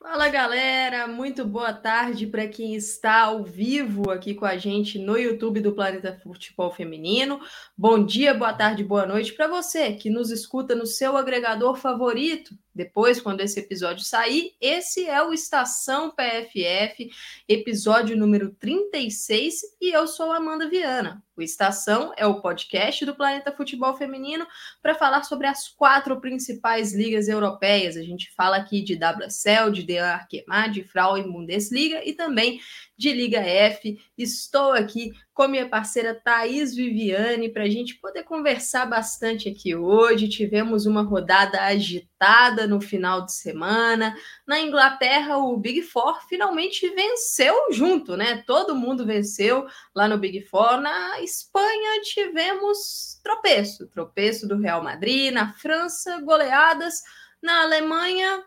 [0.00, 5.18] Fala galera, muito boa tarde para quem está ao vivo aqui com a gente no
[5.18, 7.40] YouTube do Planeta Futebol Feminino.
[7.76, 12.56] Bom dia, boa tarde, boa noite para você que nos escuta no seu agregador favorito.
[12.78, 17.10] Depois, quando esse episódio sair, esse é o Estação PFF,
[17.48, 21.20] episódio número 36, e eu sou Amanda Viana.
[21.36, 24.46] O Estação é o podcast do Planeta Futebol Feminino
[24.80, 27.96] para falar sobre as quatro principais ligas europeias.
[27.96, 32.60] A gente fala aqui de WSL, de The Arkema, de Frauen Bundesliga e também
[32.98, 33.98] de Liga F.
[34.16, 40.28] Estou aqui com minha parceira Thaís Viviane para a gente poder conversar bastante aqui hoje.
[40.28, 44.16] Tivemos uma rodada agitada no final de semana.
[44.44, 48.42] Na Inglaterra, o Big Four finalmente venceu junto, né?
[48.44, 50.80] Todo mundo venceu lá no Big Four.
[50.80, 55.32] Na Espanha, tivemos tropeço tropeço do Real Madrid.
[55.32, 57.02] Na França, goleadas.
[57.40, 58.42] Na Alemanha,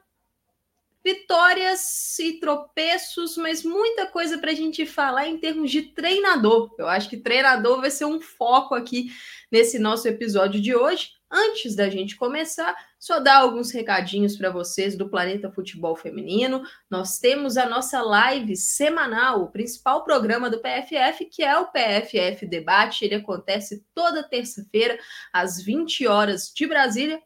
[1.03, 6.73] vitórias e tropeços, mas muita coisa para a gente falar em termos de treinador.
[6.77, 9.11] Eu acho que treinador vai ser um foco aqui
[9.51, 11.09] nesse nosso episódio de hoje.
[11.33, 16.61] Antes da gente começar, só dar alguns recadinhos para vocês do Planeta Futebol Feminino.
[16.89, 22.45] Nós temos a nossa live semanal, o principal programa do PFF, que é o PFF
[22.45, 23.05] Debate.
[23.05, 24.99] Ele acontece toda terça-feira,
[25.31, 27.21] às 20 horas de Brasília,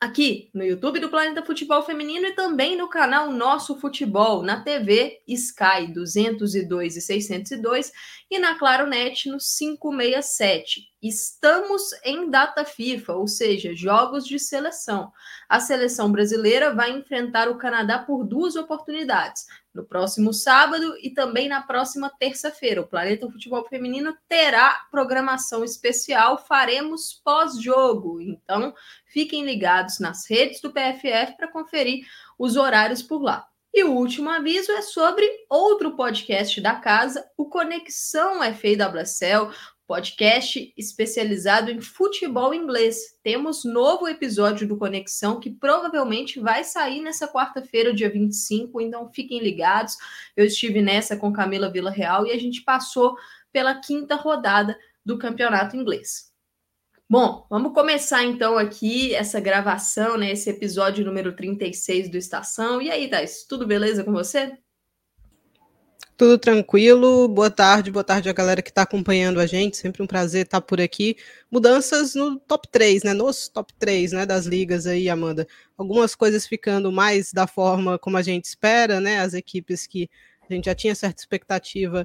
[0.00, 5.20] aqui no YouTube do Planeta Futebol Feminino e também no canal Nosso Futebol, na TV
[5.26, 7.92] Sky 202 e 602
[8.30, 10.82] e na Claronet no 567.
[11.00, 15.12] Estamos em data FIFA, ou seja, jogos de seleção.
[15.48, 21.48] A seleção brasileira vai enfrentar o Canadá por duas oportunidades no próximo sábado e também
[21.48, 22.80] na próxima terça-feira.
[22.80, 28.20] O Planeta Futebol Feminino terá programação especial, faremos pós-jogo.
[28.20, 28.74] Então,
[29.06, 32.04] fiquem ligados nas redes do PFF para conferir
[32.36, 33.46] os horários por lá.
[33.72, 39.52] E o último aviso é sobre outro podcast da casa, o Conexão FAWSL,
[39.88, 43.18] podcast especializado em futebol inglês.
[43.22, 49.40] Temos novo episódio do Conexão que provavelmente vai sair nessa quarta-feira, dia 25, então fiquem
[49.40, 49.96] ligados.
[50.36, 53.16] Eu estive nessa com Camila Vila Real e a gente passou
[53.50, 56.30] pela quinta rodada do campeonato inglês.
[57.08, 62.82] Bom, vamos começar então aqui essa gravação, né, esse episódio número 36 do Estação.
[62.82, 64.58] E aí, Thais, tudo beleza com você?
[66.18, 70.06] Tudo tranquilo, boa tarde, boa tarde a galera que está acompanhando a gente, sempre um
[70.06, 71.16] prazer estar por aqui.
[71.48, 73.14] Mudanças no top 3, né?
[73.14, 75.46] Nos top 3 né, das ligas aí, Amanda.
[75.76, 79.20] Algumas coisas ficando mais da forma como a gente espera, né?
[79.20, 80.10] As equipes que
[80.50, 82.04] a gente já tinha certa expectativa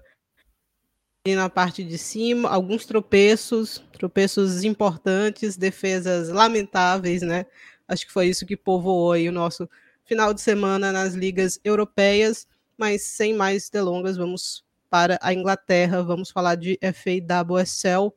[1.26, 7.48] e na parte de cima, alguns tropeços, tropeços importantes, defesas lamentáveis, né?
[7.88, 9.68] Acho que foi isso que povoou aí o nosso
[10.06, 12.46] final de semana nas ligas europeias
[12.84, 18.14] mas sem mais delongas, vamos para a Inglaterra, vamos falar de FAWSL.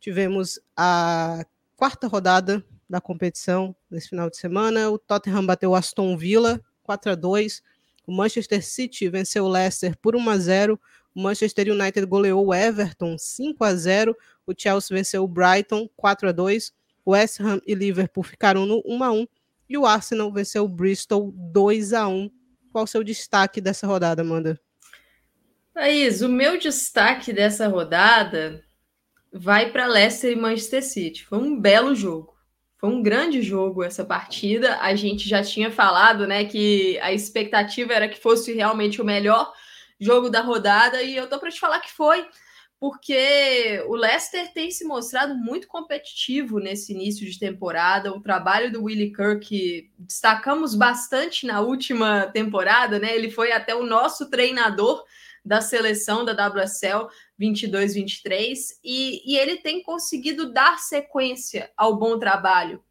[0.00, 1.46] Tivemos a
[1.76, 4.90] quarta rodada da competição nesse final de semana.
[4.90, 7.62] O Tottenham bateu o Aston Villa 4 a 2.
[8.08, 10.80] O Manchester City venceu o Leicester por 1 a 0.
[11.14, 14.16] O Manchester United goleou o Everton 5 a 0.
[14.44, 16.72] O Chelsea venceu o Brighton 4 a 2.
[17.04, 19.28] O West Ham e Liverpool ficaram no 1 a 1
[19.68, 22.28] e o Arsenal venceu o Bristol 2 a 1
[22.72, 24.60] qual o seu destaque dessa rodada, Amanda?
[25.74, 28.64] Thaís, o meu destaque dessa rodada
[29.32, 31.24] vai para Leicester e Manchester City.
[31.24, 32.36] Foi um belo jogo.
[32.78, 34.78] Foi um grande jogo essa partida.
[34.80, 39.52] A gente já tinha falado, né, que a expectativa era que fosse realmente o melhor
[40.00, 42.24] jogo da rodada e eu tô para te falar que foi
[42.80, 48.12] porque o Leicester tem se mostrado muito competitivo nesse início de temporada.
[48.12, 53.16] O trabalho do Willie Kirk destacamos bastante na última temporada, né?
[53.16, 55.04] Ele foi até o nosso treinador
[55.44, 57.08] da seleção da WSL
[57.40, 62.84] 22-23 e, e ele tem conseguido dar sequência ao bom trabalho.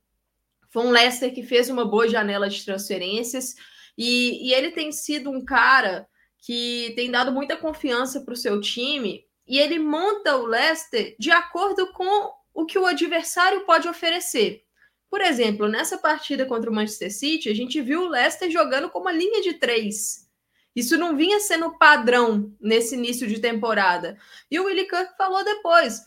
[0.69, 3.55] Foi um Leicester que fez uma boa janela de transferências
[3.97, 6.07] e, e ele tem sido um cara
[6.39, 11.31] que tem dado muita confiança para o seu time e ele monta o Leicester de
[11.31, 14.63] acordo com o que o adversário pode oferecer.
[15.09, 18.99] Por exemplo, nessa partida contra o Manchester City, a gente viu o Leicester jogando com
[18.99, 20.27] uma linha de três.
[20.75, 24.17] Isso não vinha sendo padrão nesse início de temporada.
[24.51, 26.01] E o Willie Kirk falou depois: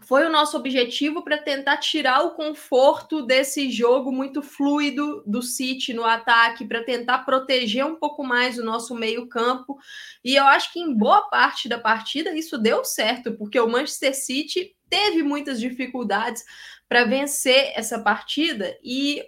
[0.00, 5.94] foi o nosso objetivo para tentar tirar o conforto desse jogo muito fluido do City
[5.94, 9.78] no ataque, para tentar proteger um pouco mais o nosso meio-campo.
[10.24, 14.14] E eu acho que em boa parte da partida isso deu certo, porque o Manchester
[14.14, 16.44] City teve muitas dificuldades
[16.88, 19.24] para vencer essa partida e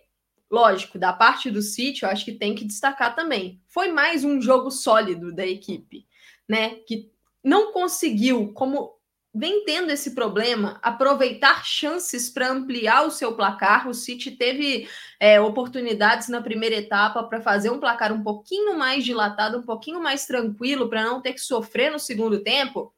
[0.51, 3.61] lógico, da parte do City, eu acho que tem que destacar também.
[3.67, 6.07] Foi mais um jogo sólido da equipe,
[6.49, 6.77] né?
[6.87, 7.11] Que
[7.45, 8.98] não conseguiu, como
[9.39, 13.89] vem tendo esse problema, aproveitar chances para ampliar o seu placar.
[13.89, 14.89] O City teve
[15.21, 20.03] é, oportunidades na primeira etapa para fazer um placar um pouquinho mais dilatado, um pouquinho
[20.03, 22.93] mais tranquilo, para não ter que sofrer no segundo tempo.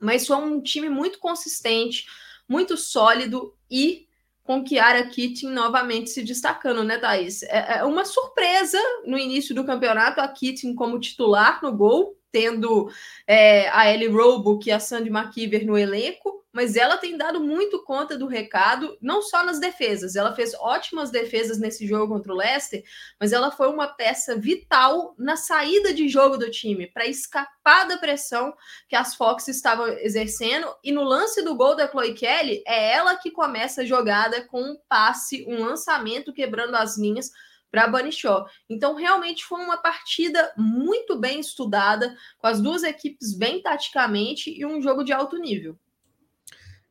[0.00, 2.06] Mas foi um time muito consistente,
[2.48, 4.06] muito sólido e
[4.44, 7.42] com Kiara Keating novamente se destacando, né, Thaís?
[7.44, 12.90] É, é uma surpresa no início do campeonato a Keating como titular no gol, tendo
[13.26, 17.82] é, a Ellie Roebuck e a Sandy McKeever no elenco, mas ela tem dado muito
[17.82, 20.14] conta do recado, não só nas defesas.
[20.14, 22.82] Ela fez ótimas defesas nesse jogo contra o Leicester,
[23.18, 27.96] mas ela foi uma peça vital na saída de jogo do time, para escapar da
[27.96, 28.54] pressão
[28.88, 30.66] que as Fox estavam exercendo.
[30.84, 34.60] E no lance do gol da Chloe Kelly, é ela que começa a jogada com
[34.60, 37.30] um passe, um lançamento quebrando as linhas
[37.70, 38.46] para Bunny Shaw.
[38.68, 44.66] Então, realmente foi uma partida muito bem estudada, com as duas equipes bem taticamente e
[44.66, 45.78] um jogo de alto nível.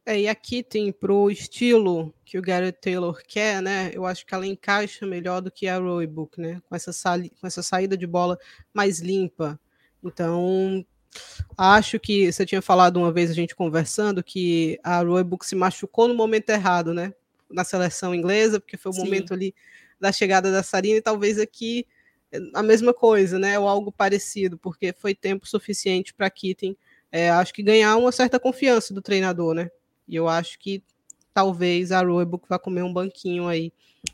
[0.06, 3.92] É, e aqui tem pro estilo que o Garrett Taylor quer, né?
[3.94, 6.60] Eu acho que ela encaixa melhor do que a Roybook, né?
[6.68, 6.92] Com essa,
[7.40, 8.38] com essa saída de bola
[8.74, 9.60] mais limpa.
[10.04, 10.84] Então,
[11.56, 16.08] acho que você tinha falado uma vez a gente conversando que a Roybook se machucou
[16.08, 17.14] no momento errado, né?
[17.50, 19.04] Na seleção inglesa, porque foi o Sim.
[19.04, 19.54] momento ali
[20.00, 21.86] da chegada da Sarina, e talvez aqui
[22.32, 23.60] é, a mesma coisa, né?
[23.60, 26.76] Ou algo parecido, porque foi tempo suficiente para Kitten,
[27.12, 29.70] é, acho que ganhar uma certa confiança do treinador, né?
[30.08, 30.84] E eu acho que
[31.34, 33.72] talvez a Roebuck vá comer um banquinho aí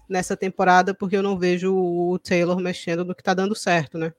[0.08, 4.14] nessa temporada, porque eu não vejo o Taylor mexendo no que está dando certo, né?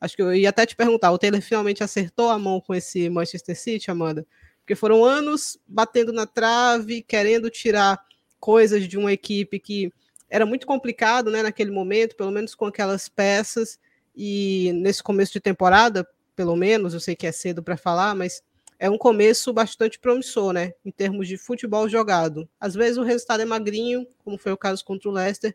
[0.00, 3.10] Acho que eu ia até te perguntar, o Taylor finalmente acertou a mão com esse
[3.10, 4.26] Manchester City, Amanda?
[4.60, 8.00] Porque foram anos batendo na trave, querendo tirar
[8.38, 9.92] coisas de uma equipe que
[10.30, 13.78] era muito complicado, né, naquele momento, pelo menos com aquelas peças,
[14.16, 18.42] e nesse começo de temporada, pelo menos, eu sei que é cedo para falar, mas
[18.80, 22.48] é um começo bastante promissor, né, em termos de futebol jogado.
[22.58, 25.54] Às vezes o resultado é magrinho, como foi o caso contra o Leicester,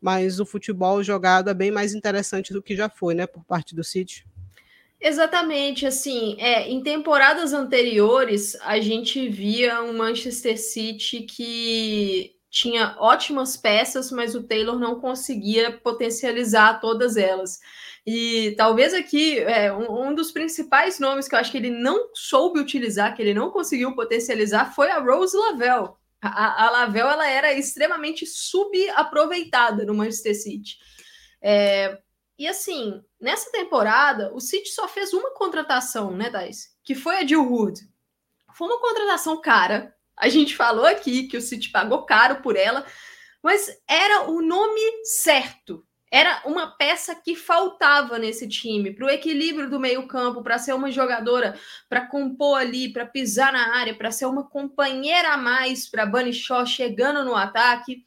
[0.00, 3.74] mas o futebol jogado é bem mais interessante do que já foi, né, por parte
[3.74, 4.26] do City.
[4.98, 13.56] Exatamente, assim, é, em temporadas anteriores a gente via um Manchester City que tinha ótimas
[13.56, 17.58] peças, mas o Taylor não conseguia potencializar todas elas.
[18.06, 22.10] E talvez aqui é, um, um, dos principais nomes que eu acho que ele não
[22.12, 25.94] soube utilizar, que ele não conseguiu potencializar, foi a Rose Lavelle.
[26.20, 30.76] A, a Lavelle ela era extremamente subaproveitada no Manchester City.
[31.40, 31.98] É,
[32.38, 36.76] e assim, nessa temporada, o City só fez uma contratação, né, Thais?
[36.84, 37.80] Que foi a Jill Wood.
[38.54, 42.86] Foi uma contratação cara, a gente falou aqui que o City pagou caro por ela,
[43.42, 45.84] mas era o nome certo.
[46.12, 50.92] Era uma peça que faltava nesse time para o equilíbrio do meio-campo, para ser uma
[50.92, 51.58] jogadora,
[51.88, 56.32] para compor ali, para pisar na área, para ser uma companheira a mais para Bunny
[56.32, 58.06] Shaw chegando no ataque.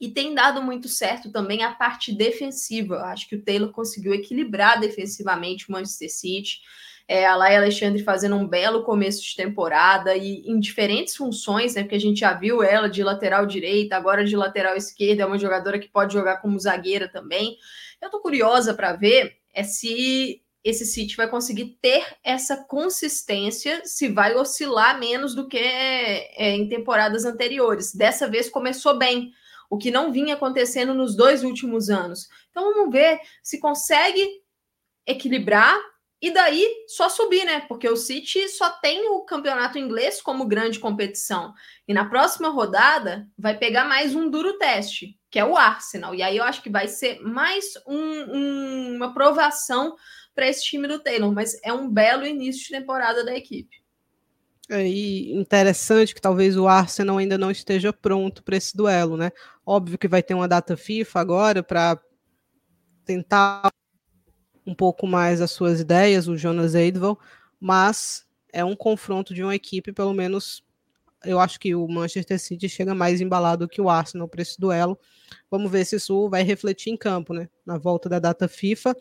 [0.00, 3.02] E tem dado muito certo também a parte defensiva.
[3.06, 6.60] Acho que o Taylor conseguiu equilibrar defensivamente o Manchester City
[7.12, 11.82] é, a Laia Alexandre fazendo um belo começo de temporada e em diferentes funções, né?
[11.82, 15.36] Porque a gente já viu ela de lateral direita, agora de lateral esquerda, é uma
[15.36, 17.58] jogadora que pode jogar como zagueira também.
[18.00, 24.08] Eu tô curiosa para ver é se esse City vai conseguir ter essa consistência, se
[24.08, 27.94] vai oscilar menos do que é, em temporadas anteriores.
[27.94, 29.32] Dessa vez começou bem,
[29.68, 32.26] o que não vinha acontecendo nos dois últimos anos.
[32.50, 34.26] Então vamos ver se consegue
[35.06, 35.78] equilibrar
[36.22, 37.64] e daí só subir, né?
[37.66, 41.52] Porque o City só tem o campeonato inglês como grande competição.
[41.86, 46.14] E na próxima rodada vai pegar mais um duro teste, que é o Arsenal.
[46.14, 49.96] E aí eu acho que vai ser mais um, um, uma provação
[50.32, 51.32] para esse time do Taylor.
[51.32, 53.82] Mas é um belo início de temporada da equipe.
[54.70, 59.32] É, e interessante que talvez o Arsenal ainda não esteja pronto para esse duelo, né?
[59.66, 62.00] Óbvio que vai ter uma data FIFA agora para
[63.04, 63.72] tentar
[64.66, 67.18] um pouco mais as suas ideias, o Jonas Eidval,
[67.60, 70.62] mas é um confronto de uma equipe, pelo menos
[71.24, 74.98] eu acho que o Manchester City chega mais embalado que o Arsenal para esse duelo.
[75.50, 77.48] Vamos ver se isso vai refletir em campo, né?
[77.64, 78.96] Na volta da data FIFA,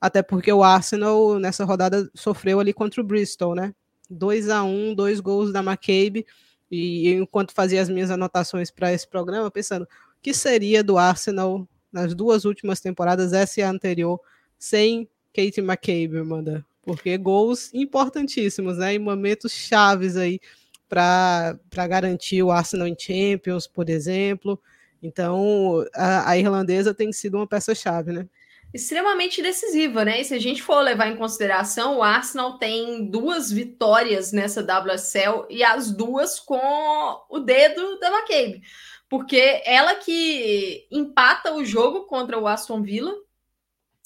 [0.00, 3.74] até porque o Arsenal nessa rodada sofreu ali contra o Bristol, né?
[4.08, 6.26] 2 a 1 dois gols da McCabe.
[6.70, 9.88] E enquanto fazia as minhas anotações para esse programa, pensando o
[10.22, 14.20] que seria do Arsenal nas duas últimas temporadas, essa e a anterior,
[14.58, 16.66] sem Kate McCabe, manda.
[16.82, 18.94] Porque gols importantíssimos, né?
[18.94, 20.40] Em momentos chaves aí
[20.88, 24.60] para garantir o Arsenal em Champions, por exemplo.
[25.02, 28.26] Então, a, a irlandesa tem sido uma peça-chave, né?
[28.72, 30.20] extremamente decisiva, né?
[30.20, 35.46] E se a gente for levar em consideração, o Arsenal tem duas vitórias nessa WSL
[35.48, 38.62] e as duas com o dedo da McCabe,
[39.08, 43.14] porque ela que empata o jogo contra o Aston Villa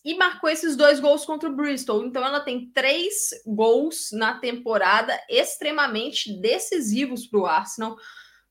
[0.04, 2.04] e marcou esses dois gols contra o Bristol.
[2.04, 7.96] Então ela tem três gols na temporada extremamente decisivos para o Arsenal.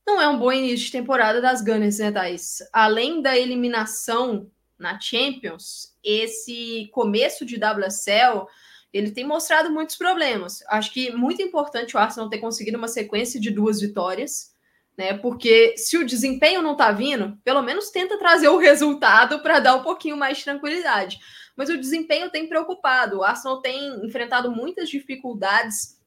[0.06, 2.58] Não é um bom início de temporada das Gunners, né, Thais?
[2.72, 8.46] Além da eliminação na Champions, esse começo de WSL
[8.92, 10.62] ele tem mostrado muitos problemas.
[10.68, 14.52] Acho que muito importante o Arsenal ter conseguido uma sequência de duas vitórias,
[14.96, 15.14] né?
[15.14, 19.76] Porque se o desempenho não tá vindo, pelo menos tenta trazer o resultado para dar
[19.76, 21.18] um pouquinho mais de tranquilidade.
[21.56, 23.18] Mas o desempenho tem preocupado.
[23.18, 26.00] O Arsenal tem enfrentado muitas dificuldades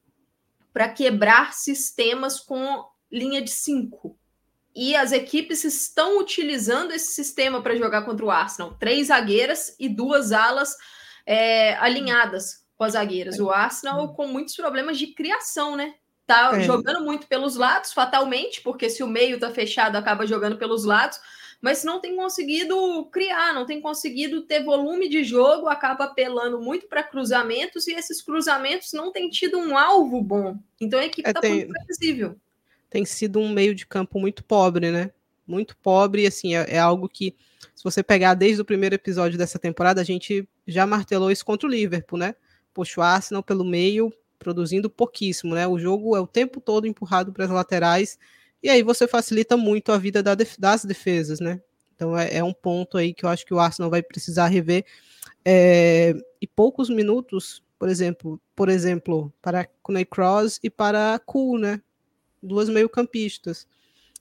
[0.72, 4.18] para quebrar sistemas com linha de cinco
[4.76, 8.74] e as equipes estão utilizando esse sistema para jogar contra o Arsenal.
[8.74, 10.76] Três zagueiras e duas alas
[11.24, 13.40] é, alinhadas com as zagueiras.
[13.40, 15.94] O Arsenal com muitos problemas de criação, né?
[16.26, 16.60] Tá é.
[16.60, 21.18] jogando muito pelos lados, fatalmente, porque se o meio tá fechado, acaba jogando pelos lados,
[21.66, 26.86] mas não tem conseguido criar, não tem conseguido ter volume de jogo, acaba apelando muito
[26.86, 30.56] para cruzamentos, e esses cruzamentos não têm tido um alvo bom.
[30.80, 31.54] Então a equipe é, tá tem...
[31.56, 32.36] muito previsível
[32.96, 35.10] tem sido um meio de campo muito pobre, né?
[35.46, 37.34] Muito pobre, e assim, é, é, algo que,
[37.74, 41.68] se você pegar desde o primeiro episódio dessa temporada, a gente já martelou isso contra
[41.68, 42.34] o Liverpool, né?
[42.72, 45.66] Poxa, o Arsenal pelo meio, produzindo pouquíssimo, né?
[45.66, 48.18] O jogo é o tempo todo empurrado para as laterais,
[48.66, 51.60] e aí você facilita muito a vida da def das defesas, né?
[51.94, 54.84] Então é, é, um ponto aí que eu acho que o Arsenal vai precisar rever.
[55.44, 61.80] É, e poucos minutos, por exemplo, por exemplo, para Coney Cross e para Cool, né?
[62.42, 63.68] duas meio-campistas.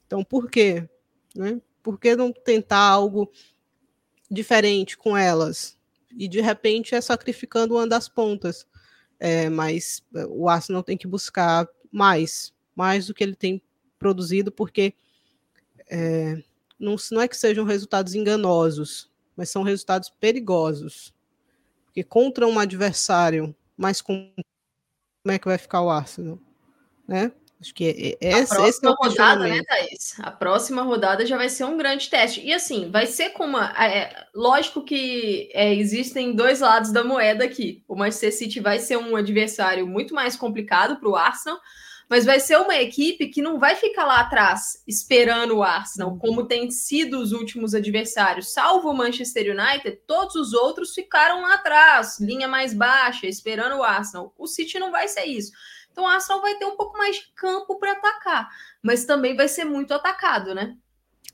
[0.06, 0.88] Então, por quê?
[1.36, 1.60] Né?
[1.82, 3.32] Por que não tentar algo
[4.30, 5.76] diferente com elas?
[6.16, 8.68] E de repente é sacrificando uma das pontas.
[9.20, 13.62] É, mas é, o Arsenal tem que buscar mais, mais do que ele tem
[14.06, 14.94] produzido, porque
[15.90, 16.38] é,
[16.80, 21.12] não, não é que sejam resultados enganosos, mas são resultados perigosos.
[21.86, 24.32] Porque contra um adversário mais como
[25.28, 26.38] é que vai ficar o Arsenal?
[27.08, 27.32] Né?
[27.60, 30.20] Acho que é, é, esse, esse é o rodada, né, Thaís?
[30.20, 32.46] A próxima rodada já vai ser um grande teste.
[32.46, 33.58] E assim, vai ser como.
[33.58, 37.84] É, lógico que é, existem dois lados da moeda aqui.
[37.88, 41.60] O Manchester City vai ser um adversário muito mais complicado para o Arsenal,
[42.10, 46.20] mas vai ser uma equipe que não vai ficar lá atrás esperando o Arsenal, uhum.
[46.20, 48.54] como tem sido os últimos adversários.
[48.54, 53.84] Salvo o Manchester United, todos os outros ficaram lá atrás, linha mais baixa, esperando o
[53.84, 54.34] Arsenal.
[54.38, 55.52] O City não vai ser isso.
[55.92, 58.50] Então o Arsenal vai ter um pouco mais de campo para atacar,
[58.82, 60.76] mas também vai ser muito atacado, né?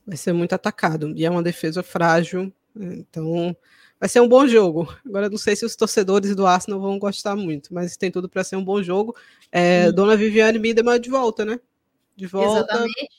[0.05, 3.55] Vai ser muito atacado e é uma defesa frágil, então
[4.01, 4.91] vai ser um bom jogo.
[5.05, 8.43] Agora não sei se os torcedores do Arsenal vão gostar muito, mas tem tudo para
[8.43, 9.15] ser um bom jogo.
[9.51, 11.59] É, Dona Viviane Miedema de volta, né?
[12.15, 12.61] De volta.
[12.61, 13.09] Exatamente.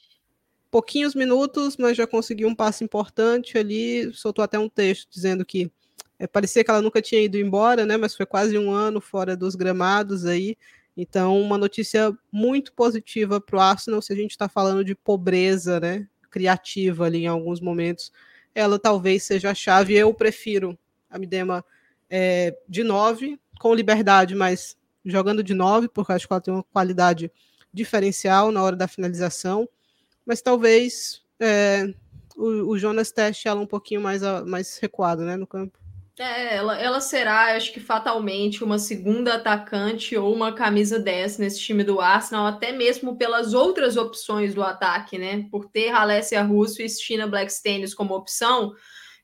[0.73, 4.13] Pouquinhos minutos, mas já conseguiu um passo importante ali.
[4.13, 5.71] Soltou até um texto dizendo que
[6.19, 7.97] é, parecia que ela nunca tinha ido embora, né?
[7.97, 10.57] Mas foi quase um ano fora dos gramados aí.
[10.97, 15.79] Então, uma notícia muito positiva para o Arsenal, se a gente está falando de pobreza
[15.79, 18.13] né, criativa ali em alguns momentos,
[18.55, 19.95] ela talvez seja a chave.
[19.95, 20.79] Eu prefiro
[21.11, 21.65] a Midema
[22.09, 26.63] é, de 9, com liberdade, mas jogando de 9, porque acho que ela tem uma
[26.63, 27.31] qualidade
[27.73, 29.69] diferencial na hora da finalização.
[30.25, 31.93] Mas talvez é,
[32.37, 35.79] o, o, Jonas teste ela um pouquinho mais, mais recuado né, no campo.
[36.19, 41.59] É, ela, ela será, acho que fatalmente, uma segunda atacante ou uma camisa 10 nesse
[41.59, 45.47] time do Arsenal, até mesmo pelas outras opções do ataque, né?
[45.51, 48.73] Por ter Alessia Russo e Stina Blackstanis como opção,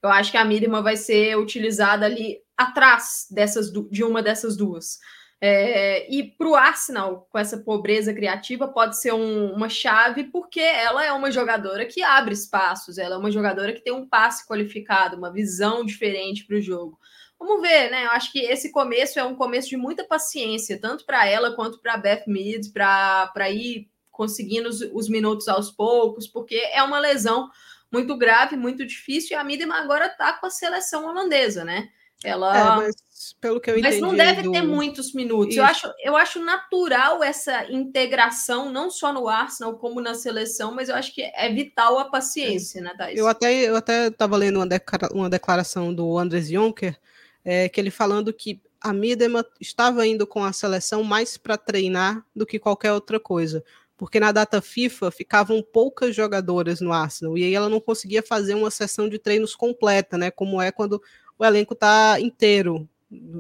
[0.03, 4.99] eu acho que a Miriam vai ser utilizada ali atrás dessas, de uma dessas duas.
[5.41, 10.61] É, e para o Arsenal, com essa pobreza criativa, pode ser um, uma chave, porque
[10.61, 14.47] ela é uma jogadora que abre espaços, ela é uma jogadora que tem um passe
[14.47, 16.99] qualificado, uma visão diferente para o jogo.
[17.39, 18.07] Vamos ver, né?
[18.07, 21.81] Eu acho que esse começo é um começo de muita paciência, tanto para ela quanto
[21.81, 26.99] para a Beth Mead, para ir conseguindo os, os, minutos aos poucos, porque é uma
[26.99, 27.49] lesão
[27.93, 31.89] muito grave, muito difícil, e a Midema agora está com a seleção holandesa, né?
[32.25, 32.59] Ela.
[32.59, 32.97] É, mas
[33.41, 34.01] pelo que eu mas entendi.
[34.01, 34.53] Mas não deve do...
[34.53, 35.57] ter muitos minutos.
[35.57, 40.89] Eu acho, eu acho natural essa integração, não só no Arsenal, como na seleção, mas
[40.89, 43.19] eu acho que é vital a paciência, né, Thais?
[43.19, 46.99] Eu até eu até estava lendo uma, declara, uma declaração do Andres Jonker,
[47.45, 52.25] é, que ele falando que a Midema estava indo com a seleção mais para treinar
[52.35, 53.65] do que qualquer outra coisa.
[53.97, 58.55] porque na data FIFA ficavam poucas jogadoras no Arsenal e aí ela não conseguia fazer
[58.55, 60.31] uma sessão de treinos completa, né?
[60.31, 61.03] Como é quando
[61.37, 62.89] o elenco está inteiro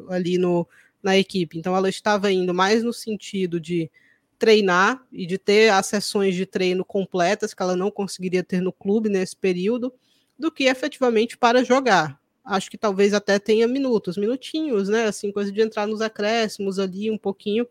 [0.08, 0.66] ali no,
[1.02, 1.58] na equipe.
[1.58, 3.90] Então ela estava indo mais no sentido de
[4.38, 8.72] treinar e de ter as sessões de treino completas que ela não conseguiria ter no
[8.72, 9.92] clube nesse período,
[10.38, 12.20] do que efetivamente para jogar.
[12.44, 15.06] Acho que talvez até tenha minutos, minutinhos, né?
[15.06, 17.66] Assim, coisa de entrar nos acréscimos ali um pouquinho,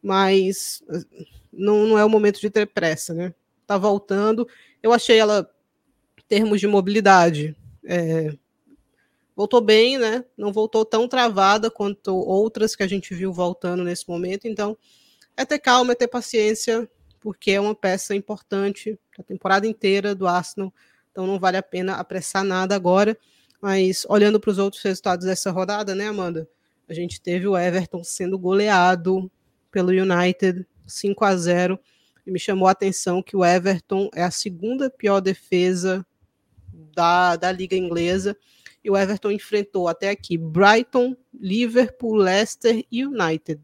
[0.00, 0.82] mas
[1.52, 3.34] não, não é o momento de ter pressa, né?
[3.66, 4.48] Tá voltando.
[4.82, 5.50] Eu achei ela,
[6.18, 8.32] em termos de mobilidade, é,
[9.36, 10.24] voltou bem, né?
[10.36, 14.46] Não voltou tão travada quanto outras que a gente viu voltando nesse momento.
[14.46, 14.76] Então,
[15.36, 16.88] é ter calma, é ter paciência,
[17.20, 20.72] porque é uma peça importante a temporada inteira do Arsenal.
[21.10, 23.16] Então, não vale a pena apressar nada agora.
[23.60, 26.48] Mas olhando para os outros resultados dessa rodada, né, Amanda?
[26.88, 29.30] A gente teve o Everton sendo goleado
[29.70, 31.78] pelo United 5 a 0
[32.26, 36.06] e me chamou a atenção que o Everton é a segunda pior defesa
[36.94, 38.36] da, da liga inglesa
[38.84, 43.58] e o Everton enfrentou até aqui Brighton, Liverpool, Leicester e United.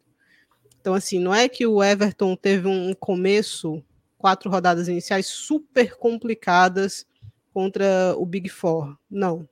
[0.81, 3.85] Então, assim, não é que o Everton teve um começo,
[4.17, 7.07] quatro rodadas iniciais super complicadas
[7.53, 8.97] contra o Big Four.
[9.11, 9.47] Não.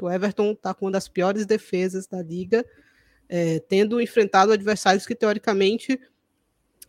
[0.00, 2.64] O Everton está com uma das piores defesas da liga,
[3.28, 5.98] é, tendo enfrentado adversários que, teoricamente,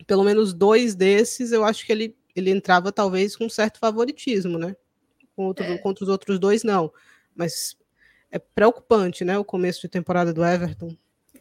[0.05, 4.75] pelo menos dois desses, eu acho que ele, ele entrava talvez com certo favoritismo, né?
[5.35, 5.77] Contra, é.
[5.79, 6.93] contra os outros dois, não.
[7.35, 7.75] Mas
[8.31, 9.37] é preocupante, né?
[9.37, 10.95] O começo de temporada do Everton.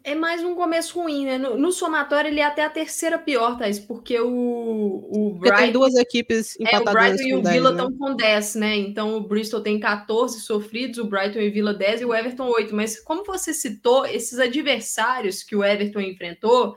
[0.06, 1.38] É mais um começo ruim, né?
[1.38, 5.38] No, no somatório, ele é até a terceira pior, Thais, porque o, o Brighton...
[5.40, 7.96] Porque tem duas equipes empatadas É, o Brighton e o 10, Villa estão né?
[7.98, 8.76] com 10, né?
[8.76, 12.48] Então, o Bristol tem 14 sofridos, o Brighton e o Villa 10 e o Everton
[12.48, 12.74] 8.
[12.74, 16.76] Mas, como você citou, esses adversários que o Everton enfrentou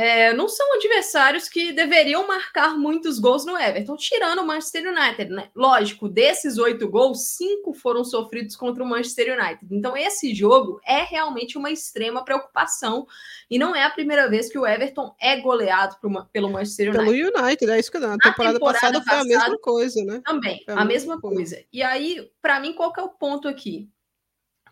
[0.00, 5.30] é, não são adversários que deveriam marcar muitos gols no Everton, tirando o Manchester United.
[5.30, 5.50] Né?
[5.54, 9.66] Lógico, desses oito gols, cinco foram sofridos contra o Manchester United.
[9.70, 13.06] Então, esse jogo é realmente uma extrema preocupação.
[13.50, 15.96] E não é a primeira vez que o Everton é goleado
[16.32, 17.04] pelo Manchester United.
[17.04, 20.04] Pelo United, é isso que na, na temporada, temporada passada, passada foi a mesma coisa,
[20.04, 20.22] né?
[20.24, 21.56] Também, a, a, mesma coisa.
[21.56, 21.66] coisa.
[21.70, 23.86] E aí, para mim, qual que é o ponto aqui?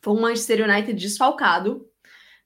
[0.01, 1.88] Foi um Manchester United desfalcado,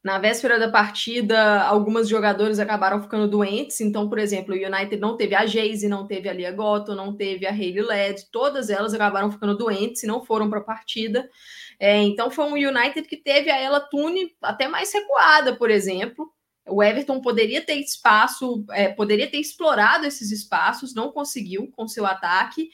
[0.03, 3.81] na véspera da partida, algumas jogadores acabaram ficando doentes.
[3.81, 7.15] Então, por exemplo, o United não teve a Geise, não teve a Lia Goto, não
[7.15, 8.27] teve a Hayley Led.
[8.33, 11.31] Todas elas acabaram ficando doentes e não foram para a partida.
[11.79, 16.29] É, então, foi um United que teve a Ela Tune até mais recuada, por exemplo.
[16.67, 22.05] O Everton poderia ter espaço, é, poderia ter explorado esses espaços, não conseguiu com seu
[22.07, 22.71] ataque.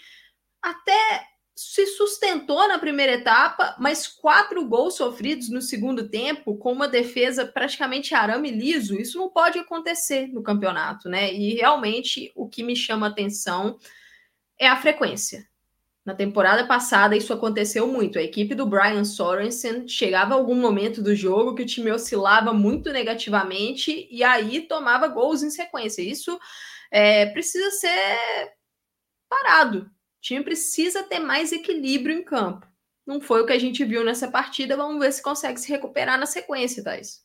[0.63, 1.28] Até
[1.61, 7.45] se sustentou na primeira etapa, mas quatro gols sofridos no segundo tempo, com uma defesa
[7.45, 11.35] praticamente arame liso, isso não pode acontecer no campeonato, né?
[11.35, 13.77] E realmente o que me chama atenção
[14.57, 15.49] é a frequência.
[16.05, 18.21] Na temporada passada, isso aconteceu muito.
[18.21, 22.53] A equipe do Brian Sorensen chegava a algum momento do jogo que o time oscilava
[22.55, 26.03] muito negativamente e aí tomava gols em sequência.
[26.03, 26.39] Isso
[26.89, 28.17] é, precisa ser
[29.29, 32.67] parado, o time precisa ter mais equilíbrio em campo.
[33.07, 34.77] Não foi o que a gente viu nessa partida.
[34.77, 37.23] Vamos ver se consegue se recuperar na sequência, Thais.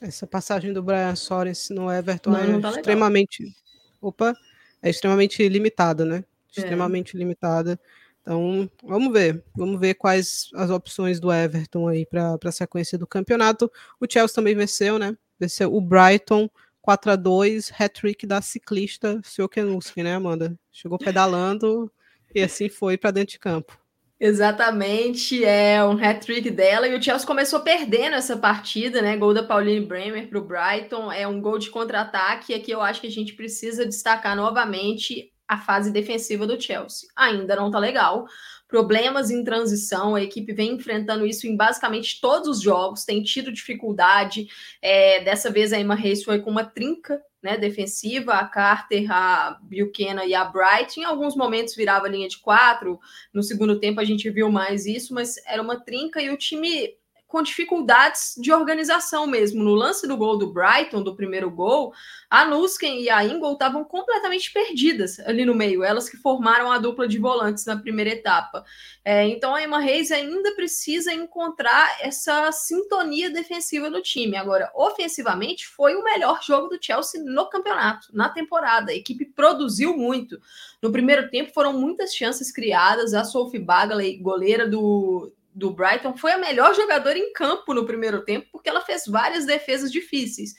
[0.00, 3.42] Essa passagem do Brian Soares no Everton não, é não tá extremamente.
[3.42, 3.56] Legal.
[4.02, 4.34] Opa,
[4.82, 6.18] é extremamente limitada, né?
[6.56, 6.60] É.
[6.60, 7.18] Extremamente é.
[7.18, 7.80] limitada.
[8.20, 9.42] Então, vamos ver.
[9.56, 13.72] Vamos ver quais as opções do Everton aí para a sequência do campeonato.
[13.98, 15.16] O Chelsea também venceu, né?
[15.40, 16.48] Venceu o Brighton
[16.86, 20.56] 4 a 2 hat-trick da ciclista Siokenuski, né, Amanda?
[20.70, 21.90] Chegou pedalando
[22.32, 23.76] e assim foi para dentro de campo.
[24.20, 29.16] Exatamente, é um hat-trick dela e o Chelsea começou perdendo essa partida, né?
[29.16, 32.52] Gol da Pauline Bremer para o Brighton, é um gol de contra-ataque.
[32.52, 37.08] E aqui eu acho que a gente precisa destacar novamente a fase defensiva do Chelsea.
[37.16, 38.26] Ainda não tá legal,
[38.68, 43.52] problemas em transição, a equipe vem enfrentando isso em basicamente todos os jogos, tem tido
[43.52, 44.48] dificuldade.
[44.82, 49.58] É, dessa vez a Emma Reis foi com uma trinca né, defensiva, a Carter, a
[49.62, 50.98] Buchanan e a Bright.
[50.98, 52.98] Em alguns momentos virava linha de quatro,
[53.32, 56.96] no segundo tempo a gente viu mais isso, mas era uma trinca e o time
[57.36, 59.62] com dificuldades de organização mesmo.
[59.62, 61.92] No lance do gol do Brighton, do primeiro gol,
[62.30, 66.78] a Nusken e a Ingol estavam completamente perdidas ali no meio, elas que formaram a
[66.78, 68.64] dupla de volantes na primeira etapa.
[69.04, 74.34] É, então a Emma Reis ainda precisa encontrar essa sintonia defensiva do time.
[74.34, 78.92] Agora, ofensivamente, foi o melhor jogo do Chelsea no campeonato, na temporada.
[78.92, 80.40] A equipe produziu muito.
[80.80, 83.12] No primeiro tempo foram muitas chances criadas.
[83.12, 88.22] A Sophie Bagley, goleira do, do Brighton foi a melhor jogadora em campo no primeiro
[88.22, 90.54] tempo, porque ela fez várias defesas difíceis.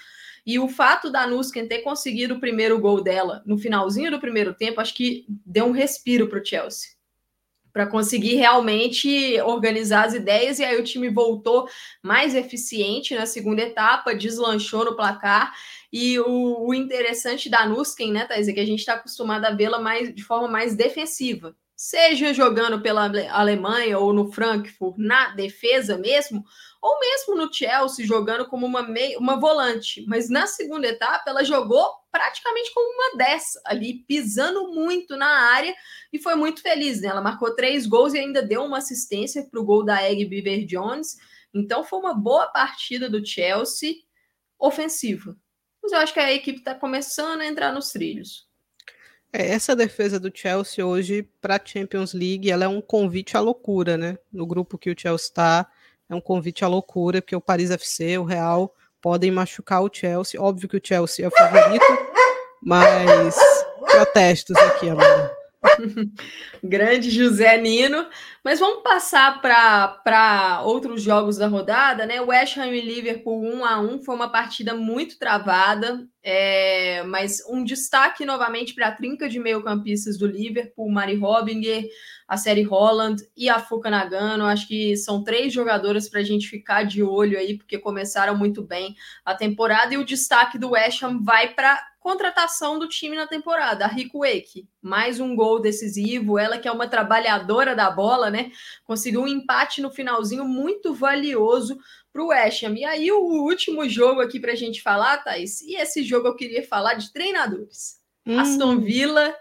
[0.45, 4.53] E o fato da Nusken ter conseguido o primeiro gol dela no finalzinho do primeiro
[4.53, 6.97] tempo, acho que deu um respiro para o Chelsea
[7.77, 11.69] para conseguir realmente organizar as ideias, e aí o time voltou
[12.01, 15.53] mais eficiente na segunda etapa, deslanchou no placar.
[15.93, 19.51] E o, o interessante da Nusken, né, Thais, é que a gente está acostumado a
[19.51, 21.55] vê-la mais de forma mais defensiva.
[21.80, 26.44] Seja jogando pela Alemanha ou no Frankfurt na defesa mesmo,
[26.82, 30.04] ou mesmo no Chelsea jogando como uma, meia, uma volante.
[30.08, 35.76] Mas na segunda etapa ela jogou praticamente como uma dessa ali, pisando muito na área
[36.12, 37.00] e foi muito feliz.
[37.00, 37.10] Né?
[37.10, 40.66] Ela marcou três gols e ainda deu uma assistência para o gol da Egg Beaver
[40.66, 41.16] Jones.
[41.54, 43.98] Então foi uma boa partida do Chelsea
[44.58, 45.38] ofensiva.
[45.84, 48.46] Mas eu acho que a equipe está começando a entrar nos trilhos.
[49.38, 53.39] É, essa defesa do Chelsea hoje para a Champions League ela é um convite à
[53.39, 54.17] loucura, né?
[54.34, 55.67] No grupo que o Chelsea está,
[56.10, 60.41] é um convite à loucura, porque o Paris FC, o Real, podem machucar o Chelsea.
[60.41, 61.86] Óbvio que o Chelsea é o favorito,
[62.63, 63.36] mas
[63.91, 65.37] protestos aqui, Amanda.
[66.63, 68.08] Grande José Nino.
[68.43, 72.22] Mas vamos passar para outros jogos da rodada, né?
[72.22, 77.63] West Ham e Liverpool 1 a 1 foi uma partida muito travada, é, mas um
[77.63, 81.88] destaque novamente para a trinca de meio-campistas do Liverpool, Mari Robinger,
[82.28, 84.46] a série Holland e a Fuca Nagano.
[84.46, 88.62] Acho que são três jogadoras para a gente ficar de olho aí, porque começaram muito
[88.62, 89.93] bem a temporada.
[89.93, 94.20] E o destaque do West Ham vai para contratação do time na temporada, a Rico
[94.20, 94.65] Wake.
[94.82, 98.50] Mais um gol decisivo, ela que é uma trabalhadora da bola, né?
[98.86, 101.78] Conseguiu um empate no finalzinho muito valioso
[102.13, 102.76] para o West Ham.
[102.78, 106.36] E aí o último jogo aqui para a gente falar, Thaís, e esse jogo eu
[106.38, 107.98] queria falar de treinadores.
[108.26, 108.39] Hum.
[108.39, 109.36] Aston Villa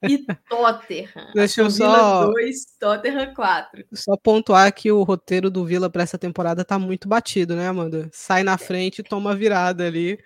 [0.00, 1.32] e Tottenham.
[1.34, 2.26] Deixa eu só.
[2.26, 3.86] 2, Tottenham 4.
[3.92, 8.08] Só pontuar que o roteiro do Villa para essa temporada tá muito batido, né, Amanda?
[8.12, 10.16] Sai na frente e toma virada ali.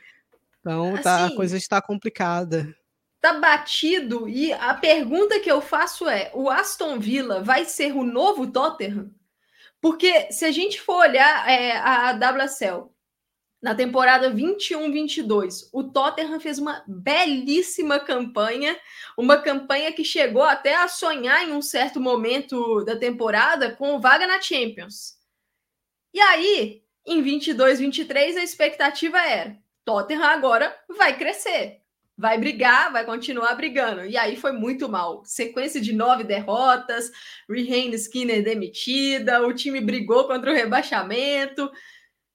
[0.60, 2.74] Então tá, assim, a coisa está complicada.
[3.20, 8.04] Tá batido e a pergunta que eu faço é: o Aston Villa vai ser o
[8.04, 9.10] novo Tottenham?
[9.80, 12.90] Porque se a gente for olhar é, a WSL
[13.60, 18.78] na temporada 21-22, o Tottenham fez uma belíssima campanha,
[19.16, 24.26] uma campanha que chegou até a sonhar em um certo momento da temporada com vaga
[24.26, 25.16] na Champions.
[26.14, 29.56] E aí, em 22-23, a expectativa era
[29.88, 31.80] Tottenham agora vai crescer,
[32.14, 34.04] vai brigar, vai continuar brigando.
[34.04, 35.22] E aí foi muito mal.
[35.24, 37.10] Sequência de nove derrotas,
[37.48, 41.70] Rehane Skinner demitida, o time brigou contra o rebaixamento.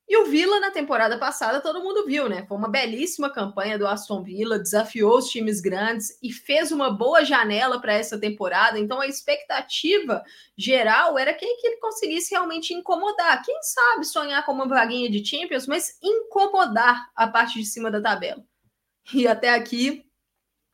[0.07, 2.45] E o Villa, na temporada passada, todo mundo viu, né?
[2.45, 7.23] Foi uma belíssima campanha do Aston Villa, desafiou os times grandes e fez uma boa
[7.23, 8.77] janela para essa temporada.
[8.77, 10.21] Então, a expectativa
[10.57, 13.43] geral era que ele conseguisse realmente incomodar.
[13.45, 18.01] Quem sabe sonhar com uma vaguinha de Champions, mas incomodar a parte de cima da
[18.01, 18.43] tabela.
[19.13, 20.05] E até aqui,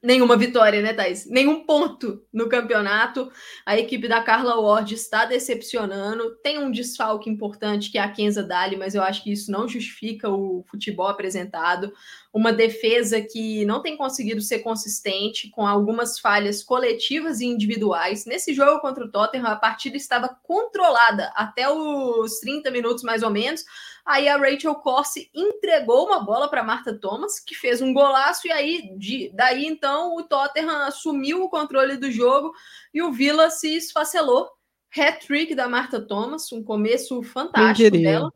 [0.02, 1.26] Nenhuma vitória, né, Thaís?
[1.26, 3.30] Nenhum ponto no campeonato.
[3.66, 6.38] A equipe da Carla Ward está decepcionando.
[6.42, 9.68] Tem um desfalque importante que é a Kenza Dali, mas eu acho que isso não
[9.68, 11.92] justifica o futebol apresentado.
[12.34, 18.26] Uma defesa que não tem conseguido ser consistente, com algumas falhas coletivas e individuais.
[18.26, 23.30] Nesse jogo contra o Tottenham, a partida estava controlada até os 30 minutos mais ou
[23.30, 23.66] menos
[24.10, 28.52] Aí a Rachel Corsi entregou uma bola para Marta Thomas, que fez um golaço, e
[28.52, 32.52] aí de, daí então o Tottenham assumiu o controle do jogo
[32.92, 34.50] e o Villa se esfacelou.
[34.98, 38.34] Hat-trick da Marta Thomas, um começo fantástico dela.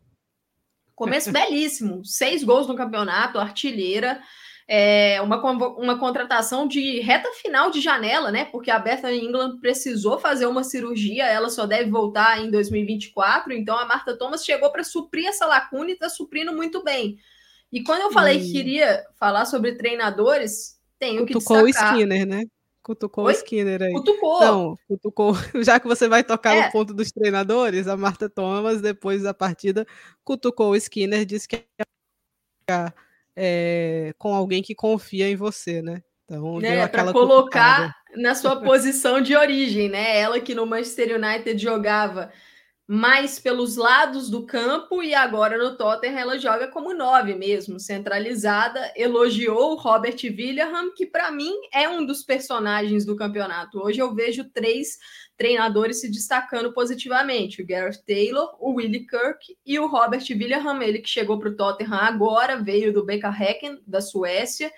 [0.93, 4.21] Começo belíssimo, seis gols no campeonato, artilheira
[4.67, 5.41] é, uma,
[5.78, 8.45] uma contratação de reta final de janela, né?
[8.45, 13.54] Porque a Bethany England precisou fazer uma cirurgia, ela só deve voltar em 2024.
[13.54, 17.17] Então a Marta Thomas chegou para suprir essa lacuna e está suprindo muito bem.
[17.71, 21.95] E quando eu falei que queria falar sobre treinadores, tenho que Cutucou destacar...
[21.95, 22.43] o Skinner, né?
[22.84, 23.34] Cutucou Oi?
[23.34, 23.93] o Skinner aí.
[23.93, 24.41] Cutucou.
[24.41, 25.34] Não, cutucou.
[25.63, 26.65] Já que você vai tocar é.
[26.65, 29.88] no ponto dos treinadores, a Marta Thomas, depois da partida,
[30.23, 31.65] cutucou o Skinner, disse que
[32.69, 32.93] ia
[33.35, 36.01] é, com alguém que confia em você, né?
[36.25, 40.17] Então, né, para colocar na sua posição de origem, né?
[40.19, 42.31] Ela que no Manchester United jogava
[42.93, 48.93] mais pelos lados do campo e agora no Tottenham ela joga como nove mesmo, centralizada.
[48.95, 53.79] Elogiou o Robert William, que para mim é um dos personagens do campeonato.
[53.79, 54.99] Hoje eu vejo três
[55.36, 60.99] treinadores se destacando positivamente: o Gareth Taylor, o Willie Kirk e o Robert William, ele
[60.99, 64.71] que chegou para o Tottenham agora, veio do Beka Häcken, da Suécia,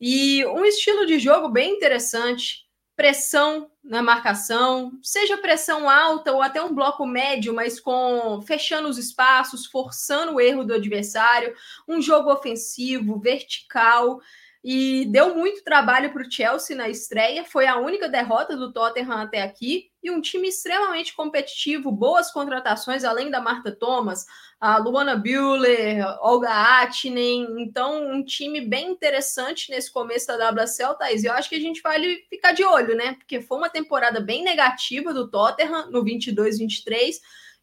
[0.00, 2.66] e um estilo de jogo bem interessante.
[2.98, 8.98] Pressão na marcação, seja pressão alta ou até um bloco médio, mas com fechando os
[8.98, 11.54] espaços, forçando o erro do adversário,
[11.86, 14.20] um jogo ofensivo, vertical.
[14.64, 17.44] E deu muito trabalho para o Chelsea na estreia.
[17.44, 19.92] Foi a única derrota do Tottenham até aqui.
[20.02, 24.26] E um time extremamente competitivo, boas contratações, além da Marta Thomas,
[24.60, 27.62] a Luana Bühler, Olga Atinen.
[27.62, 31.22] Então, um time bem interessante nesse começo da WSL, Thaís.
[31.22, 33.14] Eu acho que a gente vai ficar de olho, né?
[33.14, 37.16] Porque foi uma temporada bem negativa do Tottenham no 22-23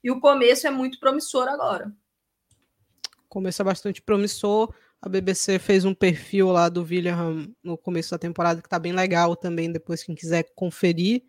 [0.04, 1.92] e o começo é muito promissor agora.
[3.28, 4.74] Começo é bastante promissor.
[5.02, 8.94] A BBC fez um perfil lá do William no começo da temporada que tá bem
[8.94, 11.24] legal também, depois quem quiser conferir.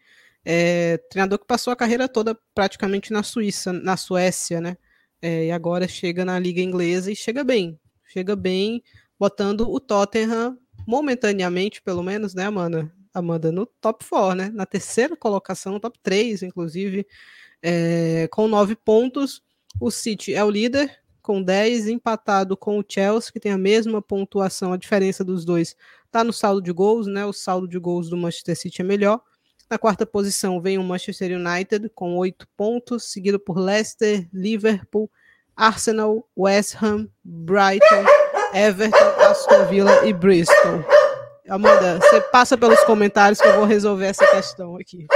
[0.45, 4.77] É, treinador que passou a carreira toda praticamente na Suíça, na Suécia, né?
[5.21, 7.79] É, e agora chega na Liga Inglesa e chega bem.
[8.09, 8.83] Chega bem,
[9.19, 12.93] botando o Tottenham, momentaneamente, pelo menos, né, Amanda?
[13.13, 14.51] Amanda, no top 4, né?
[14.51, 17.07] Na terceira colocação, top 3, inclusive,
[17.63, 19.43] é, com nove pontos.
[19.81, 24.01] O City é o líder, com 10, empatado com o Chelsea, que tem a mesma
[24.01, 24.73] pontuação.
[24.73, 25.75] A diferença dos dois
[26.05, 27.25] está no saldo de gols, né?
[27.27, 29.21] O saldo de gols do Manchester City é melhor.
[29.69, 35.11] Na quarta posição vem o Manchester United com oito pontos, seguido por Leicester, Liverpool,
[35.57, 38.05] Arsenal, West Ham, Brighton,
[38.55, 38.97] Everton,
[39.29, 40.85] Aston Villa e Bristol.
[41.49, 45.07] Amanda, você passa pelos comentários que eu vou resolver essa questão aqui.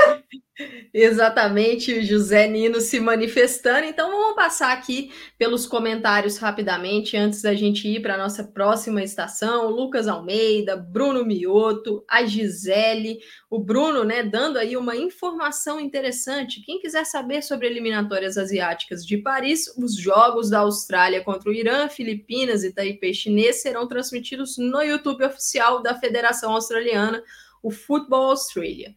[0.93, 3.87] Exatamente, o José Nino se manifestando.
[3.87, 9.03] Então, vamos passar aqui pelos comentários rapidamente, antes da gente ir para a nossa próxima
[9.03, 9.71] estação.
[9.71, 16.62] Lucas Almeida, Bruno Mioto, a Gisele, o Bruno, né, dando aí uma informação interessante.
[16.62, 21.88] Quem quiser saber sobre eliminatórias asiáticas de Paris, os jogos da Austrália contra o Irã,
[21.88, 27.23] Filipinas e Taipei chinês serão transmitidos no YouTube oficial da Federação Australiana,
[27.62, 28.95] o Football Australia.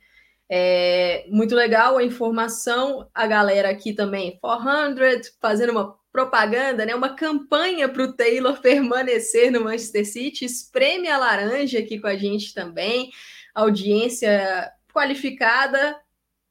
[0.49, 6.93] É muito legal a informação, a galera aqui também, 400, fazendo uma propaganda, né?
[6.93, 10.45] Uma campanha para o Taylor permanecer no Manchester City.
[10.45, 13.09] Espreme a laranja aqui com a gente também.
[13.55, 15.99] Audiência qualificada.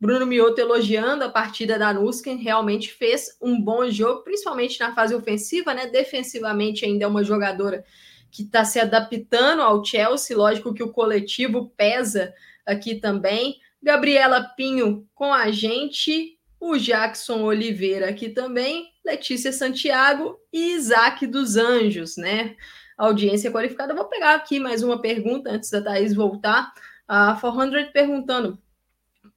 [0.00, 5.14] Bruno Mioto elogiando a partida da Nusken, realmente fez um bom jogo, principalmente na fase
[5.14, 5.86] ofensiva, né?
[5.86, 7.84] Defensivamente ainda é uma jogadora
[8.28, 10.36] que está se adaptando ao Chelsea.
[10.36, 12.34] Lógico que o coletivo pesa
[12.66, 13.60] aqui também.
[13.82, 21.56] Gabriela Pinho com a gente, o Jackson Oliveira aqui também, Letícia Santiago e Isaac dos
[21.56, 22.54] Anjos, né?
[22.96, 23.94] Audiência qualificada.
[23.94, 26.72] Vou pegar aqui mais uma pergunta antes da Thaís voltar.
[27.08, 28.56] A 400 perguntando: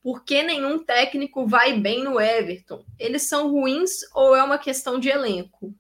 [0.03, 2.85] por que nenhum técnico vai bem no Everton?
[2.99, 5.73] Eles são ruins ou é uma questão de elenco?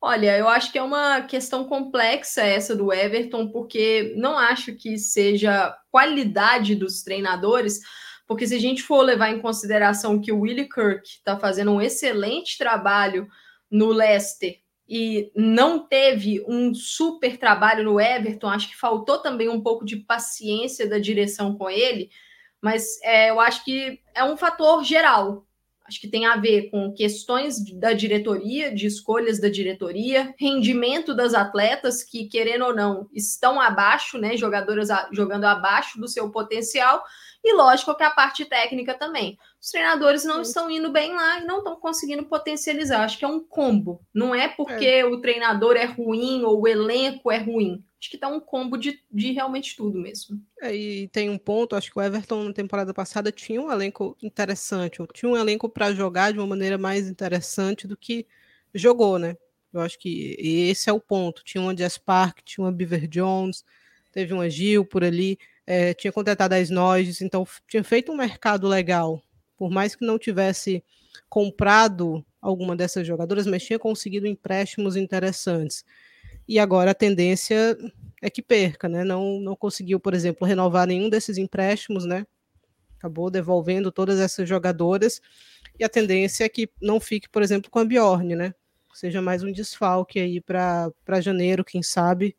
[0.00, 4.96] Olha, eu acho que é uma questão complexa essa do Everton, porque não acho que
[4.96, 7.80] seja qualidade dos treinadores,
[8.26, 11.80] porque se a gente for levar em consideração que o Willie Kirk está fazendo um
[11.80, 13.28] excelente trabalho
[13.70, 14.58] no Leicester
[14.88, 19.96] e não teve um super trabalho no Everton, acho que faltou também um pouco de
[19.96, 22.10] paciência da direção com ele,
[22.60, 25.46] mas é, eu acho que é um fator geral.
[25.86, 31.34] Acho que tem a ver com questões da diretoria, de escolhas da diretoria, rendimento das
[31.34, 34.34] atletas que, querendo ou não, estão abaixo, né?
[34.34, 37.04] Jogadoras a, jogando abaixo do seu potencial,
[37.44, 39.38] e lógico que a parte técnica também.
[39.60, 40.40] Os treinadores não Sim.
[40.40, 43.04] estão indo bem lá e não estão conseguindo potencializar.
[43.04, 44.00] Acho que é um combo.
[44.14, 45.04] Não é porque é.
[45.04, 47.84] o treinador é ruim ou o elenco é ruim.
[48.04, 50.38] Acho que tá um combo de, de realmente tudo mesmo.
[50.60, 54.14] É, e tem um ponto, acho que o Everton na temporada passada tinha um elenco
[54.22, 58.26] interessante, tinha um elenco para jogar de uma maneira mais interessante do que
[58.74, 59.38] jogou, né?
[59.72, 61.42] Eu acho que esse é o ponto.
[61.42, 63.64] Tinha uma Jess Park, tinha uma Beaver Jones,
[64.12, 68.68] teve uma Gil por ali, é, tinha contratado as Noyes, então tinha feito um mercado
[68.68, 69.22] legal.
[69.56, 70.84] Por mais que não tivesse
[71.26, 75.86] comprado alguma dessas jogadoras, mas tinha conseguido empréstimos interessantes
[76.46, 77.76] e agora a tendência
[78.22, 79.04] é que perca, né?
[79.04, 82.26] Não, não conseguiu, por exemplo, renovar nenhum desses empréstimos, né?
[82.98, 85.20] Acabou devolvendo todas essas jogadoras
[85.78, 88.54] e a tendência é que não fique, por exemplo, com a Bjorn, né?
[88.94, 92.36] Seja mais um desfalque aí para janeiro, quem sabe.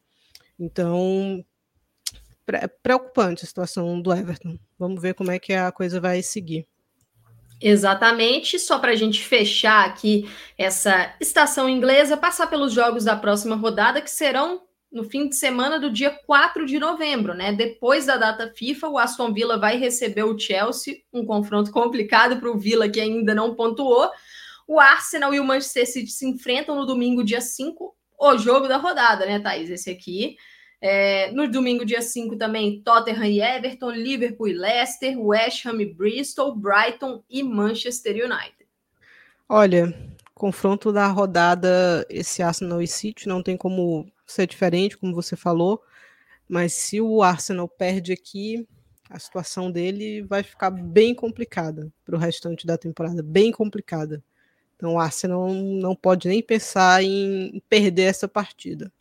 [0.57, 1.43] Então,
[2.81, 4.57] preocupante a situação do Everton.
[4.79, 6.65] Vamos ver como é que a coisa vai seguir.
[7.61, 13.55] Exatamente, só para a gente fechar aqui essa estação inglesa, passar pelos jogos da próxima
[13.55, 17.51] rodada, que serão no fim de semana do dia 4 de novembro, né?
[17.53, 22.49] Depois da data FIFA, o Aston Villa vai receber o Chelsea, um confronto complicado para
[22.49, 24.09] o Villa que ainda não pontuou.
[24.67, 28.77] O Arsenal e o Manchester City se enfrentam no domingo, dia 5, o jogo da
[28.77, 29.69] rodada, né, Thaís?
[29.69, 30.37] Esse aqui
[30.87, 35.91] É, no domingo, dia 5, também Tottenham e Everton, Liverpool e Leicester, West Ham e
[35.91, 38.67] Bristol, Brighton e Manchester United.
[39.49, 39.91] Olha,
[40.35, 45.81] confronto da rodada, esse Arsenal e City não tem como ser diferente, como você falou,
[46.47, 48.67] mas se o Arsenal perde aqui,
[49.09, 54.23] a situação dele vai ficar bem complicada para o restante da temporada, bem complicada.
[54.75, 58.93] Então o Arsenal não pode nem pensar em perder essa partida.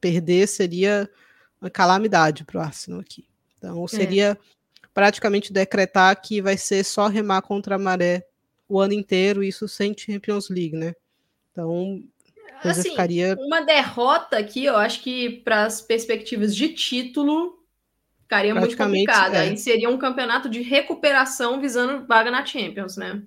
[0.00, 1.10] Perder seria
[1.60, 3.26] uma calamidade para o Arsenal aqui.
[3.56, 3.88] Então é.
[3.88, 4.36] seria é.
[4.92, 8.26] praticamente decretar que vai ser só remar contra a maré
[8.68, 10.94] o ano inteiro, isso sem Champions League, né?
[11.52, 12.02] Então
[12.62, 13.36] assim, ficaria...
[13.38, 17.62] uma derrota aqui, eu acho que para as perspectivas de título
[18.22, 19.38] ficaria muito complicada.
[19.38, 19.40] É.
[19.42, 23.22] Aí seria um campeonato de recuperação visando vaga na Champions, né?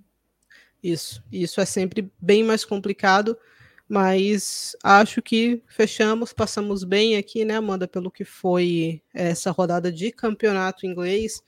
[0.84, 3.38] Isso, isso é sempre bem mais complicado,
[3.90, 10.12] mas acho que fechamos, passamos bem aqui, né, Amanda, pelo que foi essa rodada de
[10.12, 11.42] campeonato inglês.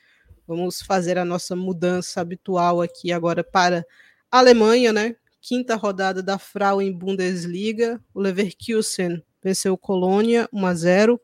[0.47, 3.85] Vamos fazer a nossa mudança habitual aqui agora para
[4.31, 5.15] a Alemanha, né?
[5.39, 8.01] Quinta rodada da Frauen Bundesliga.
[8.11, 11.21] O Leverkusen venceu Colônia 1 a 0.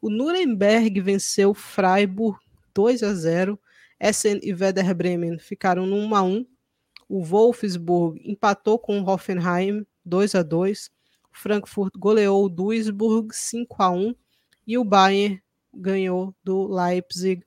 [0.00, 2.38] O Nuremberg venceu Freiburg
[2.72, 3.60] 2 a 0.
[4.00, 6.46] Essen e Werder Bremen ficaram no 1 a 1.
[7.06, 10.90] O Wolfsburg empatou com o Hoffenheim 2 a 2.
[11.32, 14.14] O Frankfurt goleou o Duisburg 5 a 1
[14.66, 17.42] e o Bayern ganhou do Leipzig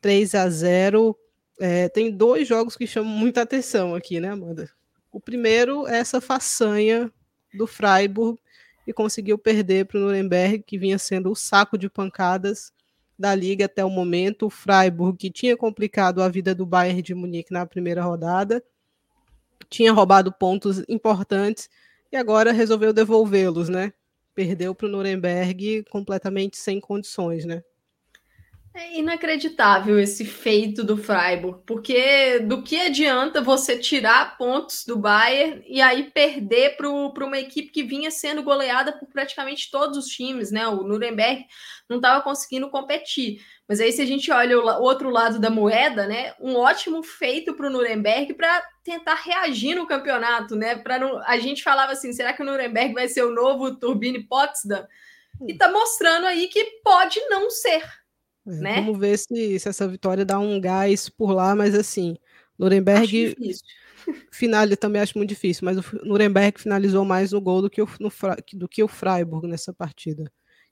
[0.00, 1.16] 3 a 0.
[1.60, 4.70] É, tem dois jogos que chamam muita atenção aqui, né, Amanda?
[5.10, 7.12] O primeiro é essa façanha
[7.54, 8.38] do Freiburg
[8.86, 12.72] e conseguiu perder para o Nuremberg, que vinha sendo o saco de pancadas
[13.18, 14.46] da liga até o momento.
[14.46, 18.62] O Freiburg, que tinha complicado a vida do Bayern de Munique na primeira rodada,
[19.68, 21.68] tinha roubado pontos importantes
[22.12, 23.92] e agora resolveu devolvê-los, né?
[24.34, 27.62] Perdeu para o Nuremberg completamente sem condições, né?
[28.80, 35.64] É inacreditável esse feito do Freiburg, porque do que adianta você tirar pontos do Bayern
[35.66, 40.52] e aí perder para uma equipe que vinha sendo goleada por praticamente todos os times,
[40.52, 40.68] né?
[40.68, 41.44] O Nuremberg
[41.88, 43.40] não estava conseguindo competir.
[43.68, 46.34] Mas aí, se a gente olha o outro lado da moeda, né?
[46.38, 50.76] Um ótimo feito para o Nuremberg para tentar reagir no campeonato, né?
[50.76, 54.86] Para a gente falava assim: será que o Nuremberg vai ser o novo Turbine Potsdam?
[55.48, 57.82] E está mostrando aí que pode não ser
[58.48, 58.74] é, né?
[58.76, 62.16] Vamos ver se, se essa vitória dá um gás por lá, mas assim,
[62.58, 63.34] Nuremberg
[64.30, 67.88] final também acho muito difícil, mas o Nuremberg finalizou mais no gol do que o,
[68.00, 68.10] no,
[68.54, 70.30] do que o Freiburg nessa partida.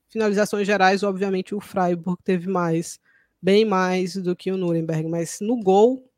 [0.09, 2.99] Finalizações gerais, obviamente, o Freiburg teve mais,
[3.41, 6.09] bem mais do que o Nuremberg, mas no gol,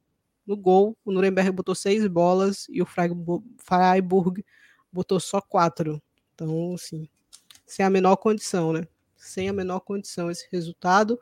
[0.45, 4.43] no gol, o Nuremberg botou seis bolas e o Freiburg
[4.91, 6.01] botou só quatro.
[6.33, 7.07] Então, assim,
[7.65, 8.87] sem a menor condição, né?
[9.17, 11.19] Sem a menor condição esse resultado.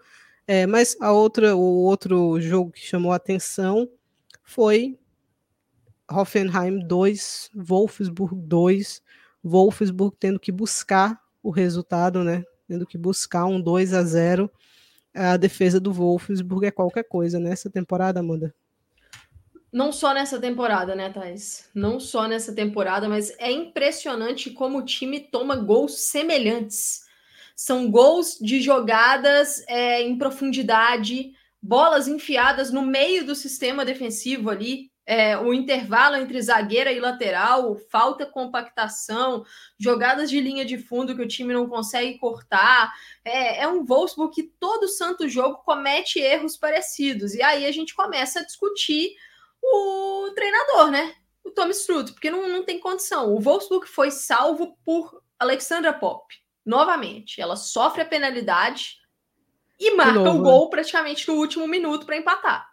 [0.48, 3.90] É, mas a outra, o outro jogo que chamou a atenção
[4.44, 4.98] foi
[6.10, 9.04] Hoffenheim 2, Wolfsburg 2,
[9.44, 12.46] Wolfsburg tendo que buscar o resultado, né?
[12.66, 14.50] Tendo que buscar um 2 a 0.
[15.14, 18.56] A defesa do Wolfsburg é qualquer coisa nessa temporada, Amanda.
[19.72, 21.70] Não só nessa temporada, né, Thais?
[21.76, 27.07] Não só nessa temporada, mas é impressionante como o time toma gols semelhantes.
[27.58, 34.92] São gols de jogadas é, em profundidade, bolas enfiadas no meio do sistema defensivo ali,
[35.08, 39.44] é, o intervalo entre zagueira e lateral, falta compactação,
[39.80, 42.94] jogadas de linha de fundo que o time não consegue cortar.
[43.26, 47.34] É, é, um Wolfsburg que todo santo jogo comete erros parecidos.
[47.34, 49.16] E aí a gente começa a discutir
[49.64, 51.16] o treinador, né?
[51.44, 53.34] O Thomas Struth, porque não, não tem condição.
[53.34, 56.24] O Wolfsburg foi salvo por Alexandra Pop
[56.68, 58.98] novamente, ela sofre a penalidade
[59.80, 60.72] e marca novo, o gol né?
[60.72, 62.70] praticamente no último minuto para empatar.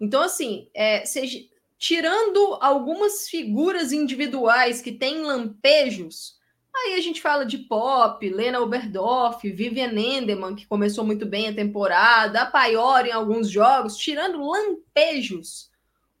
[0.00, 1.38] Então, assim, é, seja,
[1.76, 6.38] tirando algumas figuras individuais que têm lampejos,
[6.74, 11.54] aí a gente fala de Pop, Lena Oberdorf, Vivian Endeman, que começou muito bem a
[11.54, 15.68] temporada, a Paior em alguns jogos, tirando lampejos.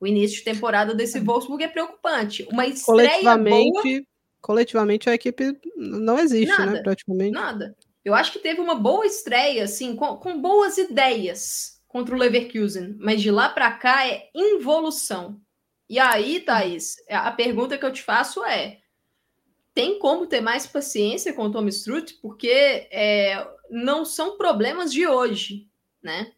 [0.00, 1.20] O início de temporada desse é.
[1.20, 2.46] Wolfsburg é preocupante.
[2.50, 3.82] Uma estreia boa
[4.40, 6.82] coletivamente a equipe não existe, né, nada, né?
[6.82, 7.32] Praticamente.
[7.32, 7.76] Nada.
[8.04, 12.96] Eu acho que teve uma boa estreia, assim, com, com boas ideias contra o Leverkusen,
[12.98, 15.40] mas de lá para cá é involução.
[15.88, 18.78] E aí, Thaís, a pergunta que eu te faço é:
[19.74, 22.14] tem como ter mais paciência com o Tom Strutt?
[22.20, 22.48] Porque
[22.90, 25.66] é, não são problemas de hoje,
[26.02, 26.32] né?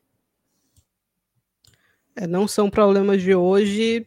[2.14, 4.06] É, não são problemas de hoje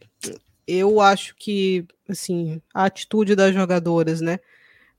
[0.66, 4.38] eu acho que, assim, a atitude das jogadoras, né?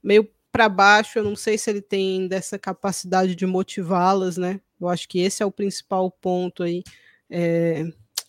[0.04, 4.62] Meio para baixo, eu não sei se ele tem dessa capacidade de motivá-las, né?
[4.80, 6.84] Eu acho que esse é o principal ponto aí,
[7.30, 7.86] é,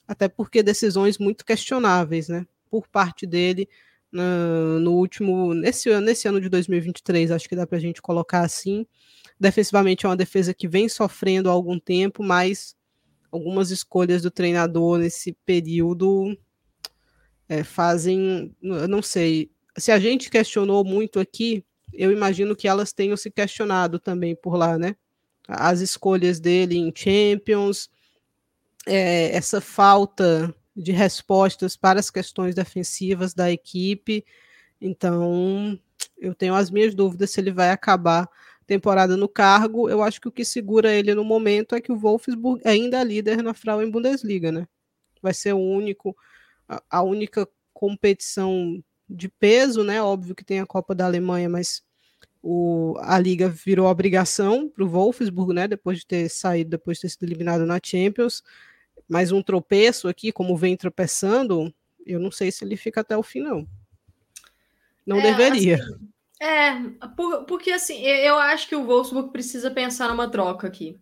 [0.09, 2.47] até porque decisões muito questionáveis, né?
[2.71, 3.69] Por parte dele
[4.11, 8.01] no, no último, nesse ano, nesse ano de 2023, acho que dá para a gente
[8.03, 8.87] colocar assim.
[9.39, 12.75] Defensivamente é uma defesa que vem sofrendo há algum tempo, mas
[13.31, 16.37] algumas escolhas do treinador nesse período
[17.49, 22.93] é, fazem, eu não sei, se a gente questionou muito aqui, eu imagino que elas
[22.93, 24.97] tenham se questionado também por lá, né?
[25.49, 27.89] As escolhas dele em Champions,
[28.87, 34.25] é, essa falta de respostas para as questões defensivas da equipe.
[34.81, 35.79] Então,
[36.19, 38.29] eu tenho as minhas dúvidas se ele vai acabar
[38.67, 39.89] temporada no cargo.
[39.89, 43.05] Eu acho que o que segura ele no momento é que o Wolfsburg ainda é
[43.05, 44.67] líder na Frauen Bundesliga, né?
[45.23, 46.17] Vai ser o único,
[46.91, 50.03] a única competição de peso, né?
[50.03, 51.83] Óbvio que tem a Copa da Alemanha, mas
[52.43, 55.69] o, a liga virou obrigação para o Wolfsburg, né?
[55.69, 58.43] Depois de ter saído, depois de ter sido eliminado na Champions.
[59.09, 61.73] Mais um tropeço aqui, como vem tropeçando,
[62.05, 63.67] eu não sei se ele fica até o fim, não.
[65.05, 65.77] Não é, deveria.
[65.77, 66.11] Assim,
[66.41, 70.99] é, por, porque assim, eu acho que o Wolfsburg precisa pensar numa troca aqui.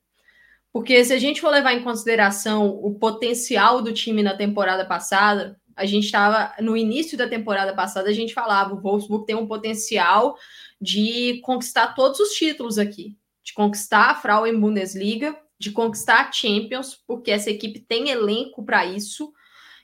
[0.74, 5.56] Porque se a gente for levar em consideração o potencial do time na temporada passada,
[5.76, 9.46] a gente estava no início da temporada passada, a gente falava, o Wolfsburg tem um
[9.46, 10.36] potencial
[10.80, 17.00] de conquistar todos os títulos aqui, de conquistar a Frauen Bundesliga, de conquistar a Champions,
[17.06, 19.32] porque essa equipe tem elenco para isso.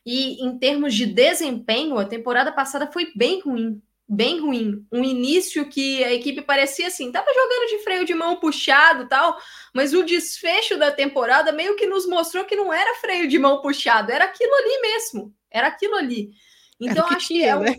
[0.05, 3.81] E em termos de desempenho, a temporada passada foi bem ruim,
[4.11, 4.85] bem ruim.
[4.91, 9.39] Um início que a equipe parecia assim, tava jogando de freio de mão puxado, tal,
[9.73, 13.63] mas o desfecho da temporada meio que nos mostrou que não era freio de mão
[13.63, 15.33] puxado, era aquilo ali mesmo.
[15.49, 16.33] Era aquilo ali.
[16.81, 17.77] Então, que acho que é, um, né?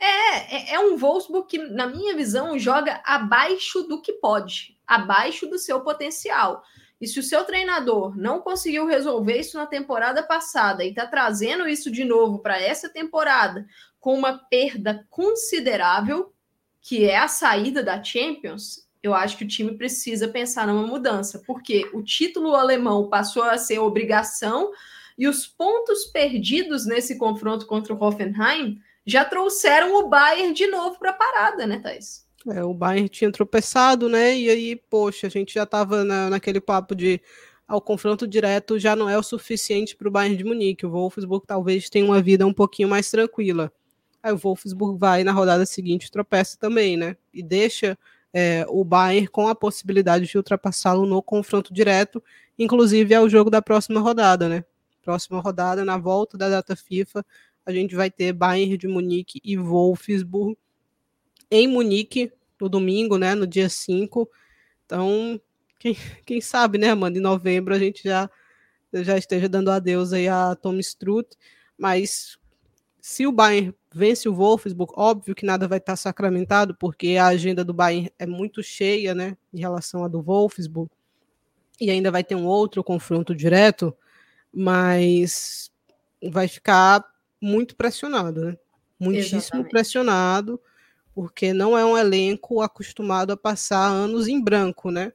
[0.00, 5.46] é, é, é um Wolfsburg que, na minha visão, joga abaixo do que pode, abaixo
[5.46, 6.62] do seu potencial.
[7.00, 11.68] E se o seu treinador não conseguiu resolver isso na temporada passada e está trazendo
[11.68, 13.66] isso de novo para essa temporada
[14.04, 16.30] com uma perda considerável,
[16.82, 21.42] que é a saída da Champions, eu acho que o time precisa pensar numa mudança,
[21.46, 24.70] porque o título alemão passou a ser obrigação
[25.16, 30.98] e os pontos perdidos nesse confronto contra o Hoffenheim já trouxeram o Bayern de novo
[30.98, 32.26] para a parada, né, Thais?
[32.46, 34.36] É, o Bayern tinha tropeçado, né?
[34.36, 37.22] E aí, poxa, a gente já estava na, naquele papo de
[37.66, 40.84] ao confronto direto já não é o suficiente para o Bayern de Munique.
[40.84, 43.72] O Wolfsburg talvez tenha uma vida um pouquinho mais tranquila.
[44.24, 47.14] Aí o Wolfsburg vai na rodada seguinte tropeça também, né?
[47.32, 47.98] E deixa
[48.32, 52.24] é, o Bayern com a possibilidade de ultrapassá-lo no confronto direto,
[52.58, 54.64] inclusive é o jogo da próxima rodada, né?
[55.04, 57.24] próxima rodada, na volta da data FIFA,
[57.64, 60.56] a gente vai ter Bayern de Munique e Wolfsburg
[61.50, 64.28] em Munique no domingo, né, no dia 5.
[64.86, 65.40] Então,
[65.78, 68.30] quem, quem sabe, né, Amanda, em novembro a gente já,
[68.92, 71.36] já esteja dando adeus aí a Tom Strutt,
[71.76, 72.38] mas
[73.00, 77.64] se o Bayern vence o Wolfsburg, óbvio que nada vai estar sacramentado, porque a agenda
[77.64, 80.90] do Bayern é muito cheia, né, em relação à do Wolfsburg,
[81.80, 83.96] e ainda vai ter um outro confronto direto,
[84.52, 85.70] mas
[86.30, 87.04] vai ficar
[87.40, 88.58] muito pressionado, né?
[88.98, 89.70] Muitíssimo Exatamente.
[89.70, 90.60] pressionado,
[91.14, 95.12] porque não é um elenco acostumado a passar anos em branco, né?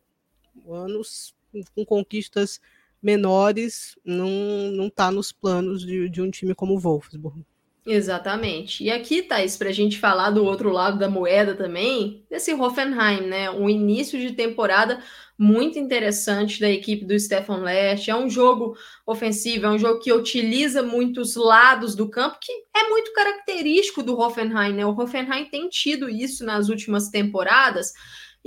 [0.68, 1.34] Anos
[1.74, 2.60] com conquistas
[3.02, 4.30] menores não
[4.72, 7.44] não está nos planos de, de um time como o Wolfsburg.
[7.86, 8.84] Exatamente.
[8.84, 13.22] E aqui, Thaís, para a gente falar do outro lado da moeda também, desse Hoffenheim,
[13.22, 13.50] né?
[13.50, 15.02] Um início de temporada
[15.38, 18.12] muito interessante da equipe do Stefan Lest.
[18.12, 18.76] É um jogo
[19.06, 24.20] ofensivo, é um jogo que utiliza muitos lados do campo, que é muito característico do
[24.20, 24.86] Hoffenheim, né?
[24.86, 27.94] O Hoffenheim tem tido isso nas últimas temporadas.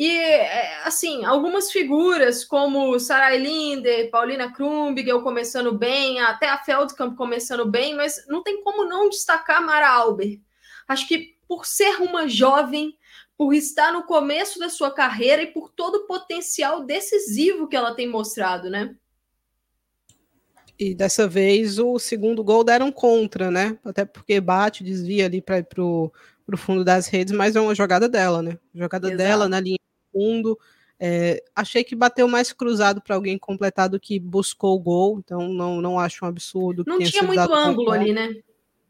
[0.03, 7.17] E, é, assim, algumas figuras como Sarai Linder, Paulina Krumbigel começando bem, até a Feldkamp
[7.17, 10.41] começando bem, mas não tem como não destacar Mara Alber.
[10.89, 12.99] Acho que por ser uma jovem,
[13.39, 17.95] por estar no começo da sua carreira e por todo o potencial decisivo que ela
[17.95, 18.97] tem mostrado, né?
[20.77, 23.79] E dessa vez o segundo gol deram contra, né?
[23.85, 26.11] Até porque bate, desvia ali para o
[26.57, 28.59] fundo das redes, mas é uma jogada dela, né?
[28.75, 29.17] Jogada Exato.
[29.17, 29.79] dela na linha
[30.13, 30.59] fundo.
[31.01, 35.49] É, achei que bateu mais cruzado para alguém completar do que buscou o gol, então
[35.49, 36.85] não, não acho um absurdo.
[36.87, 38.37] Não tinha muito ângulo ali, né?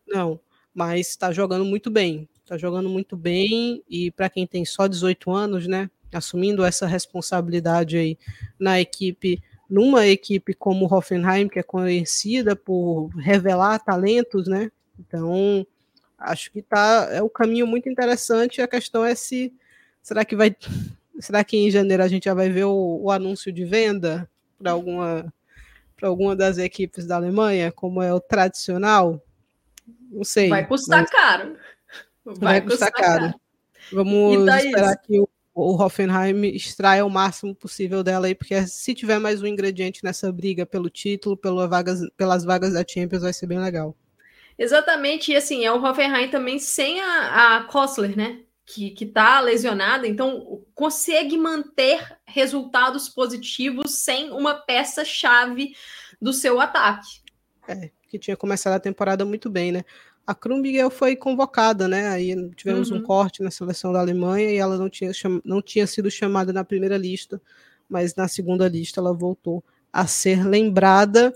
[0.07, 0.39] Não,
[0.75, 5.31] mas está jogando muito bem está jogando muito bem e para quem tem só 18
[5.31, 8.19] anos, né, assumindo essa responsabilidade aí
[8.59, 14.71] na equipe, numa equipe como o Hoffenheim, que é conhecida por revelar talentos, né?
[14.99, 15.67] Então,
[16.19, 19.53] acho que tá é um caminho muito interessante, a questão é se
[20.03, 20.55] Será que vai.
[21.21, 24.73] Será que em janeiro a gente já vai ver o, o anúncio de venda para
[24.73, 25.33] alguma,
[25.97, 29.23] para alguma das equipes da Alemanha, como é o tradicional?
[30.11, 30.49] Não sei.
[30.49, 31.11] Vai custar mas...
[31.11, 31.57] caro.
[32.25, 33.25] Vai, vai custar, custar caro.
[33.27, 33.41] caro.
[33.93, 39.19] Vamos esperar que o, o Hoffenheim extraia o máximo possível dela aí, porque se tiver
[39.19, 41.39] mais um ingrediente nessa briga pelo título,
[41.69, 43.97] vagas, pelas vagas da Champions, vai ser bem legal.
[44.59, 48.41] Exatamente, e assim, é o Hoffenheim também sem a, a Kostler, né?
[48.65, 55.75] Que, que tá lesionada, então consegue manter resultados positivos sem uma peça-chave
[56.21, 57.21] do seu ataque.
[57.67, 59.85] É, que tinha começado a temporada muito bem, né?
[60.25, 62.09] A Krumbiegel foi convocada, né?
[62.09, 62.99] Aí tivemos uhum.
[62.99, 65.11] um corte na seleção da Alemanha e ela não tinha,
[65.45, 67.43] não tinha sido chamada na primeira lista,
[67.89, 71.35] mas na segunda lista ela voltou a ser lembrada.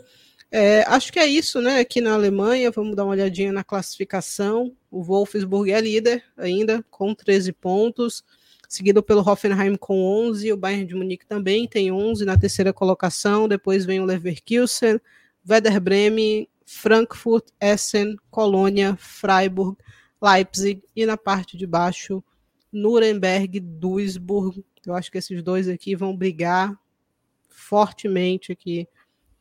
[0.51, 1.81] É, acho que é isso, né?
[1.81, 4.75] Aqui na Alemanha, vamos dar uma olhadinha na classificação.
[4.91, 8.25] O Wolfsburg é líder ainda, com 13 pontos,
[8.69, 10.53] seguido pelo Hoffenheim com 11.
[10.53, 13.49] O Bayern de Munique também tem 11 na terceira colocação.
[13.49, 15.01] Depois vem o Leverkusen,
[15.49, 19.79] Werder Bremen Frankfurt, Essen, Colônia, Freiburg,
[20.21, 22.23] Leipzig e na parte de baixo
[22.73, 24.65] Nuremberg, Duisburg.
[24.85, 26.77] Eu acho que esses dois aqui vão brigar
[27.49, 28.89] fortemente aqui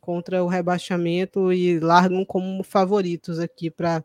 [0.06, 4.04] contra o rebaixamento e largam como favoritos aqui para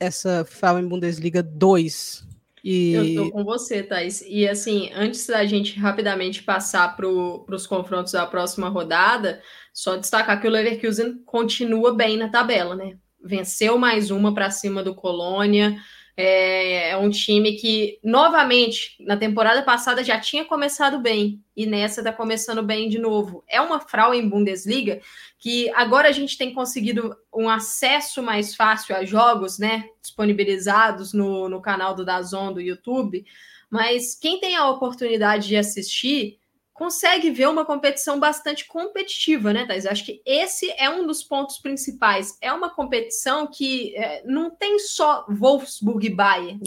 [0.00, 2.26] essa Frauen Bundesliga 2.
[2.64, 2.92] E...
[2.94, 4.24] Eu estou com você, Thais.
[4.26, 9.40] E assim, antes da gente rapidamente passar para os confrontos da próxima rodada,
[9.72, 12.98] só destacar que o Leverkusen continua bem na tabela, né?
[13.24, 15.78] Venceu mais uma para cima do Colônia.
[16.20, 22.00] É, é, um time que, novamente, na temporada passada já tinha começado bem e nessa
[22.00, 23.44] está começando bem de novo.
[23.46, 25.00] É uma Frauen Bundesliga
[25.38, 29.84] que agora a gente tem conseguido um acesso mais fácil a jogos, né?
[30.02, 33.24] Disponibilizados no, no canal do Dazon do YouTube.
[33.70, 36.40] Mas quem tem a oportunidade de assistir
[36.78, 39.84] consegue ver uma competição bastante competitiva, né, Thais?
[39.84, 42.38] Acho que esse é um dos pontos principais.
[42.40, 46.60] É uma competição que é, não tem só Wolfsburg e Bayern.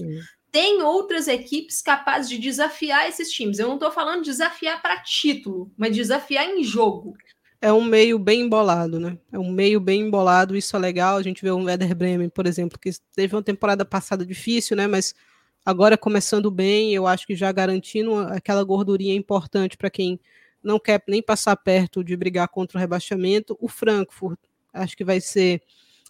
[0.52, 3.58] Tem outras equipes capazes de desafiar esses times.
[3.58, 7.14] Eu não estou falando desafiar para título, mas desafiar em jogo.
[7.62, 9.18] É um meio bem embolado, né?
[9.32, 11.16] É um meio bem embolado, isso é legal.
[11.16, 14.88] A gente vê o Werder Bremen, por exemplo, que teve uma temporada passada difícil, né?
[14.88, 15.16] Mas
[15.64, 20.20] Agora começando bem, eu acho que já garantindo aquela gordurinha importante para quem
[20.64, 23.56] não quer nem passar perto de brigar contra o rebaixamento.
[23.62, 24.40] O Frankfurt,
[24.74, 25.62] acho que vai ser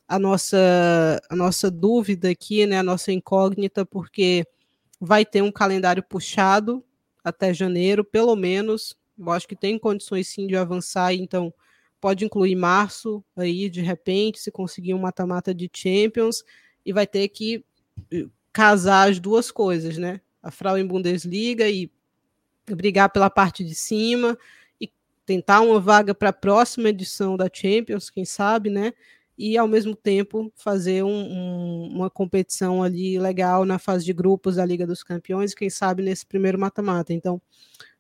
[0.08, 4.46] a nossa, a nossa dúvida aqui, né, a nossa incógnita, porque
[5.02, 6.82] vai ter um calendário puxado
[7.22, 8.96] até janeiro, pelo menos.
[9.20, 11.54] Eu acho que tem condições sim de avançar, então
[12.00, 16.42] pode incluir março aí, de repente, se conseguir um mata-mata de Champions,
[16.86, 17.66] e vai ter que
[18.54, 20.22] casar as duas coisas, né?
[20.42, 21.92] A Frauen Bundesliga e
[22.70, 24.38] brigar pela parte de cima
[24.80, 24.92] e
[25.26, 28.94] tentar uma vaga para a próxima edição da Champions, quem sabe, né?
[29.38, 34.56] E ao mesmo tempo fazer um, um, uma competição ali legal na fase de grupos
[34.58, 37.14] da Liga dos Campeões, quem sabe nesse primeiro mata-mata.
[37.14, 37.42] Então,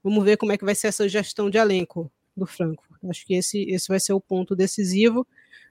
[0.03, 2.99] vamos ver como é que vai ser essa gestão de elenco do Frankfurt.
[3.09, 5.25] Acho que esse, esse vai ser o ponto decisivo.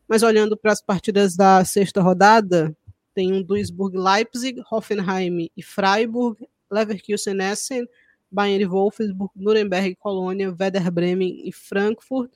[0.09, 2.77] Mas olhando para as partidas da sexta rodada,
[3.15, 7.87] tem um Duisburg Leipzig, Hoffenheim e Freiburg, Leverkusen Essen,
[8.31, 12.31] Bayern e Wolfsburg, Nuremberg Colônia, Werder Bremen e Frankfurt.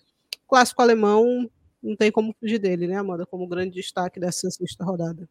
[0.49, 1.49] Clássico alemão
[1.83, 3.27] não tem como fugir dele, né, Amanda?
[3.27, 5.29] Como grande destaque dessa sexta rodada.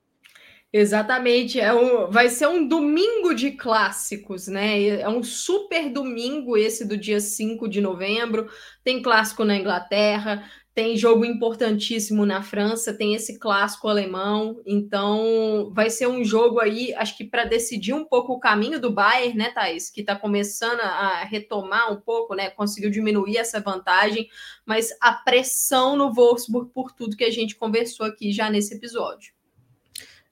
[0.76, 4.88] Exatamente, é um, vai ser um domingo de clássicos, né?
[4.88, 8.50] É um super domingo esse do dia 5 de novembro.
[8.84, 15.90] Tem clássico na Inglaterra, tem jogo importantíssimo na França, tem esse clássico alemão, então vai
[15.90, 19.52] ser um jogo aí, acho que para decidir um pouco o caminho do Bayern, né,
[19.52, 24.28] Thaís, que está começando a retomar um pouco, né, conseguiu diminuir essa vantagem,
[24.66, 29.32] mas a pressão no Wolfsburg por tudo que a gente conversou aqui já nesse episódio.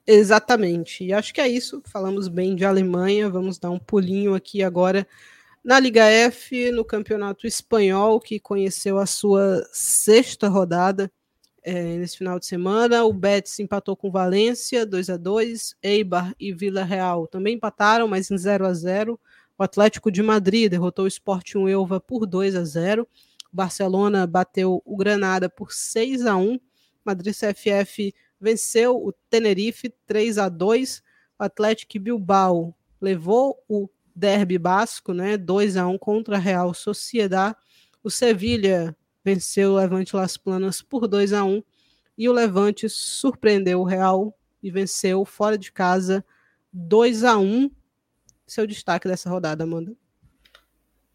[0.08, 4.64] Exatamente, e acho que é isso, falamos bem de Alemanha, vamos dar um pulinho aqui
[4.64, 5.08] agora
[5.64, 11.12] na Liga F, no Campeonato Espanhol, que conheceu a sua sexta rodada
[11.64, 16.52] é, nesse final de semana, o Betis empatou com Valência, 2 a 2 Eibar e
[16.52, 19.20] Vila Real também empataram, mas em 0 a 0
[19.58, 23.08] O Atlético de Madrid derrotou o Sporting Elva por 2 a 0
[23.54, 26.60] O Barcelona bateu o Granada por 6 a 1
[27.06, 31.04] Madrid CFF venceu o Tenerife 3 a 2
[31.40, 35.38] O Atlético Bilbao levou o derby basco, né?
[35.38, 37.56] 2 a 1 contra a Real Sociedad.
[38.04, 41.64] O Sevilha venceu o Levante Las Planas por 2 a 1
[42.18, 46.26] e o Levante surpreendeu o Real e venceu fora de casa
[46.72, 47.70] 2 a 1.
[48.46, 49.96] seu destaque dessa rodada, Amanda.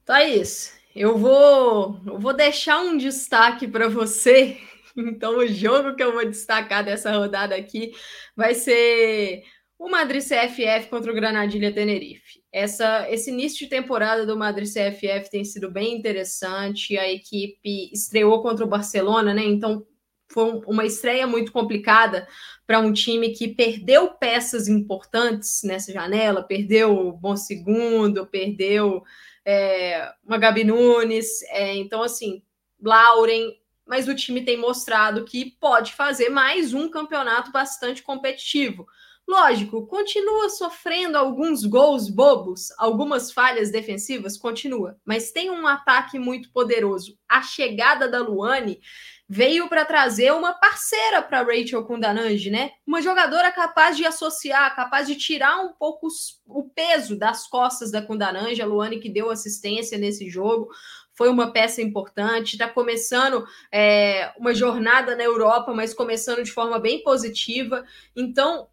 [0.05, 4.59] Thaís, eu vou, eu vou deixar um destaque para você.
[4.99, 7.93] Então, o jogo que eu vou destacar dessa rodada aqui
[8.35, 9.45] vai ser
[9.79, 12.43] o Madrid CFF contra o Granadilha Tenerife.
[12.51, 16.97] Essa, esse início de temporada do Madrid CFF tem sido bem interessante.
[16.97, 19.45] A equipe estreou contra o Barcelona, né?
[19.45, 19.87] Então
[20.29, 22.27] foi uma estreia muito complicada
[22.67, 29.05] para um time que perdeu peças importantes nessa janela, perdeu o Bom Segundo, perdeu
[29.45, 31.43] é, uma Gabi Nunes.
[31.51, 32.43] É, então, assim,
[32.81, 33.53] Lauren,
[33.87, 38.87] mas o time tem mostrado que pode fazer mais um campeonato bastante competitivo.
[39.29, 46.53] Lógico, continua sofrendo alguns gols bobos, algumas falhas defensivas, continua, mas tem um ataque muito
[46.53, 47.19] poderoso.
[47.29, 48.81] A chegada da Luane
[49.29, 52.71] veio para trazer uma parceira para Rachel Kundananji, né?
[52.87, 56.07] Uma jogadora capaz de associar, capaz de tirar um pouco
[56.47, 60.69] o peso das costas da Kundananji, a Luane que deu assistência nesse jogo,
[61.13, 62.53] foi uma peça importante.
[62.53, 67.85] Está começando é, uma jornada na Europa, mas começando de forma bem positiva.
[68.15, 68.69] Então,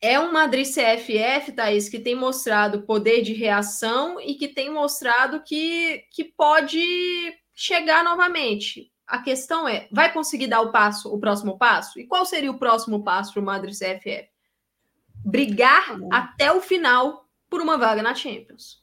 [0.00, 5.42] é um Madrid CFF, Thaís, que tem mostrado poder de reação e que tem mostrado
[5.42, 6.80] que, que pode
[7.54, 8.90] chegar novamente.
[9.06, 12.00] A questão é, vai conseguir dar o passo, o próximo passo?
[12.00, 14.28] E qual seria o próximo passo para o Madrid CFF?
[15.22, 18.80] Brigar ah, até o final por uma vaga na Champions.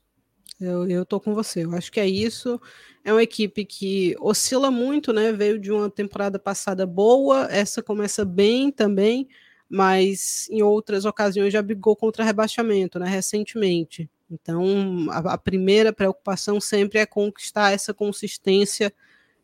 [0.59, 1.65] Eu, eu tô com você.
[1.65, 2.61] Eu acho que é isso.
[3.03, 5.31] É uma equipe que oscila muito, né?
[5.31, 9.27] Veio de uma temporada passada boa, essa começa bem também
[9.69, 14.09] mas em outras ocasiões já brigou contra rebaixamento, né, recentemente.
[14.29, 18.93] Então, a, a primeira preocupação sempre é conquistar essa consistência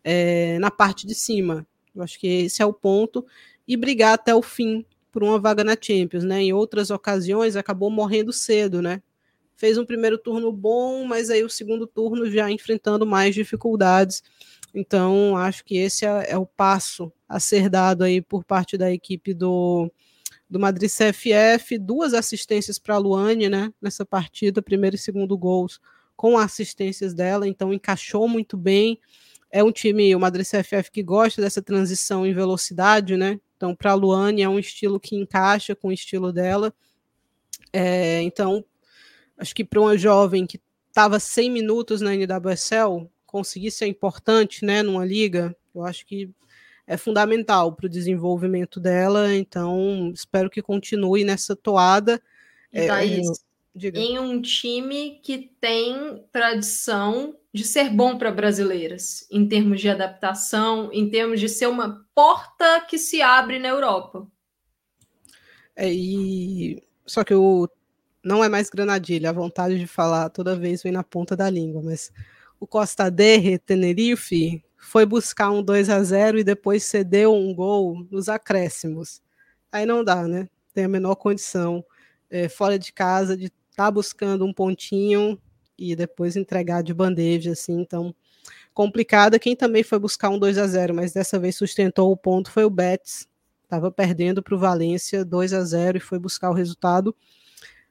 [0.03, 1.65] é, na parte de cima.
[1.95, 3.25] Eu acho que esse é o ponto.
[3.67, 6.41] E brigar até o fim por uma vaga na Champions, né?
[6.41, 9.01] Em outras ocasiões acabou morrendo cedo, né?
[9.55, 14.21] Fez um primeiro turno bom, mas aí o segundo turno já enfrentando mais dificuldades.
[14.73, 18.91] Então, acho que esse é, é o passo a ser dado aí por parte da
[18.91, 19.89] equipe do,
[20.53, 25.81] do Madrid CFF, duas assistências para a Luane, né, nessa partida, primeiro e segundo gols
[26.15, 28.99] com assistências dela, então encaixou muito bem.
[29.49, 33.39] É um time, o Madrid CFF, que gosta dessa transição em velocidade, né?
[33.57, 36.71] Então, para a Luane é um estilo que encaixa com o estilo dela.
[37.71, 38.63] É, então,
[39.35, 44.83] acho que para uma jovem que estava 100 minutos na NWSL, conseguir ser importante, né,
[44.83, 46.29] numa liga, eu acho que
[46.85, 52.21] é fundamental para o desenvolvimento dela, então espero que continue nessa toada.
[52.71, 52.87] É,
[53.95, 60.89] em um time que tem tradição de ser bom para brasileiras, em termos de adaptação,
[60.91, 64.27] em termos de ser uma porta que se abre na Europa.
[65.75, 67.69] É, e só que o
[68.23, 71.81] não é mais Granadilha, a vontade de falar toda vez vem na ponta da língua,
[71.83, 72.11] mas
[72.59, 78.05] o Costa Derre Tenerife foi buscar um 2 a 0 e depois cedeu um gol
[78.11, 79.21] nos acréscimos.
[79.71, 80.49] Aí não dá, né?
[80.73, 81.83] Tem a menor condição
[82.29, 85.39] é, fora de casa de estar tá buscando um pontinho
[85.77, 87.79] e depois entregar de bandeja, assim.
[87.79, 88.13] Então,
[88.73, 89.39] complicada.
[89.39, 92.65] Quem também foi buscar um 2 a 0 mas dessa vez sustentou o ponto, foi
[92.65, 93.27] o Betis.
[93.63, 97.15] Estava perdendo para o Valência 2 a 0 e foi buscar o resultado.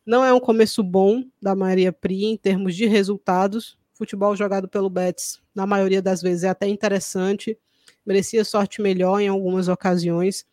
[0.04, 4.90] Não é um começo bom da Maria Pri em termos de resultados, futebol jogado pelo
[4.90, 7.56] Betis, na maioria das vezes, é até interessante,
[8.04, 10.44] merecia sorte melhor em algumas ocasiões,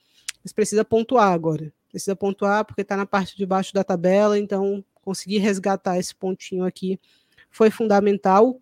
[0.44, 1.74] mas precisa pontuar agora.
[1.90, 6.64] Precisa pontuar porque está na parte de baixo da tabela, então conseguir resgatar esse pontinho
[6.64, 7.00] aqui
[7.50, 8.62] foi fundamental.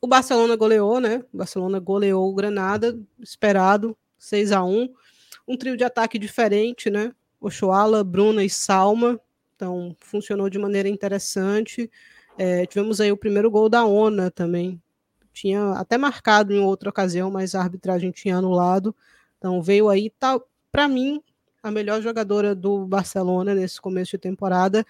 [0.00, 1.24] O Barcelona goleou, né?
[1.32, 4.88] O Barcelona goleou o Granada, esperado, 6 a 1
[5.48, 7.12] Um trio de ataque diferente, né?
[7.40, 9.20] Ochoala, Bruna e Salma.
[9.56, 11.90] Então, funcionou de maneira interessante.
[12.38, 14.80] É, tivemos aí o primeiro gol da ONA também.
[15.32, 18.94] Tinha até marcado em outra ocasião, mas a arbitragem tinha anulado.
[19.38, 20.40] Então veio aí, tá,
[20.72, 21.22] para mim,
[21.62, 24.84] a melhor jogadora do Barcelona nesse começo de temporada.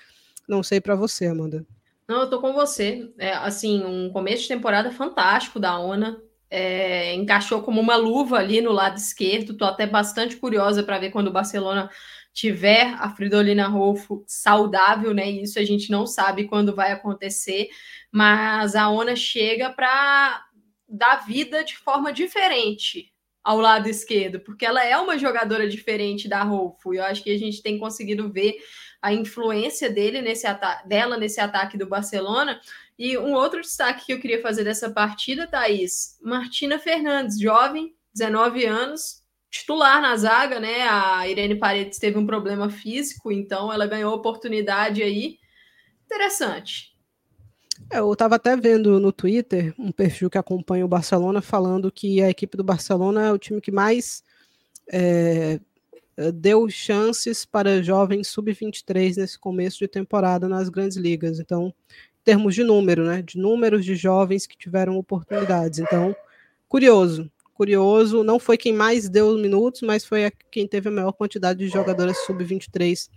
[0.46, 1.64] Não sei para você, Amanda.
[2.08, 3.12] Não, eu tô com você.
[3.18, 6.20] É, assim, um começo de temporada fantástico da ONA.
[6.48, 9.56] É, encaixou como uma luva ali no lado esquerdo.
[9.56, 11.90] Tô até bastante curiosa para ver quando o Barcelona
[12.36, 15.26] tiver a Fridolina Rolfo saudável, né?
[15.30, 17.70] Isso a gente não sabe quando vai acontecer,
[18.12, 20.44] mas a ONA chega para
[20.86, 23.10] dar vida de forma diferente
[23.42, 27.30] ao lado esquerdo, porque ela é uma jogadora diferente da Rolfo, e eu acho que
[27.30, 28.56] a gente tem conseguido ver
[29.00, 30.46] a influência dele nesse
[30.84, 32.60] dela nesse ataque do Barcelona.
[32.98, 38.66] E um outro destaque que eu queria fazer dessa partida, Thaís, Martina Fernandes, jovem, 19
[38.66, 39.22] anos,
[39.60, 40.82] titular na zaga, né?
[40.88, 45.38] A Irene Paredes teve um problema físico, então ela ganhou oportunidade aí.
[46.04, 46.96] Interessante.
[47.90, 52.22] É, eu estava até vendo no Twitter um perfil que acompanha o Barcelona falando que
[52.22, 54.24] a equipe do Barcelona é o time que mais
[54.90, 55.60] é,
[56.34, 61.38] deu chances para jovens sub-23 nesse começo de temporada nas grandes ligas.
[61.38, 63.22] Então, em termos de número, né?
[63.22, 65.78] De números de jovens que tiveram oportunidades.
[65.78, 66.16] Então,
[66.68, 67.30] curioso.
[67.56, 71.68] Curioso, não foi quem mais deu minutos, mas foi quem teve a maior quantidade de
[71.68, 73.08] jogadoras sub-23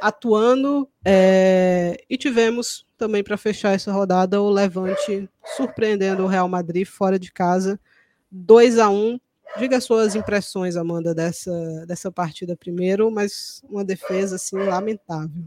[0.00, 0.88] atuando.
[1.04, 7.18] É, e tivemos também para fechar essa rodada o Levante surpreendendo o Real Madrid fora
[7.18, 7.78] de casa,
[8.30, 9.20] 2 a 1
[9.58, 15.44] Diga suas impressões, Amanda, dessa, dessa partida primeiro, mas uma defesa assim lamentável.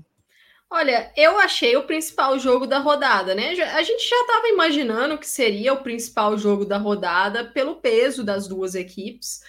[0.72, 3.50] Olha, eu achei o principal jogo da rodada, né?
[3.74, 8.48] A gente já estava imaginando que seria o principal jogo da rodada pelo peso das
[8.48, 9.42] duas equipes,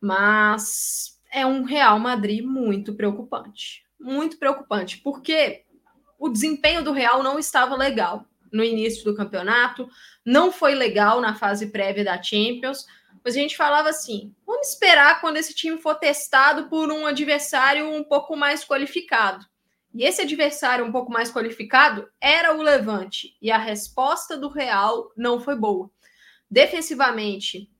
[0.00, 3.84] mas é um Real Madrid muito preocupante.
[3.98, 5.64] Muito preocupante, porque
[6.16, 9.88] o desempenho do Real não estava legal no início do campeonato,
[10.24, 12.86] não foi legal na fase prévia da Champions.
[13.24, 17.90] Mas a gente falava assim: vamos esperar quando esse time for testado por um adversário
[17.90, 19.44] um pouco mais qualificado.
[19.94, 23.36] E esse adversário um pouco mais qualificado era o Levante.
[23.40, 25.90] E a resposta do Real não foi boa.
[26.50, 27.70] Defensivamente,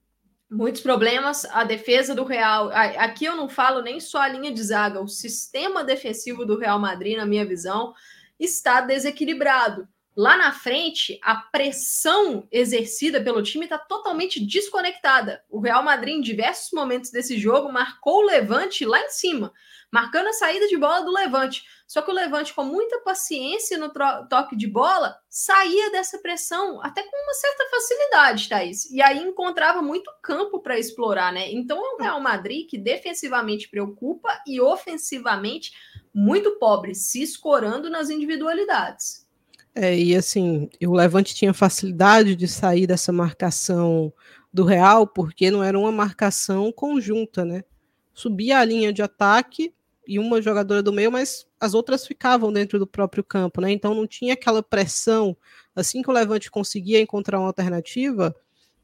[0.50, 1.44] muitos problemas.
[1.46, 2.70] A defesa do Real.
[2.70, 6.78] Aqui eu não falo nem só a linha de zaga, o sistema defensivo do Real
[6.78, 7.94] Madrid, na minha visão,
[8.38, 9.88] está desequilibrado.
[10.16, 15.44] Lá na frente, a pressão exercida pelo time está totalmente desconectada.
[15.48, 19.52] O Real Madrid, em diversos momentos desse jogo, marcou o levante lá em cima,
[19.92, 21.62] marcando a saída de bola do levante.
[21.88, 23.90] Só que o levante, com muita paciência no
[24.28, 28.90] toque de bola, saía dessa pressão até com uma certa facilidade, Thaís.
[28.90, 31.50] E aí encontrava muito campo para explorar, né?
[31.50, 35.72] Então é um Real Madrid que defensivamente preocupa e ofensivamente
[36.12, 39.26] muito pobre, se escorando nas individualidades.
[39.74, 44.12] É, e assim, o Levante tinha facilidade de sair dessa marcação
[44.52, 47.64] do Real, porque não era uma marcação conjunta, né?
[48.12, 49.72] Subia a linha de ataque
[50.08, 53.70] e uma jogadora do meio, mas as outras ficavam dentro do próprio campo, né?
[53.70, 55.36] Então não tinha aquela pressão.
[55.76, 58.34] Assim que o Levante conseguia encontrar uma alternativa,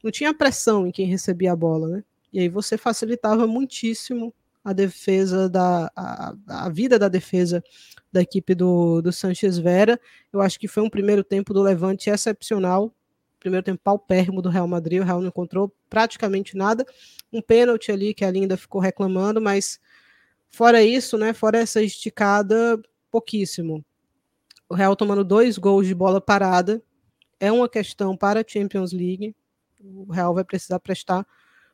[0.03, 2.03] não tinha pressão em quem recebia a bola, né?
[2.31, 4.31] E aí você facilitava muitíssimo
[4.63, 7.63] a defesa da a, a vida da defesa
[8.11, 9.99] da equipe do, do Sanchez Vera.
[10.31, 12.93] Eu acho que foi um primeiro tempo do Levante excepcional.
[13.39, 15.01] Primeiro tempo paupérrimo do Real Madrid.
[15.01, 16.85] O Real não encontrou praticamente nada.
[17.33, 19.79] Um pênalti ali que a Linda ficou reclamando, mas
[20.55, 21.33] fora isso, né?
[21.33, 22.81] Fora essa esticada,
[23.11, 23.83] pouquíssimo.
[24.69, 26.81] O Real tomando dois gols de bola parada
[27.39, 29.35] é uma questão para a Champions League.
[29.79, 31.25] O Real vai precisar prestar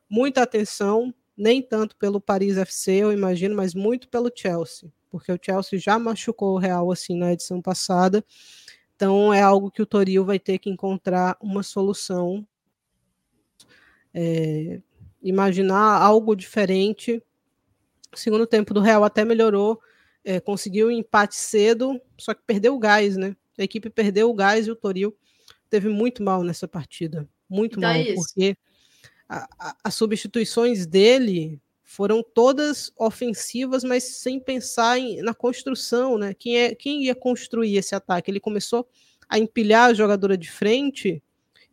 [0.09, 5.39] muita atenção, nem tanto pelo Paris FC, eu imagino, mas muito pelo Chelsea porque o
[5.39, 8.23] Chelsea já machucou o Real assim na edição passada.
[8.95, 12.47] Então é algo que o Toril vai ter que encontrar uma solução.
[14.13, 14.79] É,
[15.21, 17.21] imaginar algo diferente.
[18.14, 19.82] O segundo tempo do Real até melhorou,
[20.24, 23.36] é, conseguiu um empate cedo, só que perdeu o gás, né?
[23.57, 25.16] A equipe perdeu o gás e o Toril
[25.70, 27.28] teve muito mal nessa partida.
[27.49, 28.55] Muito então mal, é porque
[29.84, 36.34] as substituições dele foram todas ofensivas, mas sem pensar em, na construção, né?
[36.34, 38.30] Quem, é, quem ia construir esse ataque?
[38.30, 38.88] Ele começou
[39.28, 41.24] a empilhar a jogadora de frente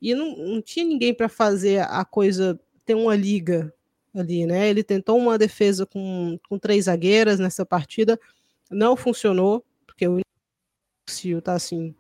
[0.01, 3.73] e não, não tinha ninguém para fazer a coisa ter uma liga
[4.19, 4.69] ali, né?
[4.69, 8.19] Ele tentou uma defesa com, com três zagueiras nessa partida,
[8.71, 10.21] não funcionou, porque o
[11.09, 11.95] Sil tá assim,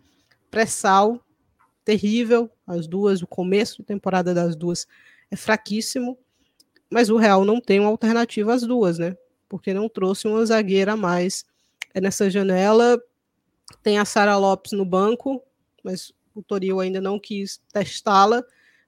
[0.50, 1.20] pré-sal,
[1.84, 4.86] terrível, as duas, o começo de temporada das duas
[5.30, 6.18] é fraquíssimo
[6.90, 9.16] mas o Real não tem uma alternativa às duas, né?
[9.48, 11.44] Porque não trouxe uma zagueira a mais
[11.94, 13.00] é nessa janela.
[13.82, 15.42] Tem a Sara Lopes no banco,
[15.82, 18.42] mas o Toril ainda não quis testá-la.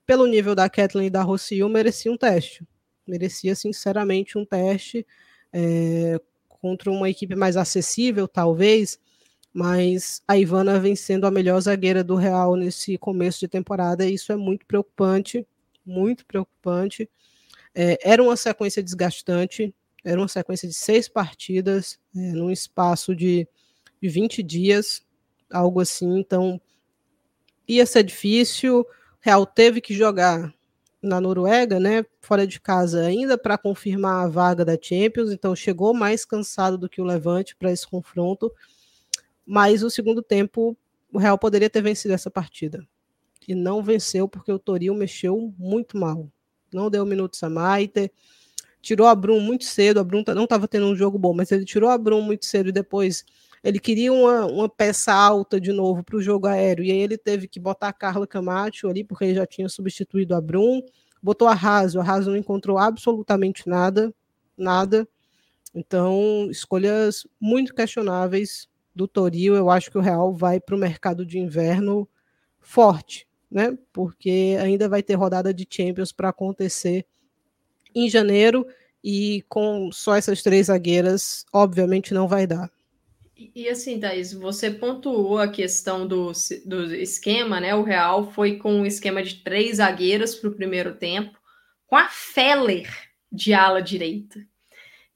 [0.07, 2.67] Pelo nível da Kathleen e da Rocio, merecia um teste.
[3.11, 5.05] Merecia, sinceramente, um teste
[5.53, 8.99] é, contra uma equipe mais acessível, talvez.
[9.53, 14.15] Mas a Ivana vem sendo a melhor zagueira do Real nesse começo de temporada, e
[14.15, 15.45] isso é muito preocupante,
[15.85, 17.11] muito preocupante.
[17.75, 23.47] É, era uma sequência desgastante, era uma sequência de seis partidas, é, num espaço de,
[24.01, 25.05] de 20 dias,
[25.51, 26.61] algo assim, então
[27.67, 28.87] ia ser difícil.
[29.21, 30.55] Real teve que jogar
[31.03, 35.95] na Noruega, né, fora de casa ainda para confirmar a vaga da Champions, então chegou
[35.95, 38.53] mais cansado do que o Levante para esse confronto.
[39.47, 40.77] Mas o segundo tempo
[41.13, 42.87] o Real poderia ter vencido essa partida.
[43.49, 46.31] E não venceu porque o Toril mexeu muito mal
[46.73, 48.11] não deu minutos a Maite,
[48.81, 51.65] tirou a Brum muito cedo, a Brum não estava tendo um jogo bom, mas ele
[51.65, 53.25] tirou a Brum muito cedo e depois
[53.63, 57.19] ele queria uma, uma peça alta de novo para o jogo aéreo, e aí ele
[57.19, 60.83] teve que botar a Carla Camacho ali, porque ele já tinha substituído a Brum,
[61.23, 64.15] botou a Raso, a Raso não encontrou absolutamente nada,
[64.57, 65.07] nada.
[65.75, 69.55] Então, escolhas muito questionáveis do Toril.
[69.55, 72.09] Eu acho que o Real vai para o mercado de inverno
[72.61, 73.77] forte, né?
[73.93, 77.07] Porque ainda vai ter rodada de Champions para acontecer
[77.95, 78.67] em janeiro
[79.03, 82.71] e com só essas três zagueiras, obviamente não vai dar.
[83.55, 86.31] E, assim, Thaís, você pontuou a questão do,
[86.67, 87.75] do esquema, né?
[87.75, 91.39] O Real foi com um esquema de três zagueiras para o primeiro tempo,
[91.87, 92.87] com a Feller
[93.33, 94.47] de ala direita.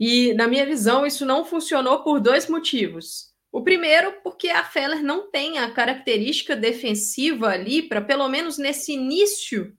[0.01, 3.35] E, na minha visão, isso não funcionou por dois motivos.
[3.53, 8.93] O primeiro, porque a Feller não tem a característica defensiva ali para, pelo menos nesse
[8.93, 9.77] início,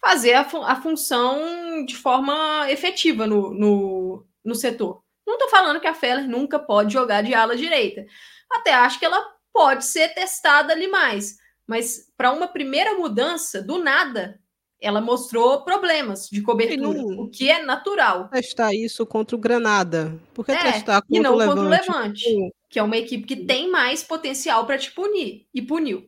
[0.00, 5.03] fazer a, fu a função de forma efetiva no, no, no setor.
[5.26, 8.04] Não estou falando que a Feller nunca pode jogar de ala direita.
[8.50, 11.36] Até acho que ela pode ser testada ali mais.
[11.66, 14.38] Mas para uma primeira mudança, do nada,
[14.80, 18.28] ela mostrou problemas de cobertura, não, o que é natural.
[18.28, 20.20] Testar isso contra o Granada.
[20.34, 21.56] Por que é, testar contra, e não o Levante?
[21.56, 22.52] contra o Levante?
[22.68, 25.46] Que é uma equipe que tem mais potencial para te punir.
[25.54, 26.06] E puniu.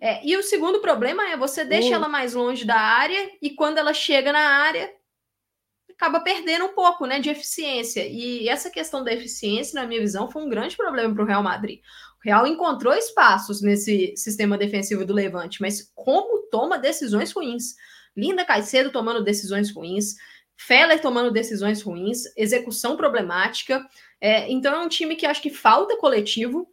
[0.00, 1.94] É, e o segundo problema é você deixa uh.
[1.94, 4.90] ela mais longe da área e quando ela chega na área,
[5.94, 8.06] acaba perdendo um pouco né, de eficiência.
[8.06, 11.42] E essa questão da eficiência, na minha visão, foi um grande problema para o Real
[11.42, 11.80] Madrid.
[12.18, 17.74] O Real encontrou espaços nesse sistema defensivo do Levante, mas como toma decisões ruins.
[18.16, 20.14] Linda Caicedo tomando decisões ruins,
[20.56, 23.84] Feller tomando decisões ruins, execução problemática.
[24.20, 26.68] É, então é um time que acho que falta coletivo,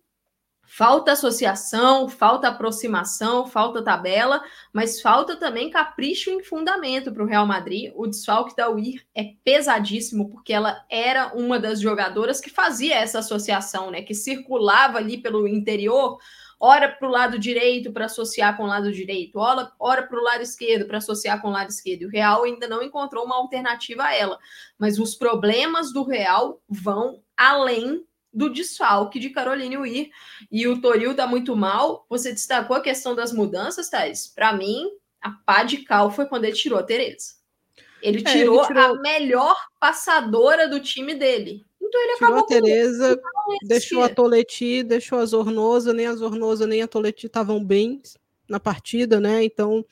[0.73, 4.41] Falta associação, falta aproximação, falta tabela,
[4.71, 7.91] mas falta também capricho em fundamento para o Real Madrid.
[7.93, 13.19] O desfalque da UIR é pesadíssimo, porque ela era uma das jogadoras que fazia essa
[13.19, 14.01] associação, né?
[14.01, 16.17] Que circulava ali pelo interior,
[16.57, 20.23] ora para o lado direito para associar com o lado direito, ora, ora para o
[20.23, 22.03] lado esquerdo para associar com o lado esquerdo.
[22.03, 24.39] E o Real ainda não encontrou uma alternativa a ela.
[24.79, 30.09] Mas os problemas do Real vão além do desfalque de Caroline Weir.
[30.51, 32.05] E o Toril tá muito mal.
[32.09, 34.27] Você destacou a questão das mudanças, Thais.
[34.27, 34.89] Para mim,
[35.21, 37.41] a pá de cal foi quando ele tirou a Tereza.
[38.01, 41.63] Ele tirou, é, ele tirou, a melhor passadora do time dele.
[41.79, 43.21] Então ele tirou acabou a Tereza,
[43.63, 48.01] deixou a Toleti, deixou a Zornosa, nem a Zornosa nem a Toleti estavam bem
[48.47, 49.43] na partida, né?
[49.43, 49.85] Então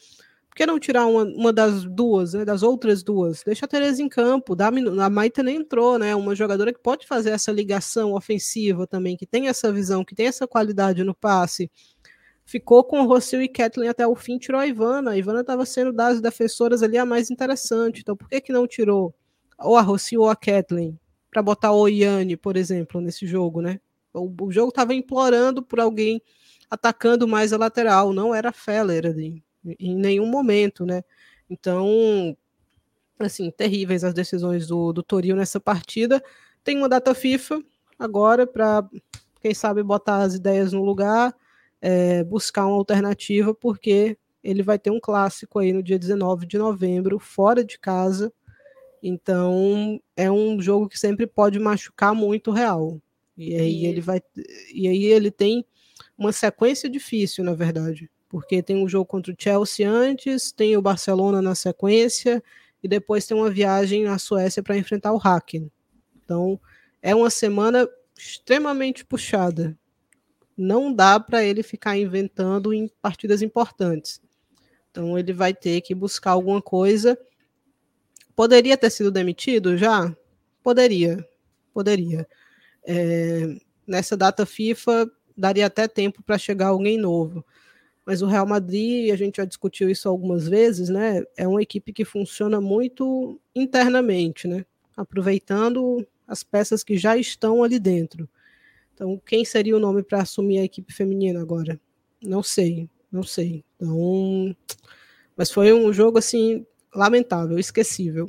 [0.55, 3.43] que não tirar uma, uma das duas, né, das outras duas?
[3.45, 4.55] Deixa a Tereza em campo.
[4.55, 6.15] Dá, a Maita nem entrou, né?
[6.15, 10.27] Uma jogadora que pode fazer essa ligação ofensiva também, que tem essa visão, que tem
[10.27, 11.71] essa qualidade no passe.
[12.45, 15.11] Ficou com o Rossel e Kathleen até o fim, tirou a Ivana.
[15.11, 18.01] A Ivana estava sendo das defensoras ali a mais interessante.
[18.01, 19.13] Então, por que, que não tirou
[19.59, 20.99] ou a Rossel ou a Kathleen?
[21.31, 23.79] Para botar o Iane, por exemplo, nesse jogo, né?
[24.11, 26.21] O, o jogo estava implorando por alguém
[26.69, 31.03] atacando mais a lateral, não era Feller ali em nenhum momento, né?
[31.49, 32.37] Então,
[33.17, 36.23] assim, terríveis as decisões do, do Toril nessa partida.
[36.63, 37.61] Tem uma data FIFA
[37.97, 38.87] agora para,
[39.41, 41.35] quem sabe, botar as ideias no lugar,
[41.81, 46.57] é, buscar uma alternativa, porque ele vai ter um clássico aí no dia 19 de
[46.57, 48.31] novembro, fora de casa.
[49.01, 53.01] Então, é um jogo que sempre pode machucar muito o Real.
[53.37, 54.21] E aí ele vai
[54.73, 55.65] e aí ele tem
[56.17, 60.81] uma sequência difícil, na verdade porque tem um jogo contra o Chelsea antes, tem o
[60.81, 62.41] Barcelona na sequência
[62.81, 65.69] e depois tem uma viagem na Suécia para enfrentar o Hacken.
[66.23, 66.61] Então,
[67.01, 69.75] é uma semana extremamente puxada.
[70.55, 74.21] Não dá para ele ficar inventando em partidas importantes.
[74.91, 77.17] Então, ele vai ter que buscar alguma coisa.
[78.35, 80.15] Poderia ter sido demitido já?
[80.61, 81.27] Poderia.
[81.73, 82.27] Poderia.
[82.85, 83.55] É,
[83.87, 87.43] nessa data FIFA, daria até tempo para chegar alguém novo
[88.09, 91.21] mas o Real Madrid, a gente já discutiu isso algumas vezes, né?
[91.37, 94.65] É uma equipe que funciona muito internamente, né?
[94.97, 98.27] Aproveitando as peças que já estão ali dentro.
[98.95, 101.79] Então, quem seria o nome para assumir a equipe feminina agora?
[102.19, 103.63] Não sei, não sei.
[103.75, 104.55] Então,
[105.37, 108.27] mas foi um jogo assim lamentável, esquecível.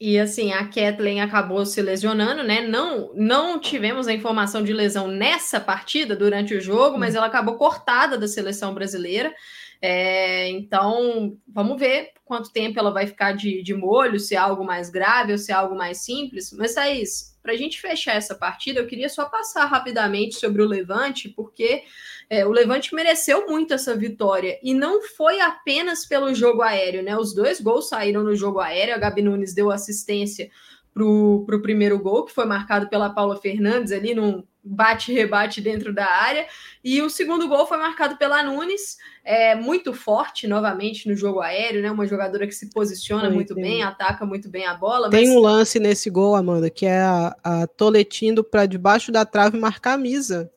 [0.00, 2.62] E assim, a Kathleen acabou se lesionando, né?
[2.62, 7.18] Não, não tivemos a informação de lesão nessa partida durante o jogo, mas hum.
[7.18, 9.34] ela acabou cortada da seleção brasileira.
[9.82, 14.64] É, então, vamos ver quanto tempo ela vai ficar de, de molho, se é algo
[14.64, 16.50] mais grave ou se é algo mais simples.
[16.52, 20.66] Mas, Thaís, para a gente fechar essa partida, eu queria só passar rapidamente sobre o
[20.66, 21.84] Levante, porque
[22.30, 27.16] é, o Levante mereceu muito essa vitória e não foi apenas pelo jogo aéreo, né?
[27.16, 28.94] Os dois gols saíram no jogo aéreo.
[28.94, 30.48] A Gabi Nunes deu assistência
[30.94, 36.06] para o primeiro gol, que foi marcado pela Paula Fernandes ali num, bate-rebate dentro da
[36.06, 36.46] área.
[36.84, 41.82] E o segundo gol foi marcado pela Nunes, é, muito forte novamente no jogo aéreo,
[41.82, 41.90] né?
[41.90, 43.64] Uma jogadora que se posiciona foi, muito tem.
[43.64, 45.10] bem, ataca muito bem a bola.
[45.10, 45.36] Tem mas...
[45.36, 49.94] um lance nesse gol, Amanda, que é a, a Toletindo para debaixo da trave marcar
[49.94, 50.50] a misa.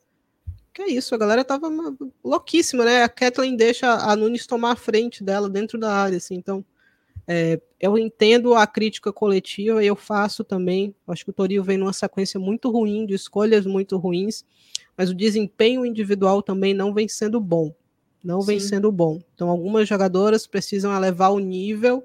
[0.74, 1.70] Que é isso, a galera tava
[2.22, 3.04] louquíssima, né?
[3.04, 6.64] A Kathleen deixa a Nunes tomar a frente dela dentro da área, assim, então.
[7.26, 10.94] É, eu entendo a crítica coletiva e eu faço também.
[11.06, 14.44] Acho que o Toril vem numa sequência muito ruim, de escolhas muito ruins,
[14.96, 17.72] mas o desempenho individual também não vem sendo bom.
[18.22, 18.46] Não Sim.
[18.48, 19.22] vem sendo bom.
[19.34, 22.04] Então, algumas jogadoras precisam elevar o nível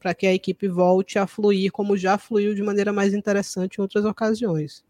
[0.00, 3.82] para que a equipe volte a fluir como já fluiu de maneira mais interessante em
[3.82, 4.82] outras ocasiões.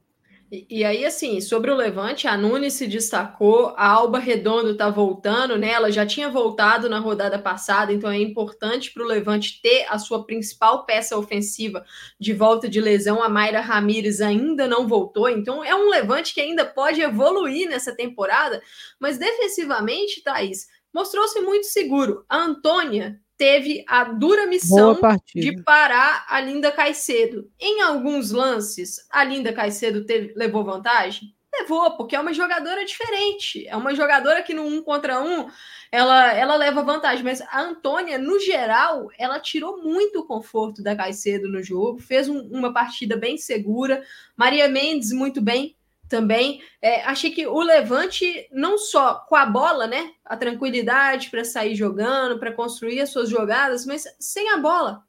[0.49, 5.59] E, aí, assim, sobre o Levante, a Nunes se destacou, a Alba Redondo está voltando,
[5.59, 5.73] né?
[5.73, 9.99] Ela já tinha voltado na rodada passada, então é importante para o Levante ter a
[9.99, 11.85] sua principal peça ofensiva
[12.21, 13.21] de volta de lesão.
[13.21, 17.93] A Mayra Ramírez ainda não voltou, então é um Levante que ainda pode evoluir nessa
[17.93, 18.63] temporada,
[19.01, 22.25] mas defensivamente, Thaís, mostrou-se muito seguro.
[22.29, 24.99] A Antônia teve a dura missão
[25.34, 27.51] de parar a Linda Caicedo.
[27.61, 31.34] Em alguns lances, a Linda Caicedo teve, levou vantagem?
[31.53, 33.66] Levou, porque é uma jogadora diferente.
[33.66, 35.49] É uma jogadora que no um contra um
[35.91, 37.24] ela, ela leva vantagem.
[37.24, 42.28] Mas a Antônia, no geral, ela tirou muito o conforto da Caicedo no jogo, fez
[42.28, 44.03] um, uma partida bem segura.
[44.37, 45.76] Maria Mendes, muito bem
[46.09, 46.63] também.
[46.81, 50.13] É, achei que o Levante, não só com a bola, né?
[50.25, 55.03] A tranquilidade para sair jogando, para construir as suas jogadas, mas sem a bola,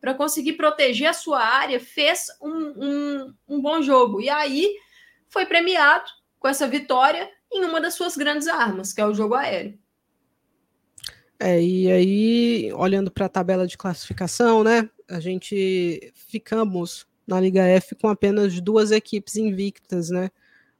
[0.00, 4.20] para conseguir proteger a sua área, fez um, um, um bom jogo.
[4.20, 4.74] E aí
[5.28, 9.34] foi premiado com essa vitória em uma das suas grandes armas, que é o jogo
[9.34, 9.78] aéreo.
[11.42, 14.90] É, e aí, olhando para a tabela de classificação, né?
[15.08, 20.30] A gente ficamos na Liga F com apenas duas equipes invictas, né?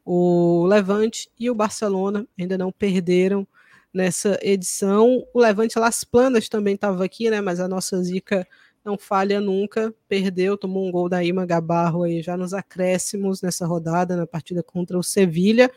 [0.05, 3.47] O Levante e o Barcelona ainda não perderam
[3.95, 5.25] nessa edição.
[5.33, 7.41] O Levante Las Planas também estava aqui, né?
[7.41, 8.47] Mas a nossa zica
[8.85, 9.95] não falha nunca.
[10.09, 14.63] Perdeu, tomou um gol da Ima Gabarro aí já nos acréscimos nessa rodada, na partida
[14.63, 15.71] contra o Sevilha.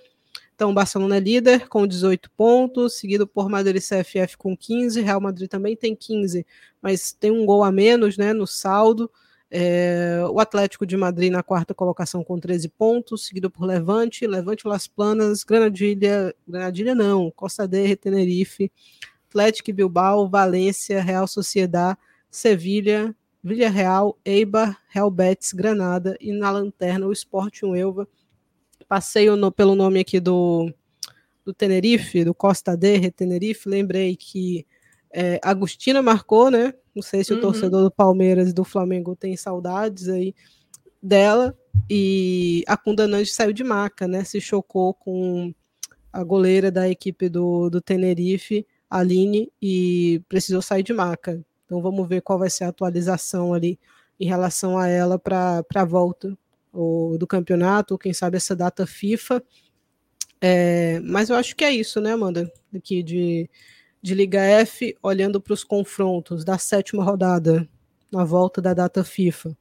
[0.56, 5.02] Então, o Barcelona é líder com 18 pontos, seguido por Madrid CFF com 15.
[5.02, 6.46] Real Madrid também tem 15,
[6.82, 9.12] mas tem um gol a menos né, no saldo.
[9.56, 14.68] É, o Atlético de Madrid na quarta colocação com 13 pontos, seguido por Levante, Levante
[14.68, 18.72] Las Planas, Granadilha, Granadilha não, Costa de Tenerife,
[19.30, 21.96] Atlético Bilbao, Valência, Real Sociedad,
[22.32, 28.08] Sevilha, Villarreal, Eibar, Real Betis, Granada e na lanterna o Sporting Elva.
[28.88, 30.74] Passei no, pelo nome aqui do,
[31.46, 34.66] do Tenerife, do Costa de Tenerife, lembrei que
[35.12, 36.74] é, Agostina marcou, né?
[36.96, 37.40] Não sei se uhum.
[37.40, 40.34] o torcedor do Palmeiras e do Flamengo tem saudades aí
[41.02, 41.58] dela.
[41.90, 44.24] E a Kundananji saiu de maca, né?
[44.24, 45.54] Se chocou com
[46.12, 51.44] a goleira da equipe do, do Tenerife, Aline, e precisou sair de maca.
[51.66, 53.80] Então vamos ver qual vai ser a atualização ali
[54.20, 56.38] em relação a ela para a volta
[56.72, 59.44] ou, do campeonato, ou quem sabe essa data FIFA.
[60.40, 62.52] É, mas eu acho que é isso, né, Amanda?
[62.76, 63.50] Aqui de
[64.04, 67.66] de Liga F, olhando para os confrontos da sétima rodada,
[68.12, 69.58] na volta da data FIFA.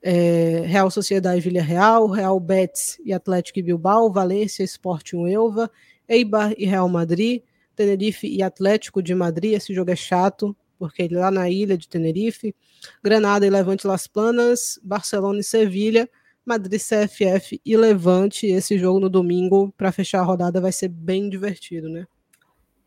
[0.00, 5.68] É, Real Sociedade Vila Real, Real Betis e Atlético Bilbao, Valência, Sporting Elva,
[6.08, 7.42] Eibar e Real Madrid,
[7.74, 11.76] Tenerife e Atlético de Madrid, esse jogo é chato, porque ele é lá na ilha
[11.76, 12.54] de Tenerife,
[13.02, 16.08] Granada e Levante Las Planas, Barcelona e Sevilha,
[16.46, 21.28] Madrid CFF e Levante, esse jogo no domingo, para fechar a rodada vai ser bem
[21.28, 22.06] divertido, né?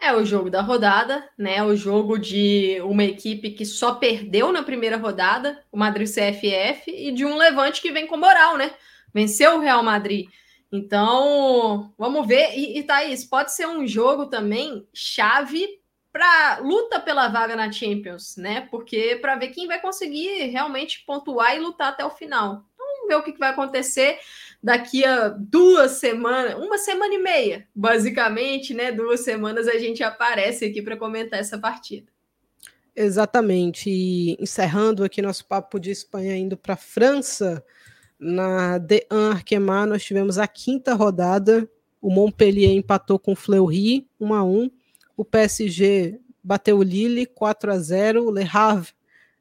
[0.03, 1.63] É o jogo da rodada, né?
[1.63, 7.09] O jogo de uma equipe que só perdeu na primeira rodada, o Madrid CFF, e
[7.13, 8.73] de um Levante que vem com moral, né?
[9.13, 10.27] Venceu o Real Madrid.
[10.69, 12.49] Então, vamos ver.
[12.53, 15.65] E, e Thaís, pode ser um jogo também chave
[16.11, 18.67] para luta pela vaga na Champions, né?
[18.69, 22.65] Porque para ver quem vai conseguir realmente pontuar e lutar até o final.
[22.77, 24.19] Vamos ver o que vai acontecer
[24.63, 28.93] daqui a duas semanas, uma semana e meia, basicamente, né?
[28.93, 32.07] Duas semanas a gente aparece aqui para comentar essa partida.
[32.95, 33.89] Exatamente.
[33.89, 37.63] E encerrando aqui nosso papo de Espanha, indo para a França,
[38.17, 41.69] na De Arquemar, nós tivemos a quinta rodada.
[42.01, 44.71] O Montpellier empatou com o Fleury 1 a 1.
[45.17, 48.23] O PSG bateu o Lille 4 a 0.
[48.23, 48.93] O Le Havre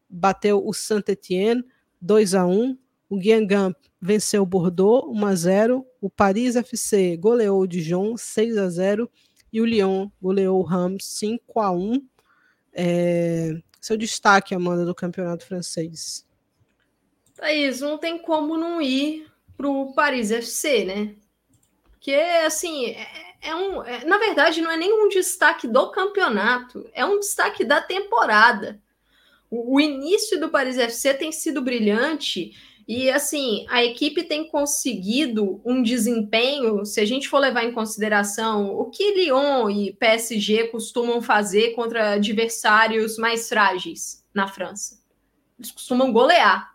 [0.08, 1.64] bateu o Saint-Étienne
[2.00, 2.76] 2 a 1.
[3.08, 8.59] O Guingamp venceu o Bordeaux 1 a 0, o Paris FC goleou o Dijon 6
[8.59, 9.09] a 0
[9.53, 12.09] e o Lyon goleou o Rams 5 a 1.
[12.72, 16.26] É, seu destaque, Amanda, do campeonato francês.
[17.34, 19.26] Thaís, não tem como não ir
[19.57, 21.14] para o Paris FC, né?
[22.03, 22.12] porque
[22.44, 23.07] assim é,
[23.42, 27.80] é um, é, na verdade, não é nenhum destaque do campeonato, é um destaque da
[27.80, 28.82] temporada.
[29.48, 32.57] O, o início do Paris FC tem sido brilhante
[32.87, 38.74] e assim, a equipe tem conseguido um desempenho, se a gente for levar em consideração
[38.74, 45.01] o que Lyon e PSG costumam fazer contra adversários mais frágeis na França.
[45.59, 46.72] Eles costumam golear.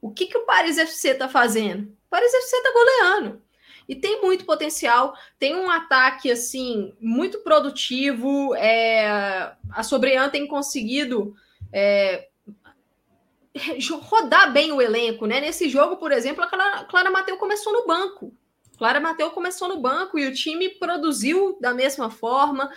[0.00, 1.84] O que, que o Paris FC está fazendo?
[1.84, 3.42] O Paris FC está goleando.
[3.88, 8.54] E tem muito potencial, tem um ataque assim muito produtivo.
[8.54, 11.34] É, a Sobrean tem conseguido
[11.72, 12.28] é,
[14.00, 15.40] rodar bem o elenco, né?
[15.40, 18.32] Nesse jogo, por exemplo, a Clara, Clara Mateu começou no banco.
[18.78, 22.70] Clara Mateu começou no banco e o time produziu da mesma forma.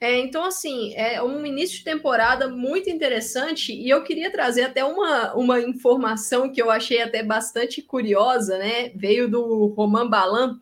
[0.00, 4.84] É, então, assim, é um início de temporada muito interessante e eu queria trazer até
[4.84, 8.90] uma, uma informação que eu achei até bastante curiosa, né?
[8.96, 10.58] Veio do Romain Balan,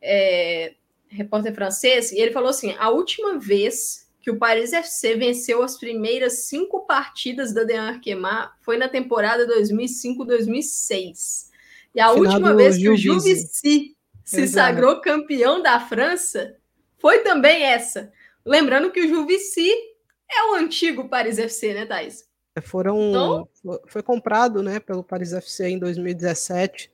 [0.00, 0.74] é,
[1.08, 5.76] repórter francês, e ele falou assim: a última vez que o Paris FC venceu as
[5.76, 11.50] primeiras cinco partidas da Dean Arquemar foi na temporada 2005-2006.
[11.92, 16.56] E a Final última vez que o Juvisy se sagrou campeão da França
[16.98, 18.12] foi também essa.
[18.46, 19.68] Lembrando que o Juvisy
[20.30, 22.24] é o antigo Paris FC, né, Thais?
[22.54, 23.48] É, foram, então,
[23.88, 26.92] foi comprado né, pelo Paris FC em 2017.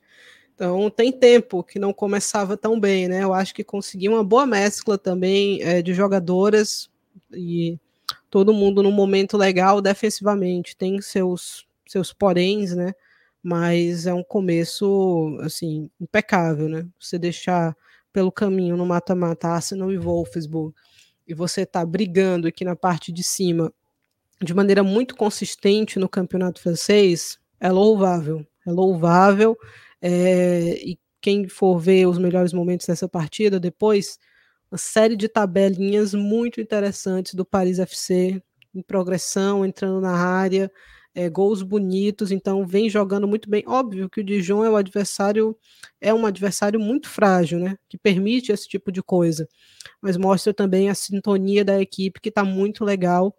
[0.55, 3.23] Então tem tempo que não começava tão bem, né?
[3.23, 6.89] Eu acho que conseguiu uma boa mescla também é, de jogadoras
[7.33, 7.79] e
[8.29, 10.75] todo mundo num momento legal defensivamente.
[10.75, 12.93] Tem seus seus poréns, né?
[13.41, 16.85] Mas é um começo assim impecável, né?
[16.99, 17.75] Você deixar
[18.13, 20.73] pelo caminho no mata-mata Arsenal e Wolfsburg
[21.27, 23.71] e você tá brigando aqui na parte de cima
[24.41, 28.45] de maneira muito consistente no campeonato francês, é louvável.
[28.65, 29.57] É louvável.
[30.01, 34.17] É, e quem for ver os melhores momentos dessa partida depois,
[34.71, 38.41] uma série de tabelinhas muito interessantes do Paris FC
[38.73, 40.71] em progressão, entrando na área,
[41.13, 43.63] é, gols bonitos, então vem jogando muito bem.
[43.67, 45.57] Óbvio que o Dijon é o adversário,
[45.99, 47.75] é um adversário muito frágil, né?
[47.89, 49.47] Que permite esse tipo de coisa,
[50.01, 53.35] mas mostra também a sintonia da equipe que está muito legal.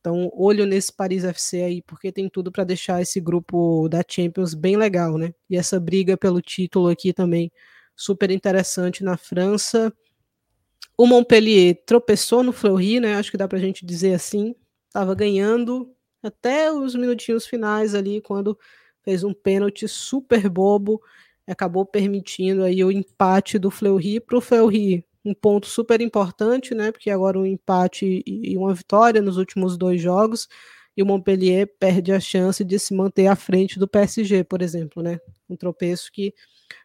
[0.00, 4.54] Então, olho nesse Paris FC aí, porque tem tudo para deixar esse grupo da Champions
[4.54, 5.34] bem legal, né?
[5.48, 7.52] E essa briga pelo título aqui também
[7.94, 9.92] super interessante na França.
[11.00, 13.14] O Montpellier tropeçou no Fleury, né?
[13.14, 14.54] Acho que dá para a gente dizer assim.
[14.86, 15.90] Estava ganhando
[16.22, 18.58] até os minutinhos finais ali, quando
[19.02, 21.00] fez um pênalti super bobo,
[21.46, 25.02] acabou permitindo aí o empate do Fleury para o Fleury.
[25.24, 26.92] Um ponto super importante, né?
[26.92, 30.48] Porque agora um empate e uma vitória nos últimos dois jogos,
[30.94, 35.02] e o Montpellier perde a chance de se manter à frente do PSG, por exemplo,
[35.02, 35.18] né?
[35.48, 36.34] Um tropeço que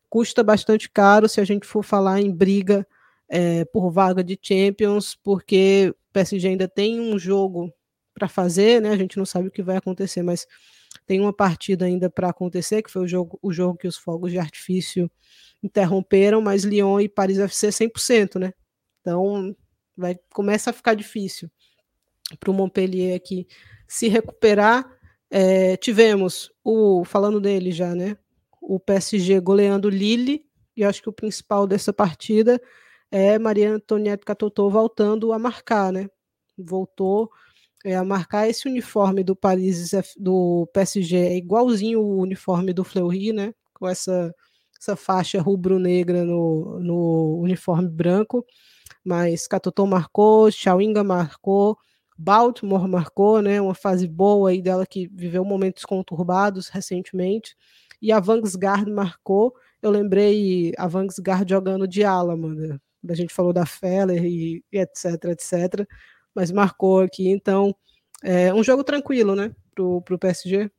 [0.10, 2.88] custa bastante caro se a gente for falar em briga
[3.30, 7.74] é, por vaga de Champions, porque o PSG ainda tem um jogo
[8.14, 8.90] para fazer, né?
[8.90, 10.48] A gente não sabe o que vai acontecer, mas
[11.06, 14.32] tem uma partida ainda para acontecer, que foi o jogo, o jogo que os fogos
[14.32, 15.12] de artifício
[15.62, 18.54] interromperam, mas Lyon e Paris FC 100%, né?
[19.02, 19.56] Então
[19.98, 21.50] vai começa a ficar difícil
[22.40, 23.48] para o Montpellier aqui
[23.88, 24.90] se recuperar.
[25.30, 28.18] É, tivemos o falando dele já, né?
[28.62, 30.46] O PSG goleando Lille
[30.76, 32.62] e acho que o principal dessa partida
[33.16, 36.10] é Maria Antoniette Catotô voltando a marcar, né?
[36.58, 37.32] Voltou
[37.86, 43.32] é, a marcar esse uniforme do Paris do PSG é igualzinho o uniforme do Fleury,
[43.32, 43.54] né?
[43.74, 44.34] Com essa
[44.78, 48.46] essa faixa rubro-negra no, no uniforme branco,
[49.04, 51.78] mas Catotô marcou, Chawinga marcou,
[52.18, 53.62] Baltimore marcou, né?
[53.62, 57.56] Uma fase boa aí dela que viveu momentos conturbados recentemente,
[58.02, 59.54] e a Vangsgaard marcou.
[59.82, 62.80] Eu lembrei a Vangsgaard jogando de ala, mano
[63.10, 65.88] a gente falou da Feller e, e etc, etc,
[66.34, 67.76] mas marcou aqui, então
[68.24, 70.70] é um jogo tranquilo, né, pro, pro PSG.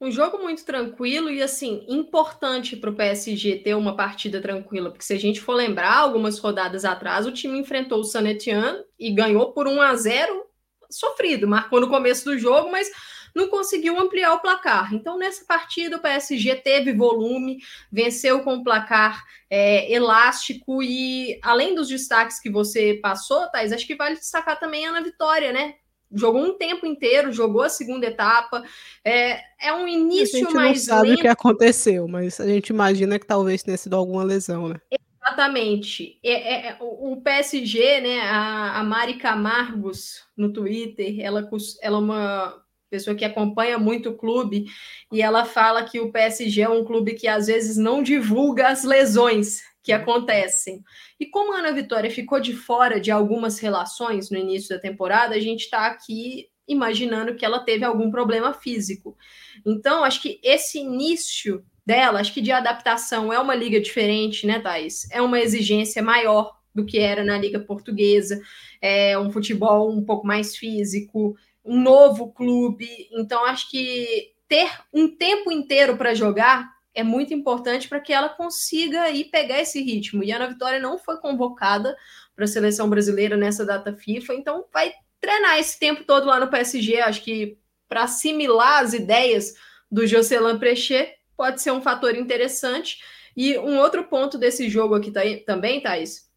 [0.00, 5.04] Um jogo muito tranquilo e, assim, importante para o PSG ter uma partida tranquila, porque
[5.04, 9.10] se a gente for lembrar, algumas rodadas atrás, o time enfrentou o San Etienne e
[9.10, 10.44] ganhou por 1 a 0
[10.88, 12.88] sofrido, marcou no começo do jogo, mas
[13.34, 14.94] não conseguiu ampliar o placar.
[14.94, 17.58] Então, nessa partida, o PSG teve volume,
[17.90, 23.86] venceu com o placar é, elástico e, além dos destaques que você passou, Thais, acho
[23.86, 25.74] que vale destacar também a Ana Vitória, né?
[26.10, 28.64] Jogou um tempo inteiro, jogou a segunda etapa.
[29.04, 30.34] É, é um início mais.
[30.34, 31.18] A gente mais não sabe lento.
[31.18, 34.80] o que aconteceu, mas a gente imagina que talvez tenha sido alguma lesão, né?
[35.20, 36.18] Exatamente.
[36.24, 38.20] É, é, é o PSG, né?
[38.20, 41.46] A, a Mari Camargos no Twitter, ela,
[41.82, 44.66] ela é uma pessoa que acompanha muito o clube,
[45.12, 48.84] e ela fala que o PSG é um clube que às vezes não divulga as
[48.84, 50.82] lesões que acontecem.
[51.18, 55.34] E como a Ana Vitória ficou de fora de algumas relações no início da temporada,
[55.34, 59.16] a gente está aqui imaginando que ela teve algum problema físico.
[59.64, 64.60] Então, acho que esse início dela, acho que de adaptação é uma liga diferente, né,
[64.60, 65.08] Thais?
[65.10, 68.40] É uma exigência maior do que era na Liga Portuguesa,
[68.80, 72.88] é um futebol um pouco mais físico, um novo clube.
[73.12, 78.28] Então, acho que ter um tempo inteiro para jogar é muito importante para que ela
[78.28, 80.24] consiga aí pegar esse ritmo.
[80.24, 81.96] E a Ana Vitória não foi convocada
[82.34, 86.48] para a seleção brasileira nessa data FIFA, então vai treinar esse tempo todo lá no
[86.48, 87.00] PSG.
[87.00, 87.58] Acho que
[87.88, 89.54] para assimilar as ideias
[89.90, 92.98] do Jocelyn Prechet pode ser um fator interessante.
[93.36, 96.27] E um outro ponto desse jogo aqui tá, também, Thaís,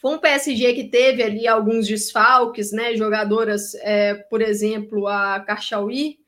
[0.00, 2.94] foi um PSG que teve ali alguns desfalques, né?
[2.94, 6.18] Jogadoras, é, por exemplo, a Karchaui,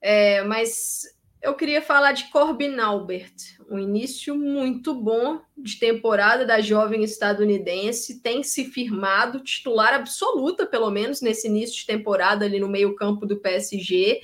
[0.00, 1.02] é, mas
[1.42, 3.34] eu queria falar de Corbin Albert,
[3.68, 10.90] um início muito bom de temporada da jovem estadunidense, tem se firmado titular absoluta, pelo
[10.90, 14.20] menos nesse início de temporada ali no meio-campo do PSG.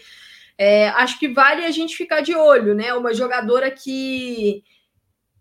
[0.58, 2.94] É, acho que vale a gente ficar de olho, né?
[2.94, 4.62] Uma jogadora que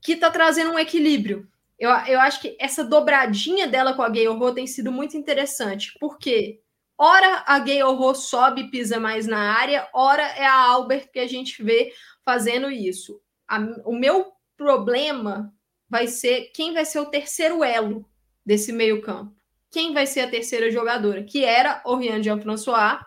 [0.02, 1.48] que está trazendo um equilíbrio.
[1.78, 5.96] Eu, eu acho que essa dobradinha dela com a Gay Horror tem sido muito interessante,
[6.00, 6.62] porque
[6.98, 11.20] Ora a Gay Horror sobe e pisa mais na área, ora é a Albert que
[11.20, 11.92] a gente vê
[12.24, 13.20] fazendo isso.
[13.48, 15.54] A, o meu problema
[15.90, 18.06] vai ser quem vai ser o terceiro elo
[18.46, 19.36] desse meio-campo.
[19.70, 21.24] Quem vai ser a terceira jogadora?
[21.24, 23.02] Que era Oriane Jean-François,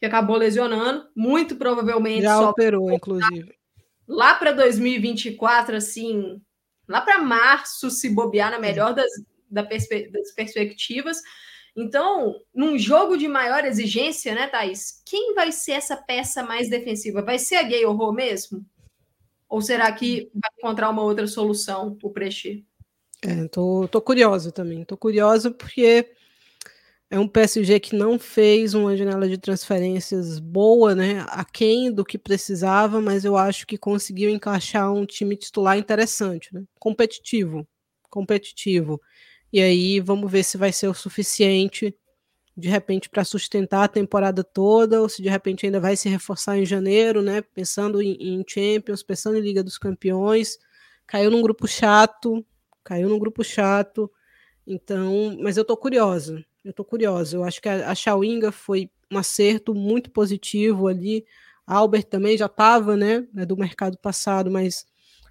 [0.00, 2.22] que acabou lesionando, muito provavelmente.
[2.22, 3.54] Já operou, inclusive.
[4.06, 6.40] Lá para 2024, assim,
[6.88, 9.10] lá para março, se bobear na melhor das,
[9.50, 11.18] das perspectivas.
[11.76, 15.02] Então, num jogo de maior exigência, né, Thaís?
[15.04, 17.22] Quem vai ser essa peça mais defensiva?
[17.22, 18.64] Vai ser a Gay Horror mesmo?
[19.48, 22.64] Ou será que vai encontrar uma outra solução o Prechê?
[23.22, 24.84] É, tô, tô curiosa também.
[24.84, 26.10] Tô curiosa porque
[27.10, 31.24] é um PSG que não fez uma janela de transferências boa, né?
[31.28, 36.64] Aquém do que precisava, mas eu acho que conseguiu encaixar um time titular interessante, né?
[36.78, 37.66] Competitivo.
[38.10, 39.00] Competitivo.
[39.52, 41.94] E aí vamos ver se vai ser o suficiente
[42.54, 46.58] de repente para sustentar a temporada toda, ou se de repente ainda vai se reforçar
[46.58, 47.40] em janeiro, né?
[47.40, 50.58] Pensando em, em Champions, pensando em Liga dos Campeões.
[51.06, 52.44] Caiu num grupo chato,
[52.84, 54.10] caiu num grupo chato.
[54.66, 56.44] Então, mas eu tô curiosa.
[56.64, 57.36] Eu tô curiosa.
[57.36, 61.24] Eu acho que a, a Chawinga foi um acerto muito positivo ali.
[61.66, 64.86] A Albert também já estava, né, né, do mercado passado, mas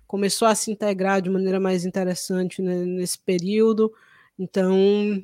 [0.06, 3.94] começou a se integrar de maneira mais interessante né, nesse período.
[4.40, 5.22] Então,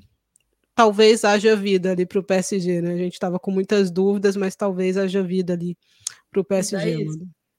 [0.76, 2.94] talvez haja vida ali para o PSG, né?
[2.94, 5.78] A gente estava com muitas dúvidas, mas talvez haja vida ali
[6.32, 7.06] para o PSG.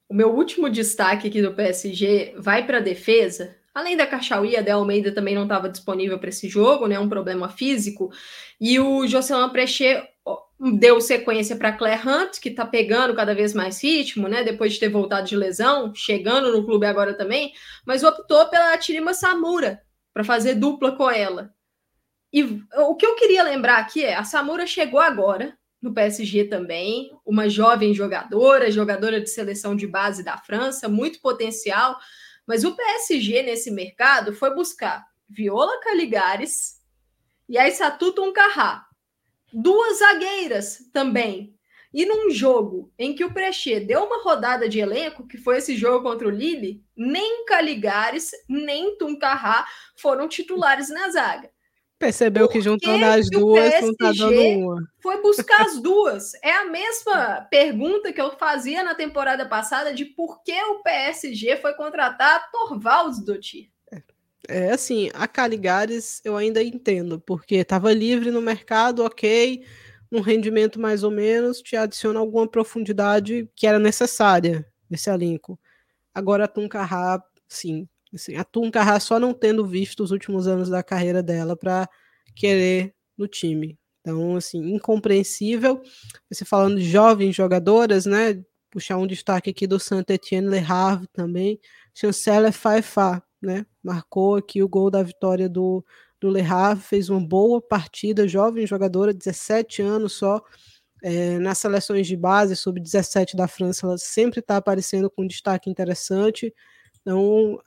[0.08, 3.56] o meu último destaque aqui do PSG vai para a defesa.
[3.74, 6.98] Além da Cachauí, a Del Almeida também não estava disponível para esse jogo, né?
[6.98, 8.10] Um problema físico.
[8.60, 10.08] E o Jocelyn Prechet
[10.78, 14.44] deu sequência para Claire Hunt, que está pegando cada vez mais ritmo, né?
[14.44, 17.52] Depois de ter voltado de lesão, chegando no clube agora também,
[17.84, 19.82] mas optou pela Tirima Samura,
[20.12, 21.52] para fazer dupla com ela.
[22.32, 22.42] E
[22.76, 27.48] o que eu queria lembrar aqui é: a Samura chegou agora no PSG também, uma
[27.48, 31.98] jovem jogadora, jogadora de seleção de base da França, muito potencial.
[32.46, 36.80] Mas o PSG nesse mercado foi buscar Viola Caligares
[37.48, 38.86] e a Satuto Uncarrá.
[39.52, 41.54] Duas zagueiras também,
[41.94, 45.76] e num jogo em que o Prechê deu uma rodada de elenco, que foi esse
[45.76, 49.64] jogo contra o Lille, nem Caligares, nem Tuncarrá
[49.96, 51.53] foram titulares na zaga.
[51.98, 54.82] Percebeu que juntando as duas não tá dando uma.
[55.00, 56.32] Foi buscar as duas.
[56.42, 61.56] É a mesma pergunta que eu fazia na temporada passada de por que o PSG
[61.58, 63.70] foi contratar Torvalds do Tir.
[64.46, 69.64] É assim, a Caligares eu ainda entendo, porque estava livre no mercado, ok
[70.14, 75.58] um rendimento mais ou menos, te adiciona alguma profundidade que era necessária nesse elenco.
[76.14, 77.88] Agora a Tuncarra, sim.
[78.14, 81.88] Assim, a Tuncarra só não tendo visto os últimos anos da carreira dela para
[82.34, 83.78] querer no time.
[84.00, 85.82] Então, assim, incompreensível.
[86.30, 88.42] Você falando de jovens jogadoras, né?
[88.70, 91.58] Puxar um destaque aqui do Saint-Etienne Le Havre também.
[91.94, 93.66] Chancela Faifa, né?
[93.82, 95.84] Marcou aqui o gol da vitória do,
[96.20, 100.42] do Le Havre, fez uma boa partida, jovem jogadora, 17 anos só,
[101.02, 105.68] é, nas seleções de base, sub-17 da França, ela sempre está aparecendo com um destaque
[105.68, 106.52] interessante,
[107.02, 107.60] então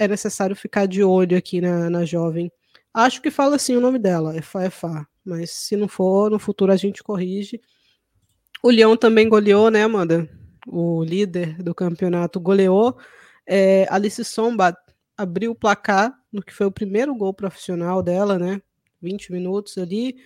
[0.00, 2.50] é necessário ficar de olho aqui na, na jovem.
[2.92, 6.72] Acho que fala assim o nome dela, é Faefá, mas se não for, no futuro
[6.72, 7.60] a gente corrige.
[8.62, 10.26] O Leão também goleou, né, Amanda?
[10.66, 12.96] O líder do campeonato goleou.
[13.46, 14.78] É, Alice Sombat
[15.18, 18.62] abriu o placar no que foi o primeiro gol profissional dela, né?
[19.02, 20.16] 20 minutos ali.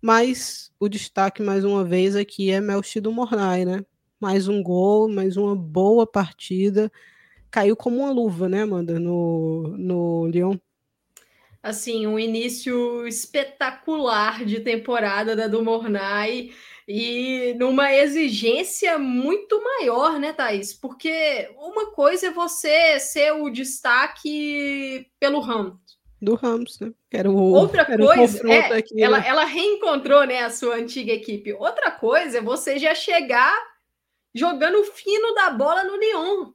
[0.00, 3.84] Mas o destaque, mais uma vez, aqui é Melchido Mornay, né?
[4.20, 6.92] Mais um gol, mais uma boa partida.
[7.56, 10.58] Caiu como uma luva, né, Amanda, no, no Lyon.
[11.62, 16.52] Assim, um início espetacular de temporada da do Mornay
[16.86, 20.74] e numa exigência muito maior, né, Thaís?
[20.74, 25.80] Porque uma coisa é você ser o destaque pelo Ramos.
[26.20, 26.92] Do Ramos, né?
[27.10, 29.26] Era o, Outra era coisa, é, aqui, ela, né?
[29.26, 31.54] ela reencontrou né, a sua antiga equipe.
[31.54, 33.56] Outra coisa é você já chegar
[34.34, 36.52] jogando fino da bola no Lyon,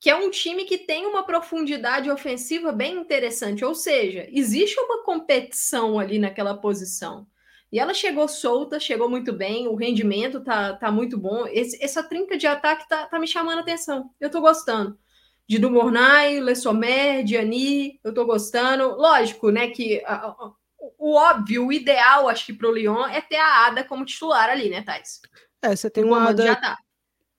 [0.00, 3.62] que é um time que tem uma profundidade ofensiva bem interessante.
[3.62, 7.26] Ou seja, existe uma competição ali naquela posição.
[7.70, 11.46] E ela chegou solta, chegou muito bem, o rendimento tá, tá muito bom.
[11.46, 14.10] Esse, essa trinca de ataque tá, tá me chamando a atenção.
[14.18, 14.98] Eu tô gostando.
[15.46, 18.96] De Dumornay, Le Sommer, Diani, eu tô gostando.
[18.96, 20.52] Lógico, né, que a, a,
[20.98, 24.70] o óbvio, o ideal, acho que pro Lyon é ter a Ada como titular ali,
[24.70, 25.20] né, Thais?
[25.62, 26.58] É, você tem uma Ada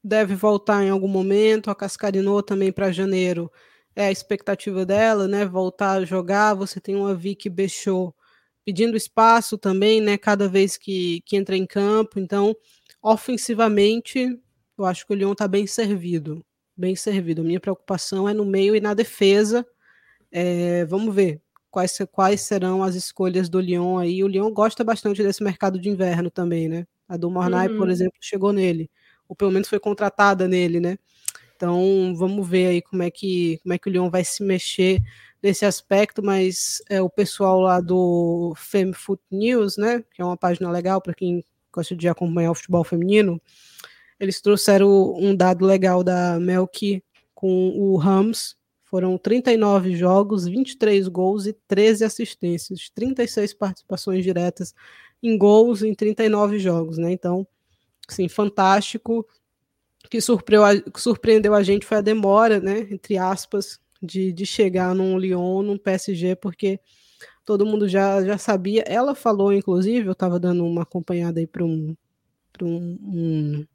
[0.03, 3.51] deve voltar em algum momento, a Cascarinô também para janeiro.
[3.95, 6.53] É a expectativa dela, né, voltar a jogar.
[6.53, 8.13] Você tem uma Vicky Bechot
[8.65, 10.17] pedindo espaço também, né?
[10.17, 12.19] Cada vez que, que entra em campo.
[12.19, 12.55] Então,
[13.01, 14.39] ofensivamente,
[14.77, 16.45] eu acho que o Lyon está bem servido.
[16.75, 17.41] Bem servido.
[17.41, 19.65] A minha preocupação é no meio e na defesa.
[20.31, 24.23] É, vamos ver quais, quais serão as escolhas do Lyon aí.
[24.23, 26.87] O Lyon gosta bastante desse mercado de inverno também, né?
[27.07, 27.77] A do Mornay, uhum.
[27.77, 28.89] por exemplo, chegou nele.
[29.31, 30.99] Ou pelo menos foi contratada nele, né?
[31.55, 35.01] Então, vamos ver aí como é que, como é que o Lyon vai se mexer
[35.41, 40.69] nesse aspecto, mas é, o pessoal lá do FemFoot News, né, que é uma página
[40.69, 43.41] legal para quem gosta de acompanhar o futebol feminino,
[44.19, 47.01] eles trouxeram um dado legal da Melk
[47.33, 54.75] com o Rams, foram 39 jogos, 23 gols e 13 assistências, 36 participações diretas
[55.23, 57.13] em gols em 39 jogos, né?
[57.13, 57.47] Então,
[58.11, 59.25] assim, fantástico.
[60.05, 65.17] O que surpreendeu a gente foi a demora, né, entre aspas, de, de chegar num
[65.17, 66.79] Lyon, num PSG, porque
[67.45, 68.83] todo mundo já, já sabia.
[68.87, 71.95] Ela falou, inclusive, eu estava dando uma acompanhada aí para um,
[72.51, 73.67] pra um, um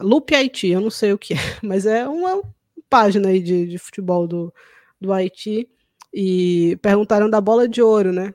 [0.00, 2.42] Loop Haiti, eu não sei o que é, mas é uma
[2.88, 4.52] página aí de, de futebol do,
[5.00, 5.68] do Haiti,
[6.12, 8.34] e perguntaram da bola de ouro, né?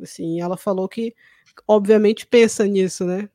[0.00, 1.14] Assim, ela falou que,
[1.68, 3.28] obviamente, pensa nisso, né?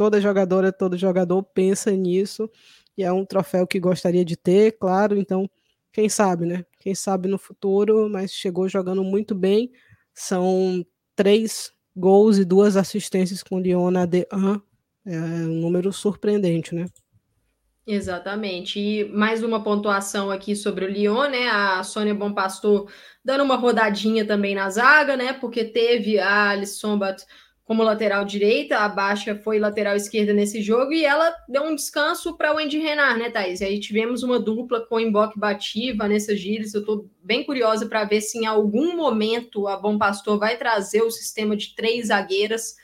[0.00, 2.50] Toda jogadora, todo jogador pensa nisso,
[2.96, 5.46] e é um troféu que gostaria de ter, claro, então
[5.92, 6.64] quem sabe, né?
[6.78, 9.70] Quem sabe no futuro, mas chegou jogando muito bem.
[10.14, 10.82] São
[11.14, 14.62] três gols e duas assistências com Lyon na D1.
[15.04, 16.86] É um número surpreendente, né?
[17.86, 18.80] Exatamente.
[18.80, 21.46] E mais uma pontuação aqui sobre o Lyon, né?
[21.50, 22.90] A Sônia Bonpastor
[23.22, 25.34] dando uma rodadinha também na zaga, né?
[25.34, 27.22] Porque teve a Alisson Bat
[27.70, 32.36] como lateral direita, a Baixa foi lateral esquerda nesse jogo e ela deu um descanso
[32.36, 33.60] para o Wendy Renard, né, Thaís?
[33.60, 36.74] E aí tivemos uma dupla com Emboque Bati, Vanessa Gires.
[36.74, 41.02] Eu estou bem curiosa para ver se em algum momento a Bom Pastor vai trazer
[41.02, 42.74] o sistema de três zagueiras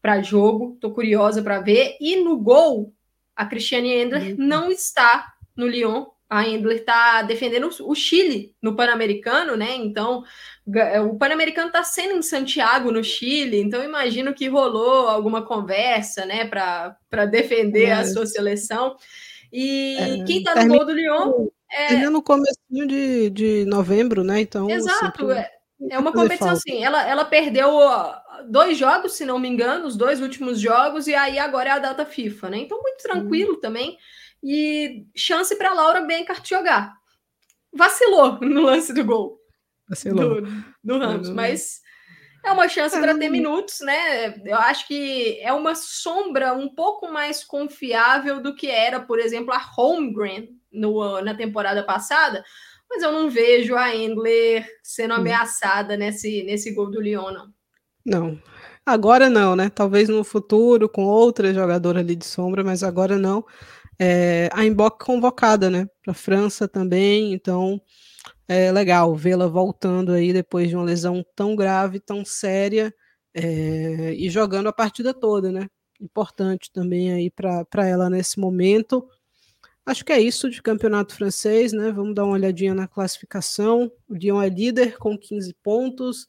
[0.00, 0.72] para jogo.
[0.76, 1.98] Estou curiosa para ver.
[2.00, 2.90] E no gol,
[3.36, 4.36] a Cristiane Endler uhum.
[4.38, 9.74] não está no Lyon a Endler está defendendo o Chile no Pan-Americano, né?
[9.76, 10.24] Então,
[10.74, 16.24] é, o Pan-Americano está sendo em Santiago, no Chile, então imagino que rolou alguma conversa,
[16.24, 17.92] né, para defender é.
[17.92, 18.96] a sua seleção.
[19.52, 22.08] E é, quem está no gol do Lyon é.
[22.08, 24.40] no começo de, de novembro, né?
[24.40, 24.70] Então.
[24.70, 25.50] Exato, é,
[25.90, 26.62] é uma competição falta.
[26.66, 26.82] assim.
[26.82, 27.78] Ela, ela perdeu
[28.48, 31.78] dois jogos, se não me engano, os dois últimos jogos, e aí agora é a
[31.78, 32.56] data FIFA, né?
[32.60, 33.60] Então, muito tranquilo hum.
[33.60, 33.98] também
[34.42, 36.94] e chance para Laura Benkart jogar.
[37.72, 39.38] Vacilou no lance do gol
[39.88, 40.42] Vacilou.
[40.42, 41.80] do, do Ramos, mas
[42.44, 44.34] é uma chance para ter minutos, né?
[44.44, 49.52] Eu acho que é uma sombra um pouco mais confiável do que era, por exemplo,
[49.52, 52.44] a Holmgren no, na temporada passada,
[52.90, 55.18] mas eu não vejo a Endler sendo hum.
[55.18, 57.52] ameaçada nesse, nesse gol do Lyon, não.
[58.04, 58.42] Não,
[58.84, 59.70] agora não, né?
[59.70, 63.44] Talvez no futuro com outra jogadora ali de sombra, mas agora não.
[63.98, 67.80] É, a Emboc convocada, né, para a França também, então
[68.48, 72.94] é legal vê-la voltando aí depois de uma lesão tão grave, tão séria,
[73.34, 75.68] é, e jogando a partida toda, né?
[76.00, 79.06] Importante também aí para ela nesse momento.
[79.84, 81.90] Acho que é isso de campeonato francês, né?
[81.90, 83.90] Vamos dar uma olhadinha na classificação.
[84.08, 86.28] O Lyon é líder com 15 pontos.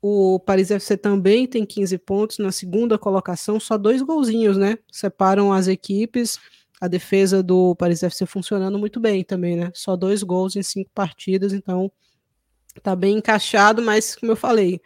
[0.00, 4.78] O Paris FC também tem 15 pontos na segunda colocação, só dois golzinhos, né?
[4.92, 6.38] Separam as equipes
[6.80, 9.70] a defesa do Paris FC funcionando muito bem também, né?
[9.74, 11.90] Só dois gols em cinco partidas, então
[12.82, 14.80] Tá bem encaixado, mas como eu falei,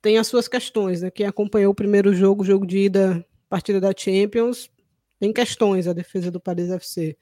[0.00, 1.10] tem as suas questões, né?
[1.10, 4.70] Quem acompanhou o primeiro jogo, jogo de ida, partida da Champions,
[5.18, 7.16] tem questões a defesa do Paris FC.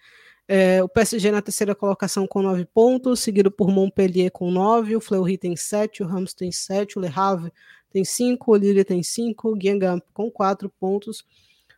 [0.48, 5.01] É, o PSG na terceira colocação com nove pontos, seguido por Montpellier com nove, o
[5.01, 7.52] Fleury tem sete, o Rams tem sete, o Le Havre
[7.90, 11.24] tem cinco, o Lille tem cinco, o Guingamp com quatro pontos.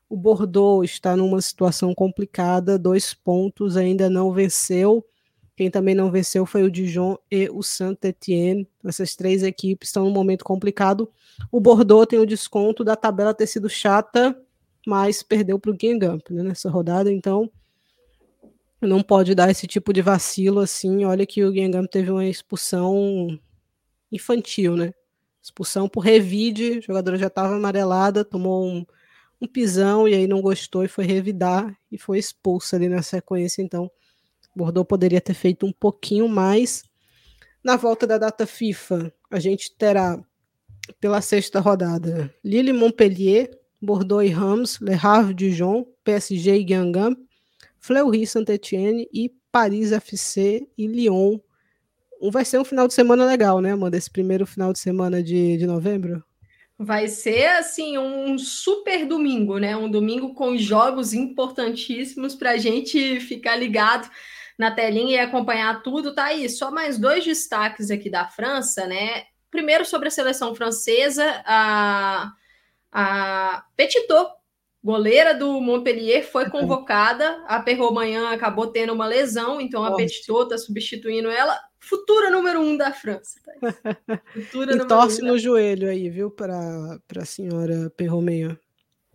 [0.09, 5.05] O Bordeaux está numa situação complicada, dois pontos, ainda não venceu.
[5.57, 8.69] Quem também não venceu foi o Dijon e o Saint-Étienne.
[8.85, 11.11] Essas três equipes estão num momento complicado.
[11.51, 14.37] O Bordeaux tem o desconto da tabela ter sido chata,
[14.87, 17.51] mas perdeu para o Guingamp né, nessa rodada, então
[18.81, 21.05] não pode dar esse tipo de vacilo assim.
[21.05, 23.39] Olha que o Guingamp teve uma expulsão
[24.11, 24.93] infantil, né?
[25.43, 28.87] Expulsão por revide, a jogadora já estava amarelada, tomou um,
[29.45, 33.63] um pisão e aí não gostou e foi revidar e foi expulsa ali na sequência.
[33.63, 33.91] Então,
[34.55, 36.83] Bordeaux poderia ter feito um pouquinho mais.
[37.63, 40.23] Na volta da data FIFA, a gente terá
[41.01, 43.51] pela sexta rodada Lille Montpellier,
[43.81, 47.19] Bordeaux e Rams, Le Havre Dijon, PSG e Guingamp,
[47.79, 51.39] Fleury Saint-Etienne e Paris FC e Lyon.
[52.33, 53.97] Vai ser um final de semana legal, né, Amanda?
[53.97, 56.25] Esse primeiro final de semana de, de novembro?
[56.77, 59.77] Vai ser assim um super domingo, né?
[59.77, 64.11] Um domingo com jogos importantíssimos para a gente ficar ligado
[64.59, 66.15] na telinha e acompanhar tudo.
[66.15, 69.25] Tá aí, só mais dois destaques aqui da França, né?
[69.51, 72.33] Primeiro sobre a seleção francesa, a,
[72.91, 74.33] a Petitot,
[74.83, 77.45] goleira do Montpellier, foi convocada.
[77.47, 81.57] A Perromanhã acabou tendo uma lesão, então a Petitot está substituindo ela.
[81.85, 83.41] Futura número um da França.
[83.45, 84.21] Tá?
[84.33, 85.39] Futura e torce um no da...
[85.39, 88.59] joelho aí, viu, para a senhora Perromanhã.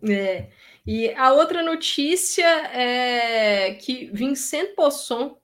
[0.08, 0.48] É.
[0.86, 5.36] E a outra notícia é que Vincent Posson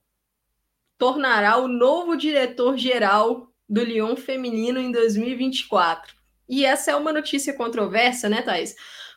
[0.97, 6.15] tornará o novo diretor-geral do Lyon feminino em 2024.
[6.49, 8.75] E essa é uma notícia controversa, né, Thais?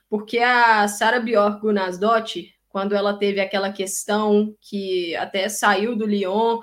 [0.08, 6.60] Porque a Sara Bjork Gunasdottir, quando ela teve aquela questão que até saiu do Lyon,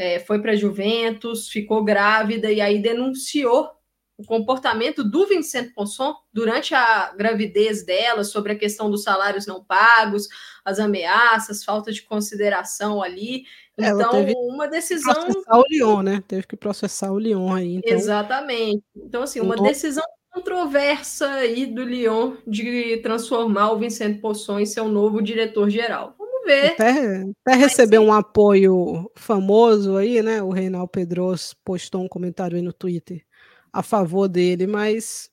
[0.00, 3.68] é, foi para Juventus, ficou grávida e aí denunciou
[4.16, 9.62] o comportamento do Vincent Ponson durante a gravidez dela, sobre a questão dos salários não
[9.62, 10.26] pagos,
[10.64, 13.44] as ameaças, falta de consideração ali.
[13.76, 15.12] Então, uma decisão.
[15.12, 16.22] Processar o Lyon, né?
[16.26, 17.76] Teve que processar o Lyon aí.
[17.76, 17.92] Então...
[17.92, 18.82] Exatamente.
[18.96, 24.88] Então, assim, uma decisão controversa aí do Lyon de transformar o Vincent Posson em seu
[24.88, 26.16] novo diretor-geral.
[26.44, 26.72] Vamos ver.
[26.72, 30.42] Até, até receber um apoio famoso aí, né?
[30.42, 33.24] O Reinaldo Pedros postou um comentário aí no Twitter
[33.72, 35.30] a favor dele, mas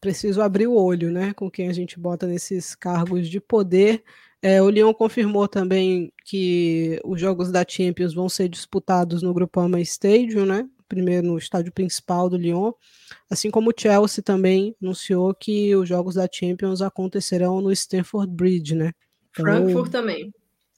[0.00, 4.04] preciso abrir o olho, né, com quem a gente bota nesses cargos de poder.
[4.42, 9.80] É, o Lyon confirmou também que os jogos da Champions vão ser disputados no Groupama
[9.80, 10.68] Stadium, né?
[10.88, 12.72] Primeiro no estádio principal do Lyon,
[13.28, 18.74] assim como o Chelsea também anunciou que os jogos da Champions acontecerão no Stamford Bridge,
[18.76, 18.92] né?
[19.38, 20.32] Então, Frankfurt também,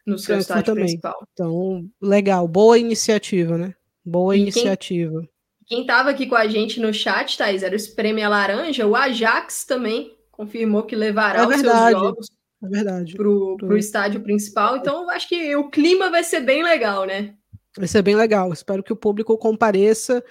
[0.07, 0.85] no seu Frankfurt estádio também.
[0.85, 1.27] principal.
[1.33, 3.75] Então, legal, boa iniciativa, né?
[4.05, 5.23] Boa e iniciativa.
[5.67, 8.87] Quem estava aqui com a gente no chat, Thais, era o Espreme a Laranja.
[8.87, 14.77] O Ajax também confirmou que levará é os seus jogos é para o estádio principal.
[14.77, 17.35] Então, acho que o clima vai ser bem legal, né?
[17.77, 18.53] Vai ser bem legal.
[18.53, 20.25] Espero que o público compareça,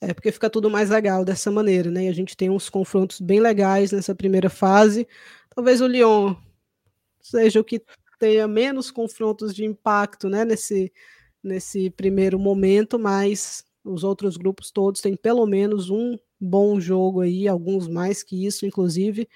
[0.00, 2.04] é, porque fica tudo mais legal dessa maneira, né?
[2.04, 5.06] E a gente tem uns confrontos bem legais nessa primeira fase.
[5.54, 6.34] Talvez o Lyon
[7.24, 7.82] seja o que
[8.18, 10.44] tenha menos confrontos de impacto, né?
[10.44, 10.92] Nesse,
[11.42, 17.48] nesse primeiro momento, mas os outros grupos todos têm pelo menos um bom jogo aí,
[17.48, 19.28] alguns mais que isso, inclusive.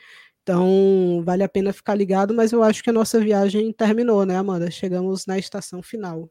[0.42, 4.36] Então, vale a pena ficar ligado, mas eu acho que a nossa viagem terminou, né,
[4.36, 4.70] Amanda?
[4.70, 6.30] Chegamos na estação final.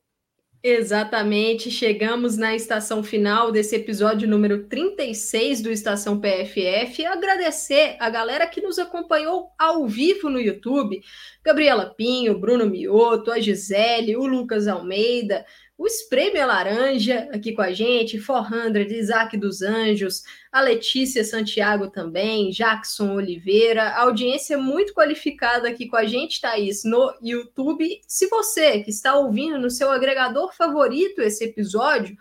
[0.63, 7.05] Exatamente, chegamos na estação final desse episódio número 36 do Estação PFF.
[7.05, 10.99] Agradecer a galera que nos acompanhou ao vivo no YouTube:
[11.43, 15.45] Gabriela Pinho, Bruno Mioto, a Gisele, o Lucas Almeida,
[15.77, 22.49] o Espreme Laranja aqui com a gente, 400, Isaac dos Anjos, a Letícia Santiago também,
[22.49, 28.01] Jackson Oliveira, audiência muito qualificada aqui com a gente, Thaís, no YouTube.
[28.07, 32.17] Se você que está ouvindo no seu agregador favorito esse episódio,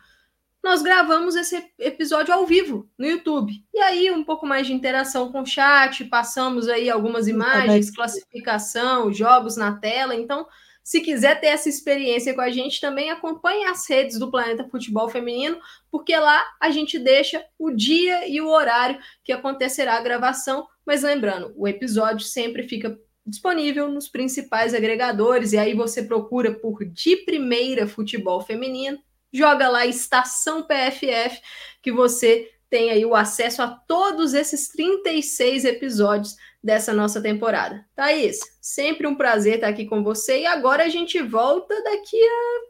[0.63, 3.65] nós gravamos esse episódio ao vivo no YouTube.
[3.73, 9.13] E aí, um pouco mais de interação com o chat, passamos aí algumas imagens, classificação,
[9.13, 10.15] jogos na tela.
[10.15, 10.47] Então,
[10.87, 15.09] se quiser ter essa experiência com a gente, também acompanhe as redes do Planeta Futebol
[15.09, 15.59] Feminino,
[15.91, 20.65] porque lá a gente deixa o dia e o horário que acontecerá a gravação.
[20.87, 22.97] Mas lembrando, o episódio sempre fica
[23.27, 28.97] disponível nos principais agregadores, e aí você procura por De Primeira Futebol Feminino,
[29.33, 31.41] joga lá Estação PFF,
[31.83, 36.37] que você tem aí o acesso a todos esses 36 episódios
[36.67, 37.87] dessa nossa temporada.
[37.95, 42.61] Thaís, sempre um prazer estar aqui com você e agora a gente volta daqui a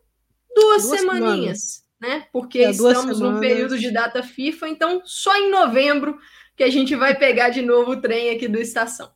[0.54, 1.84] duas, duas semaninhas, semanas.
[1.98, 2.26] né?
[2.30, 6.18] Porque é, estamos num período de data FIFA, então só em novembro
[6.54, 9.10] que a gente vai pegar de novo o trem aqui do Estação.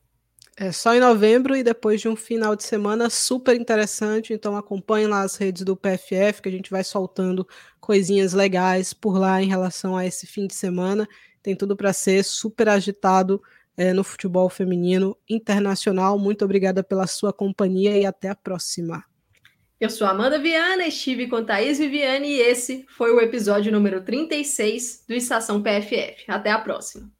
[0.56, 4.32] É só em novembro e depois de um final de semana super interessante.
[4.32, 7.46] Então acompanhe lá as redes do PFF, que a gente vai soltando
[7.80, 11.06] coisinhas legais por lá em relação a esse fim de semana.
[11.42, 13.42] Tem tudo para ser super agitado
[13.76, 16.18] é, no futebol feminino internacional.
[16.18, 19.04] Muito obrigada pela sua companhia e até a próxima.
[19.80, 25.04] Eu sou Amanda Viana, estive com Thaís Viviane e esse foi o episódio número 36
[25.08, 26.24] do Estação PFF.
[26.28, 27.10] Até a próxima.